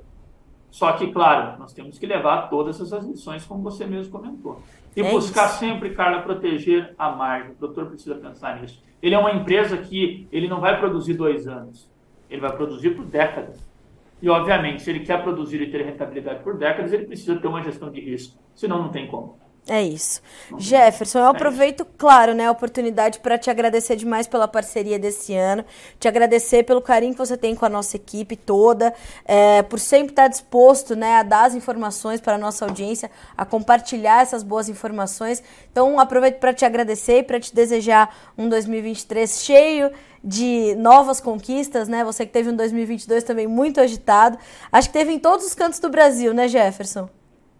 Só 0.69 0.93
que, 0.93 1.11
claro, 1.11 1.59
nós 1.59 1.73
temos 1.73 1.99
que 1.99 2.05
levar 2.05 2.49
todas 2.49 2.79
essas 2.79 3.05
lições, 3.05 3.45
como 3.45 3.61
você 3.61 3.85
mesmo 3.85 4.11
comentou. 4.11 4.61
E 4.95 5.01
É 5.01 5.11
buscar 5.11 5.47
isso. 5.47 5.59
sempre, 5.59 5.89
Carla, 5.89 6.21
proteger 6.21 6.93
a 6.97 7.11
margem. 7.11 7.51
O 7.51 7.55
doutor 7.55 7.87
precisa 7.87 8.15
pensar 8.15 8.61
nisso. 8.61 8.81
Ele 9.01 9.15
é 9.15 9.19
uma 9.19 9.33
empresa 9.33 9.77
que 9.77 10.27
ele 10.31 10.47
não 10.47 10.61
vai 10.61 10.79
produzir 10.79 11.15
dois 11.15 11.47
anos, 11.47 11.89
ele 12.29 12.39
vai 12.39 12.55
produzir 12.55 12.91
por 12.91 13.03
décadas. 13.05 13.59
E, 14.21 14.29
obviamente, 14.29 14.83
se 14.83 14.89
ele 14.91 14.99
quer 14.99 15.21
produzir 15.23 15.61
e 15.61 15.71
ter 15.71 15.83
rentabilidade 15.83 16.43
por 16.43 16.55
décadas, 16.55 16.93
ele 16.93 17.05
precisa 17.05 17.35
ter 17.37 17.47
uma 17.47 17.63
gestão 17.63 17.89
de 17.89 17.99
risco. 17.99 18.37
Senão, 18.53 18.83
não 18.83 18.89
tem 18.89 19.07
como. 19.07 19.39
É 19.67 19.81
isso. 19.81 20.21
Jefferson, 20.57 21.19
eu 21.19 21.27
aproveito, 21.27 21.85
claro, 21.97 22.33
né, 22.33 22.47
a 22.47 22.51
oportunidade 22.51 23.19
para 23.19 23.37
te 23.37 23.49
agradecer 23.49 23.95
demais 23.95 24.27
pela 24.27 24.47
parceria 24.47 24.97
desse 24.97 25.35
ano, 25.35 25.63
te 25.99 26.07
agradecer 26.07 26.63
pelo 26.63 26.81
carinho 26.81 27.13
que 27.13 27.19
você 27.19 27.37
tem 27.37 27.55
com 27.55 27.63
a 27.63 27.69
nossa 27.69 27.95
equipe 27.95 28.35
toda, 28.35 28.91
é, 29.23 29.61
por 29.61 29.79
sempre 29.79 30.13
estar 30.13 30.27
disposto, 30.27 30.95
né, 30.95 31.17
a 31.17 31.23
dar 31.23 31.45
as 31.45 31.53
informações 31.53 32.19
para 32.19 32.35
a 32.35 32.37
nossa 32.39 32.65
audiência, 32.65 33.11
a 33.37 33.45
compartilhar 33.45 34.23
essas 34.23 34.41
boas 34.41 34.67
informações. 34.67 35.43
Então, 35.71 35.99
aproveito 35.99 36.39
para 36.39 36.53
te 36.53 36.65
agradecer 36.65 37.19
e 37.19 37.23
para 37.23 37.39
te 37.39 37.53
desejar 37.53 38.33
um 38.35 38.49
2023 38.49 39.43
cheio 39.43 39.91
de 40.23 40.75
novas 40.75 41.21
conquistas, 41.21 41.87
né? 41.87 42.03
Você 42.03 42.25
que 42.25 42.31
teve 42.31 42.49
um 42.49 42.55
2022 42.55 43.23
também 43.23 43.47
muito 43.47 43.79
agitado. 43.79 44.37
Acho 44.71 44.89
que 44.89 44.93
teve 44.93 45.11
em 45.11 45.19
todos 45.19 45.45
os 45.45 45.55
cantos 45.55 45.79
do 45.79 45.89
Brasil, 45.89 46.33
né, 46.33 46.47
Jefferson? 46.47 47.09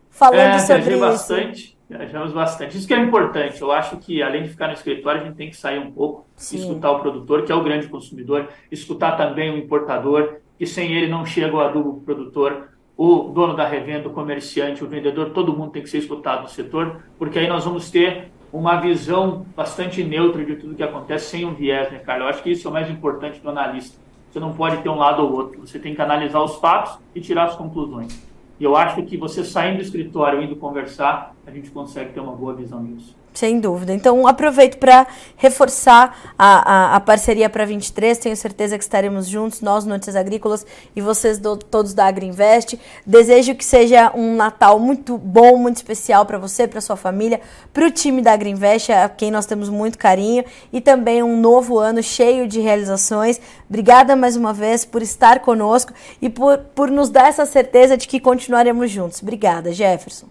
Falando 0.09 0.55
é, 0.55 0.59
sobre 0.59 0.91
isso. 0.91 0.99
bastante, 0.99 1.77
viajamos 1.97 2.31
bastante. 2.31 2.77
Isso 2.77 2.87
que 2.87 2.93
é 2.93 2.99
importante. 2.99 3.61
Eu 3.61 3.71
acho 3.71 3.97
que, 3.97 4.23
além 4.23 4.43
de 4.43 4.49
ficar 4.49 4.67
no 4.67 4.73
escritório, 4.73 5.21
a 5.21 5.23
gente 5.25 5.35
tem 5.35 5.49
que 5.49 5.57
sair 5.57 5.79
um 5.79 5.91
pouco, 5.91 6.25
Sim. 6.35 6.57
escutar 6.57 6.91
o 6.91 6.99
produtor, 6.99 7.43
que 7.43 7.51
é 7.51 7.55
o 7.55 7.63
grande 7.63 7.87
consumidor, 7.87 8.47
escutar 8.71 9.17
também 9.17 9.51
o 9.51 9.57
importador, 9.57 10.37
que 10.57 10.65
sem 10.65 10.93
ele 10.93 11.07
não 11.07 11.25
chega 11.25 11.55
o 11.55 11.59
adubo 11.59 11.95
pro 11.95 12.15
produtor, 12.15 12.69
o 12.95 13.29
dono 13.33 13.55
da 13.55 13.67
revenda, 13.67 14.07
o 14.07 14.13
comerciante, 14.13 14.83
o 14.83 14.87
vendedor, 14.87 15.31
todo 15.31 15.55
mundo 15.55 15.71
tem 15.71 15.81
que 15.81 15.89
ser 15.89 15.97
escutado 15.97 16.43
no 16.43 16.47
setor, 16.47 17.03
porque 17.17 17.39
aí 17.39 17.47
nós 17.47 17.65
vamos 17.65 17.89
ter 17.89 18.31
uma 18.53 18.79
visão 18.79 19.45
bastante 19.55 20.03
neutra 20.03 20.45
de 20.45 20.55
tudo 20.55 20.75
que 20.75 20.83
acontece, 20.83 21.31
sem 21.31 21.45
um 21.45 21.53
viés, 21.53 21.91
né, 21.91 21.99
Carlos? 21.99 22.25
Eu 22.25 22.29
acho 22.29 22.43
que 22.43 22.51
isso 22.51 22.67
é 22.67 22.69
o 22.69 22.73
mais 22.73 22.89
importante 22.89 23.39
do 23.39 23.49
analista. 23.49 23.99
Você 24.29 24.39
não 24.39 24.53
pode 24.53 24.77
ter 24.77 24.89
um 24.89 24.95
lado 24.95 25.23
ou 25.23 25.33
outro. 25.33 25.59
Você 25.61 25.77
tem 25.79 25.93
que 25.93 26.01
analisar 26.01 26.41
os 26.41 26.55
fatos 26.55 26.97
e 27.13 27.19
tirar 27.19 27.45
as 27.45 27.55
conclusões. 27.55 28.31
E 28.61 28.63
eu 28.63 28.75
acho 28.75 29.01
que 29.01 29.17
você 29.17 29.43
saindo 29.43 29.77
do 29.77 29.81
escritório, 29.81 30.39
indo 30.39 30.55
conversar, 30.55 31.35
a 31.51 31.53
gente 31.53 31.69
consegue 31.69 32.13
ter 32.13 32.21
uma 32.21 32.33
boa 32.33 32.53
visão 32.53 32.83
disso. 32.85 33.13
Sem 33.33 33.59
dúvida. 33.59 33.93
Então, 33.93 34.25
aproveito 34.27 34.77
para 34.77 35.07
reforçar 35.37 36.33
a, 36.37 36.93
a, 36.93 36.95
a 36.95 36.99
parceria 36.99 37.49
para 37.49 37.65
23. 37.65 38.17
Tenho 38.17 38.35
certeza 38.35 38.77
que 38.77 38.83
estaremos 38.83 39.27
juntos, 39.27 39.61
nós, 39.61 39.85
Notícias 39.85 40.15
Agrícolas, 40.15 40.65
e 40.95 41.01
vocês 41.01 41.37
do, 41.37 41.57
todos 41.57 41.93
da 41.93 42.05
Agriinvest. 42.05 42.79
Desejo 43.05 43.55
que 43.55 43.65
seja 43.65 44.11
um 44.15 44.35
Natal 44.35 44.79
muito 44.79 45.17
bom, 45.17 45.57
muito 45.57 45.77
especial 45.77 46.25
para 46.25 46.37
você, 46.37 46.67
para 46.67 46.81
sua 46.81 46.95
família, 46.95 47.41
para 47.73 47.85
o 47.85 47.91
time 47.91 48.21
da 48.21 48.33
Agriinvest, 48.33 48.91
a 48.91 49.09
quem 49.09 49.31
nós 49.31 49.45
temos 49.45 49.69
muito 49.69 49.97
carinho, 49.97 50.43
e 50.71 50.79
também 50.79 51.21
um 51.21 51.39
novo 51.39 51.79
ano 51.79 52.01
cheio 52.01 52.47
de 52.47 52.59
realizações. 52.61 53.41
Obrigada 53.69 54.15
mais 54.15 54.37
uma 54.37 54.53
vez 54.53 54.85
por 54.85 55.01
estar 55.01 55.39
conosco 55.39 55.93
e 56.21 56.29
por, 56.29 56.57
por 56.75 56.89
nos 56.89 57.09
dar 57.09 57.27
essa 57.27 57.45
certeza 57.45 57.97
de 57.97 58.07
que 58.07 58.21
continuaremos 58.21 58.89
juntos. 58.89 59.21
Obrigada, 59.21 59.73
Jefferson. 59.73 60.30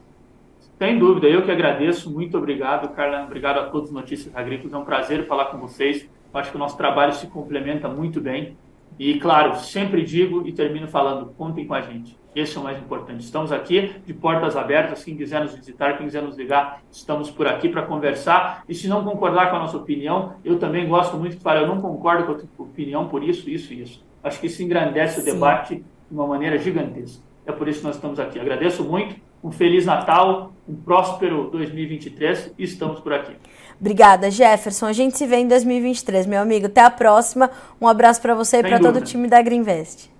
Sem 0.80 0.98
dúvida, 0.98 1.28
eu 1.28 1.42
que 1.42 1.50
agradeço. 1.50 2.10
Muito 2.10 2.38
obrigado, 2.38 2.88
Carla. 2.94 3.24
Obrigado 3.24 3.58
a 3.58 3.64
todos 3.64 3.90
os 3.90 3.94
Notícias 3.94 4.34
Agrícolas. 4.34 4.72
É 4.72 4.78
um 4.78 4.84
prazer 4.86 5.26
falar 5.26 5.44
com 5.50 5.58
vocês. 5.58 6.08
Eu 6.32 6.40
acho 6.40 6.50
que 6.50 6.56
o 6.56 6.58
nosso 6.58 6.74
trabalho 6.78 7.12
se 7.12 7.26
complementa 7.26 7.86
muito 7.86 8.18
bem. 8.18 8.56
E, 8.98 9.20
claro, 9.20 9.56
sempre 9.56 10.02
digo 10.02 10.48
e 10.48 10.52
termino 10.52 10.88
falando: 10.88 11.34
contem 11.36 11.66
com 11.66 11.74
a 11.74 11.82
gente. 11.82 12.18
Esse 12.34 12.56
é 12.56 12.60
o 12.60 12.64
mais 12.64 12.78
importante. 12.78 13.22
Estamos 13.22 13.52
aqui 13.52 13.92
de 14.06 14.14
portas 14.14 14.56
abertas. 14.56 15.04
Quem 15.04 15.18
quiser 15.18 15.42
nos 15.42 15.54
visitar, 15.54 15.98
quem 15.98 16.06
quiser 16.06 16.22
nos 16.22 16.38
ligar, 16.38 16.80
estamos 16.90 17.30
por 17.30 17.46
aqui 17.46 17.68
para 17.68 17.82
conversar. 17.82 18.64
E 18.66 18.74
se 18.74 18.88
não 18.88 19.04
concordar 19.04 19.50
com 19.50 19.56
a 19.56 19.58
nossa 19.58 19.76
opinião, 19.76 20.36
eu 20.42 20.58
também 20.58 20.88
gosto 20.88 21.14
muito 21.18 21.36
de 21.36 21.42
falar: 21.42 21.60
eu 21.60 21.66
não 21.66 21.82
concordo 21.82 22.24
com 22.24 22.32
a 22.32 22.34
tua 22.36 22.64
opinião 22.64 23.06
por 23.06 23.22
isso, 23.22 23.50
isso 23.50 23.74
e 23.74 23.82
isso. 23.82 24.02
Acho 24.24 24.40
que 24.40 24.46
isso 24.46 24.62
engrandece 24.62 25.20
Sim. 25.20 25.28
o 25.28 25.34
debate 25.34 25.74
de 25.74 25.84
uma 26.10 26.26
maneira 26.26 26.56
gigantesca. 26.56 27.22
É 27.44 27.52
por 27.52 27.68
isso 27.68 27.80
que 27.80 27.86
nós 27.86 27.96
estamos 27.96 28.18
aqui. 28.18 28.40
Agradeço 28.40 28.82
muito. 28.82 29.28
Um 29.42 29.50
Feliz 29.50 29.86
Natal, 29.86 30.52
um 30.68 30.74
próspero 30.74 31.50
2023 31.50 32.52
e 32.58 32.64
estamos 32.64 33.00
por 33.00 33.12
aqui. 33.12 33.34
Obrigada, 33.80 34.30
Jefferson. 34.30 34.86
A 34.86 34.92
gente 34.92 35.16
se 35.16 35.26
vê 35.26 35.36
em 35.36 35.48
2023, 35.48 36.26
meu 36.26 36.42
amigo. 36.42 36.66
Até 36.66 36.82
a 36.82 36.90
próxima. 36.90 37.50
Um 37.80 37.88
abraço 37.88 38.20
para 38.20 38.34
você 38.34 38.58
e 38.58 38.60
Sem 38.60 38.70
para 38.70 38.78
todo 38.78 38.96
o 38.96 39.00
time 39.00 39.26
da 39.26 39.40
Greenvest. 39.40 40.10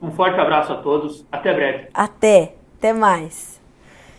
Um 0.00 0.10
forte 0.10 0.40
abraço 0.40 0.72
a 0.72 0.76
todos. 0.76 1.26
Até 1.30 1.52
breve. 1.52 1.88
Até. 1.92 2.54
Até 2.78 2.92
mais. 2.92 3.60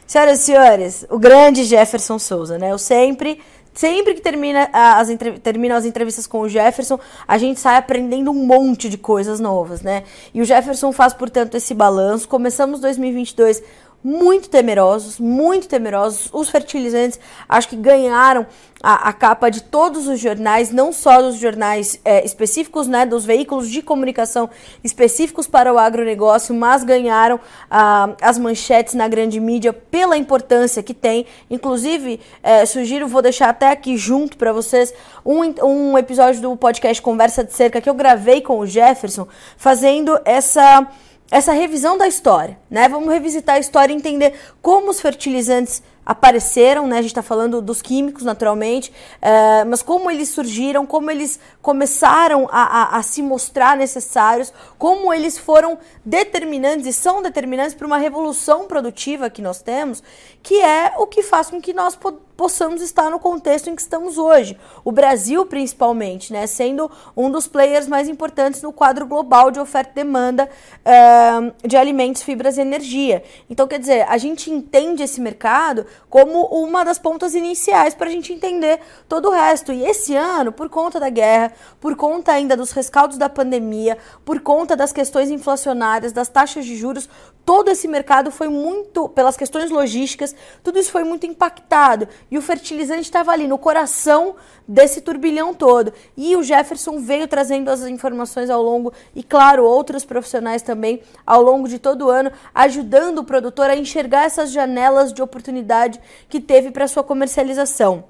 Senhoras 0.08 0.40
e 0.40 0.44
senhores, 0.44 1.06
o 1.10 1.20
grande 1.20 1.66
Jefferson 1.66 2.18
Souza, 2.18 2.58
né? 2.58 2.72
Eu 2.72 2.78
sempre, 2.78 3.42
sempre 3.74 4.14
que 4.14 4.22
termina 4.22 4.70
as, 4.72 5.10
termino 5.44 5.76
as 5.76 5.84
entrevistas 5.84 6.26
com 6.26 6.40
o 6.40 6.48
Jefferson, 6.48 6.98
a 7.28 7.38
gente 7.38 7.60
sai 7.60 7.76
aprendendo 7.76 8.32
um 8.32 8.46
monte 8.46 8.88
de 8.88 8.98
coisas 8.98 9.42
novas, 9.42 9.82
né? 9.82 10.04
E 10.34 10.40
o 10.40 10.46
Jefferson 10.46 10.94
faz, 10.94 11.14
portanto, 11.14 11.56
esse 11.56 11.74
balanço. 11.74 12.26
Começamos 12.30 12.80
2022 12.80 13.62
muito 14.08 14.50
temerosos, 14.50 15.20
muito 15.20 15.68
temerosos. 15.68 16.30
Os 16.32 16.50
fertilizantes 16.50 17.20
acho 17.50 17.68
que 17.68 17.76
ganharam 17.76 18.48
a, 18.82 19.10
a 19.10 19.12
capa 19.12 19.50
de 19.50 19.64
todos 19.64 20.08
os 20.08 20.18
jornais, 20.18 20.72
não 20.72 20.94
só 20.94 21.22
dos 21.22 21.36
jornais 21.36 22.00
é, 22.06 22.24
específicos, 22.24 22.88
né, 22.88 23.06
dos 23.06 23.26
veículos 23.26 23.70
de 23.70 23.82
comunicação 23.82 24.50
específicos 24.82 25.46
para 25.46 25.74
o 25.74 25.78
agronegócio, 25.78 26.56
mas 26.56 26.86
ganharam 26.86 27.38
ah, 27.70 28.12
as 28.22 28.38
manchetes 28.38 28.94
na 28.94 29.10
grande 29.10 29.42
mídia 29.42 29.74
pela 29.74 30.16
importância 30.16 30.82
que 30.82 30.94
tem. 30.94 31.26
Inclusive, 31.50 32.22
é, 32.42 32.66
sugiro, 32.66 33.10
vou 33.10 33.22
deixar 33.22 33.50
até 33.50 33.72
aqui 33.72 33.98
junto 33.98 34.38
para 34.38 34.54
vocês 34.54 34.94
um, 35.26 35.42
um 35.66 35.98
episódio 35.98 36.40
do 36.40 36.56
podcast 36.56 37.02
Conversa 37.02 37.44
de 37.44 37.52
Cerca 37.52 37.82
que 37.82 37.90
eu 37.90 37.94
gravei 37.94 38.40
com 38.40 38.60
o 38.60 38.66
Jefferson, 38.66 39.28
fazendo 39.58 40.18
essa 40.24 40.88
essa 41.30 41.52
revisão 41.52 41.98
da 41.98 42.08
história, 42.08 42.58
né? 42.70 42.88
Vamos 42.88 43.10
revisitar 43.10 43.56
a 43.56 43.60
história 43.60 43.94
e 43.94 43.96
entender 43.96 44.34
como 44.62 44.90
os 44.90 45.02
fertilizantes 45.02 45.84
apareceram, 46.06 46.88
né? 46.88 47.00
A 47.00 47.02
gente 47.02 47.12
está 47.12 47.22
falando 47.22 47.62
dos 47.62 47.82
químicos, 47.82 48.24
naturalmente, 48.24 48.94
é, 49.22 49.66
mas 49.66 49.82
como 49.82 50.10
eles 50.10 50.30
surgiram, 50.30 50.86
como 50.86 51.12
eles 51.12 51.38
começaram 51.62 52.48
a, 52.50 52.64
a, 52.64 52.98
a, 52.98 53.04
se 53.04 53.22
mostrar 53.22 53.76
necessários, 53.76 54.54
como 54.78 55.14
eles 55.14 55.38
foram 55.38 55.78
determinantes 56.06 56.88
e 56.88 56.94
são 56.94 57.22
determinantes 57.22 57.74
para 57.74 57.86
uma 57.86 57.98
revolução 57.98 58.66
produtiva 58.68 59.30
que 59.30 59.42
nós 59.42 59.62
temos, 59.62 60.02
que 60.42 60.62
é 60.62 60.94
o 60.98 61.08
que 61.08 61.24
faz 61.24 61.50
com 61.50 61.60
que 61.60 61.74
nós 61.74 61.98
possamos 62.38 62.82
estar 62.84 63.10
no 63.10 63.20
contexto 63.20 63.70
em 63.70 63.76
que 63.76 63.82
estamos 63.82 64.18
hoje. 64.20 64.58
O 64.86 64.92
Brasil, 64.92 65.44
principalmente, 65.48 66.32
né? 66.32 66.46
Sendo 66.46 66.90
um 67.16 67.32
dos 67.32 67.48
players 67.48 67.88
mais 67.88 68.08
importantes 68.08 68.62
no 68.62 68.72
quadro 68.72 69.08
global 69.08 69.50
de 69.50 69.60
oferta 69.60 69.92
e 69.92 69.96
demanda 69.96 70.48
uh, 70.48 71.68
de 71.68 71.76
alimentos, 71.76 72.22
fibras 72.22 72.58
e 72.58 72.62
energia. 72.62 73.24
Então, 73.50 73.68
quer 73.68 73.80
dizer, 73.80 74.06
a 74.08 74.18
gente 74.20 74.52
entende 74.52 75.02
esse 75.02 75.20
mercado 75.20 75.86
como 76.10 76.46
uma 76.46 76.86
das 76.86 77.00
pontas 77.00 77.34
iniciais 77.34 77.96
para 77.96 78.08
a 78.08 78.12
gente 78.12 78.32
entender 78.32 78.80
todo 79.10 79.30
o 79.30 79.32
resto. 79.32 79.74
E 79.74 79.84
esse 79.84 80.16
ano, 80.16 80.52
por 80.52 80.70
conta 80.70 81.00
da 81.00 81.10
guerra, 81.10 81.52
por 81.82 81.96
conta 81.96 82.32
ainda 82.32 82.56
dos 82.56 82.72
rescaldos 82.72 83.18
da 83.18 83.28
pandemia, 83.28 83.98
por 84.24 84.40
conta 84.42 84.76
das 84.76 84.94
questões 84.94 85.32
inflacionárias, 85.32 86.12
das 86.12 86.30
taxas 86.30 86.66
de 86.66 86.76
juros, 86.76 87.10
todo 87.48 87.70
esse 87.70 87.88
mercado 87.88 88.30
foi 88.30 88.50
muito, 88.50 89.08
pelas 89.08 89.38
questões 89.38 89.72
logísticas, 89.72 90.36
tudo 90.62 90.80
isso 90.80 90.92
foi 90.92 91.06
muito 91.06 91.26
impactado. 91.26 92.06
E 92.30 92.38
o 92.38 92.42
fertilizante 92.42 93.04
estava 93.04 93.32
ali 93.32 93.48
no 93.48 93.58
coração 93.58 94.36
desse 94.68 95.00
turbilhão 95.00 95.54
todo. 95.54 95.94
E 96.18 96.36
o 96.36 96.44
Jefferson 96.44 97.00
veio 97.00 97.26
trazendo 97.26 97.70
as 97.70 97.84
informações 97.84 98.50
ao 98.50 98.62
longo, 98.62 98.92
e 99.16 99.24
claro, 99.24 99.64
outros 99.64 100.04
profissionais 100.04 100.62
também, 100.62 101.02
ao 101.26 101.42
longo 101.42 101.70
de 101.70 101.80
todo 101.80 102.08
o 102.08 102.10
ano, 102.10 102.34
ajudando 102.54 103.20
o 103.20 103.24
produtor 103.24 103.70
a 103.70 103.78
enxergar 103.78 104.26
essas 104.26 104.52
janelas 104.52 105.14
de 105.14 105.22
oportunidade 105.22 106.02
que 106.28 106.42
teve 106.42 106.70
para 106.70 106.86
sua 106.86 107.02
comercialização. 107.02 108.04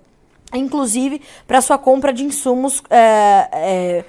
Inclusive 0.51 1.21
para 1.45 1.61
sua 1.61 1.77
compra 1.77 2.11
de 2.11 2.23
insumos. 2.23 2.81
É, 2.89 3.49
é, 3.51 4.05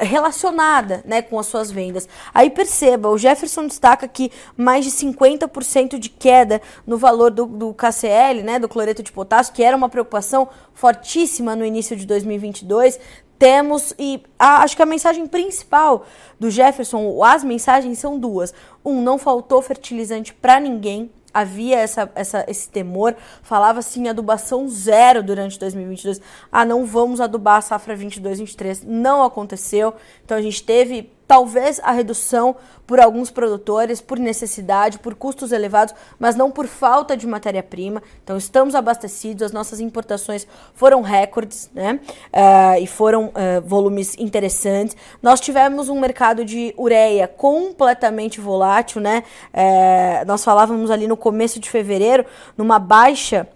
relacionada 0.00 1.02
né, 1.04 1.22
com 1.22 1.38
as 1.38 1.46
suas 1.46 1.70
vendas. 1.70 2.08
Aí 2.32 2.50
perceba, 2.50 3.08
o 3.08 3.18
Jefferson 3.18 3.66
destaca 3.66 4.06
que 4.08 4.30
mais 4.56 4.84
de 4.84 4.90
50% 4.90 5.98
de 5.98 6.08
queda 6.08 6.60
no 6.86 6.96
valor 6.96 7.30
do, 7.30 7.46
do 7.46 7.74
KCL, 7.74 8.42
né, 8.42 8.58
do 8.58 8.68
cloreto 8.68 9.02
de 9.02 9.12
potássio, 9.12 9.54
que 9.54 9.62
era 9.62 9.76
uma 9.76 9.88
preocupação 9.88 10.48
fortíssima 10.74 11.56
no 11.56 11.64
início 11.64 11.96
de 11.96 12.06
2022, 12.06 12.98
temos 13.38 13.94
e 13.98 14.22
a, 14.38 14.62
acho 14.62 14.76
que 14.76 14.82
a 14.82 14.86
mensagem 14.86 15.26
principal 15.26 16.04
do 16.38 16.50
Jefferson, 16.50 17.22
as 17.22 17.44
mensagens 17.44 17.98
são 17.98 18.18
duas. 18.18 18.52
Um, 18.84 19.00
não 19.00 19.16
faltou 19.16 19.62
fertilizante 19.62 20.34
para 20.34 20.58
ninguém. 20.58 21.10
Havia 21.38 21.78
essa, 21.78 22.10
essa, 22.14 22.44
esse 22.48 22.68
temor, 22.68 23.14
falava-se 23.42 24.00
em 24.00 24.08
adubação 24.08 24.68
zero 24.68 25.22
durante 25.22 25.58
2022. 25.58 26.20
Ah, 26.50 26.64
não 26.64 26.84
vamos 26.84 27.20
adubar 27.20 27.56
a 27.56 27.60
safra 27.60 27.96
22-23. 27.96 28.82
Não 28.84 29.22
aconteceu. 29.22 29.94
Então 30.24 30.36
a 30.36 30.42
gente 30.42 30.62
teve 30.62 31.12
talvez 31.28 31.78
a 31.84 31.92
redução 31.92 32.56
por 32.86 32.98
alguns 32.98 33.30
produtores, 33.30 34.00
por 34.00 34.18
necessidade, 34.18 34.98
por 34.98 35.14
custos 35.14 35.52
elevados, 35.52 35.94
mas 36.18 36.34
não 36.34 36.50
por 36.50 36.66
falta 36.66 37.14
de 37.14 37.26
matéria-prima. 37.26 38.02
Então 38.24 38.38
estamos 38.38 38.74
abastecidos, 38.74 39.42
as 39.42 39.52
nossas 39.52 39.78
importações 39.78 40.46
foram 40.74 41.02
recordes, 41.02 41.70
né? 41.74 42.00
Uh, 42.32 42.80
e 42.80 42.86
foram 42.86 43.26
uh, 43.26 43.60
volumes 43.62 44.16
interessantes. 44.18 44.96
Nós 45.22 45.38
tivemos 45.38 45.90
um 45.90 46.00
mercado 46.00 46.46
de 46.46 46.74
ureia 46.78 47.28
completamente 47.28 48.40
volátil, 48.40 49.02
né? 49.02 49.22
Uh, 49.52 50.26
nós 50.26 50.42
falávamos 50.42 50.90
ali 50.90 51.06
no 51.06 51.16
começo 51.16 51.60
de 51.60 51.68
fevereiro, 51.68 52.24
numa 52.56 52.78
baixa 52.78 53.46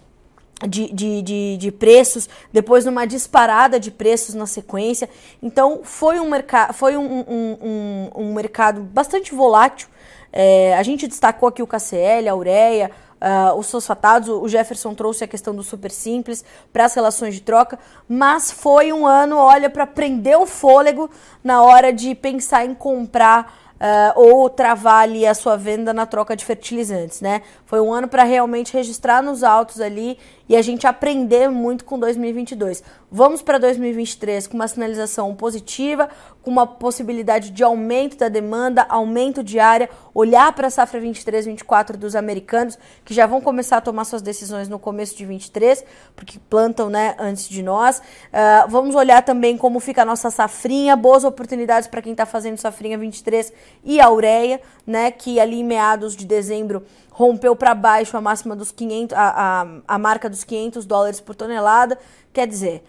de, 0.69 0.93
de, 0.93 1.23
de, 1.23 1.57
de, 1.57 1.73
preços, 1.73 2.29
depois 2.53 2.85
numa 2.85 3.07
disparada 3.07 3.79
de 3.79 3.91
preços 3.91 4.35
na 4.35 4.47
sequência. 4.47 5.09
Então 5.43 5.81
foi 5.83 6.21
um, 6.21 6.29
mercado 6.29 6.73
foi 6.73 6.97
um, 6.97 7.21
um, 7.21 7.59
um, 7.63 8.11
um 8.15 8.35
mercado 8.35 8.81
bastante 8.81 9.35
volátil. 9.35 9.89
É, 10.33 10.75
a 10.77 10.83
gente 10.83 11.07
destacou 11.07 11.49
aqui 11.49 11.63
o 11.63 11.67
KCL, 11.67 12.29
a 12.29 12.35
ureia, 12.35 12.91
uh, 13.23 13.57
os 13.57 13.71
fosfatados, 13.71 14.29
o 14.29 14.49
Jefferson 14.49 14.95
trouxe 14.95 15.25
a 15.25 15.29
questão 15.29 15.55
do 15.55 15.63
super 15.63 15.91
simples 15.91 16.45
para 16.73 16.87
as 16.87 16.95
relações 16.95 17.35
de 17.35 17.43
troca, 17.43 17.79
mas 18.09 18.51
foi 18.51 18.93
um 18.93 19.07
ano, 19.07 19.37
olha, 19.37 19.71
para 19.71 19.87
prender 19.87 20.37
o 20.39 20.47
fôlego 20.47 21.09
na 21.45 21.63
hora 21.63 21.93
de 21.93 22.15
pensar 22.15 22.65
em 22.65 22.75
comprar 22.75 23.63
uh, 23.83 24.21
ou 24.21 24.49
travar 24.49 25.03
ali 25.03 25.27
a 25.27 25.35
sua 25.35 25.57
venda 25.57 25.93
na 25.93 26.07
troca 26.07 26.37
de 26.37 26.45
fertilizantes, 26.45 27.21
né? 27.21 27.43
Foi 27.67 27.81
um 27.81 27.93
ano 27.93 28.09
para 28.09 28.25
realmente 28.25 28.73
registrar 28.73 29.23
nos 29.23 29.43
autos 29.43 29.81
ali 29.81 30.19
e 30.49 30.57
a 30.57 30.62
gente 30.62 30.86
aprender 30.86 31.49
muito 31.51 31.84
com 31.84 31.99
2022. 31.99 32.82
Vamos 33.11 33.43
para 33.43 33.59
2023 33.59 34.47
com 34.47 34.55
uma 34.55 34.68
sinalização 34.68 35.34
positiva, 35.34 36.09
com 36.43 36.51
uma 36.51 36.66
possibilidade 36.66 37.51
de 37.51 37.62
aumento 37.62 38.16
da 38.16 38.28
demanda, 38.28 38.86
aumento 38.88 39.43
de 39.43 39.59
área, 39.59 39.88
olhar 40.14 40.53
para 40.53 40.66
a 40.66 40.70
safra 40.70 40.99
23, 40.99 41.47
24 41.47 41.97
dos 41.97 42.16
americanos, 42.16 42.78
que 43.05 43.14
já 43.14 43.26
vão 43.26 43.40
começar 43.40 43.78
a 43.78 43.80
tomar 43.80 44.05
suas 44.05 44.22
decisões 44.22 44.68
no 44.68 44.78
começo 44.78 45.16
de 45.16 45.24
23, 45.24 45.84
porque 46.16 46.38
plantam 46.51 46.88
né, 46.90 47.14
antes 47.18 47.49
de 47.49 47.62
nós. 47.62 47.99
Uh, 47.99 48.68
vamos 48.68 48.95
olhar 48.95 49.22
também 49.22 49.57
como 49.57 49.78
fica 49.78 50.03
a 50.03 50.05
nossa 50.05 50.30
safrinha, 50.30 50.97
boas 50.97 51.24
oportunidades 51.24 51.88
para 51.88 52.03
quem 52.03 52.12
está 52.12 52.26
fazendo 52.26 52.59
safrinha 52.59 52.99
23 52.99 53.53
e 53.84 54.01
a 54.01 54.11
ureia, 54.11 54.61
né, 54.86 55.11
que 55.11 55.38
ali 55.38 55.61
em 55.61 55.64
meados 55.64 56.16
de 56.16 56.26
dezembro 56.26 56.84
rompeu 57.13 57.55
para 57.55 57.75
baixo 57.75 58.17
a 58.17 58.21
máxima 58.21 58.57
dos 58.57 58.73
500, 58.73 59.17
a, 59.17 59.23
a, 59.29 59.67
a 59.95 59.99
marca 59.99 60.29
dos 60.29 60.45
500 60.45 60.85
dólares 60.85 61.21
por 61.21 61.35
tonelada. 61.35 61.99
Quer 62.33 62.47
dizer, 62.47 62.83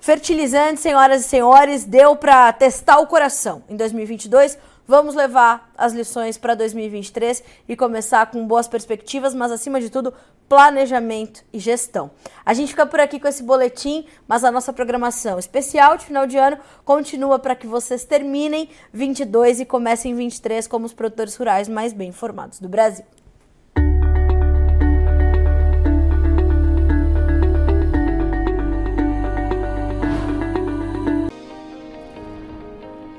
fertilizante, 0.00 0.80
senhoras 0.80 1.24
e 1.24 1.28
senhores, 1.28 1.84
deu 1.84 2.16
para 2.16 2.52
testar 2.52 2.98
o 2.98 3.06
coração. 3.06 3.62
Em 3.68 3.76
2022, 3.76 4.58
vamos 4.86 5.14
levar 5.14 5.72
as 5.76 5.92
lições 5.92 6.38
para 6.38 6.54
2023 6.54 7.42
e 7.68 7.76
começar 7.76 8.30
com 8.30 8.46
boas 8.46 8.66
perspectivas, 8.66 9.34
mas 9.34 9.52
acima 9.52 9.80
de 9.80 9.90
tudo, 9.90 10.14
planejamento 10.48 11.44
e 11.52 11.58
gestão. 11.58 12.10
A 12.44 12.54
gente 12.54 12.70
fica 12.70 12.86
por 12.86 13.00
aqui 13.00 13.20
com 13.20 13.28
esse 13.28 13.42
boletim, 13.42 14.06
mas 14.26 14.44
a 14.44 14.50
nossa 14.50 14.72
programação 14.72 15.38
especial 15.38 15.96
de 15.96 16.06
final 16.06 16.26
de 16.26 16.38
ano 16.38 16.58
continua 16.84 17.38
para 17.38 17.56
que 17.56 17.66
vocês 17.66 18.04
terminem 18.04 18.70
22 18.92 19.60
e 19.60 19.64
comecem 19.66 20.14
23 20.14 20.66
como 20.66 20.86
os 20.86 20.94
produtores 20.94 21.36
rurais 21.36 21.68
mais 21.68 21.92
bem 21.92 22.08
informados 22.08 22.58
do 22.60 22.68
Brasil. 22.68 23.04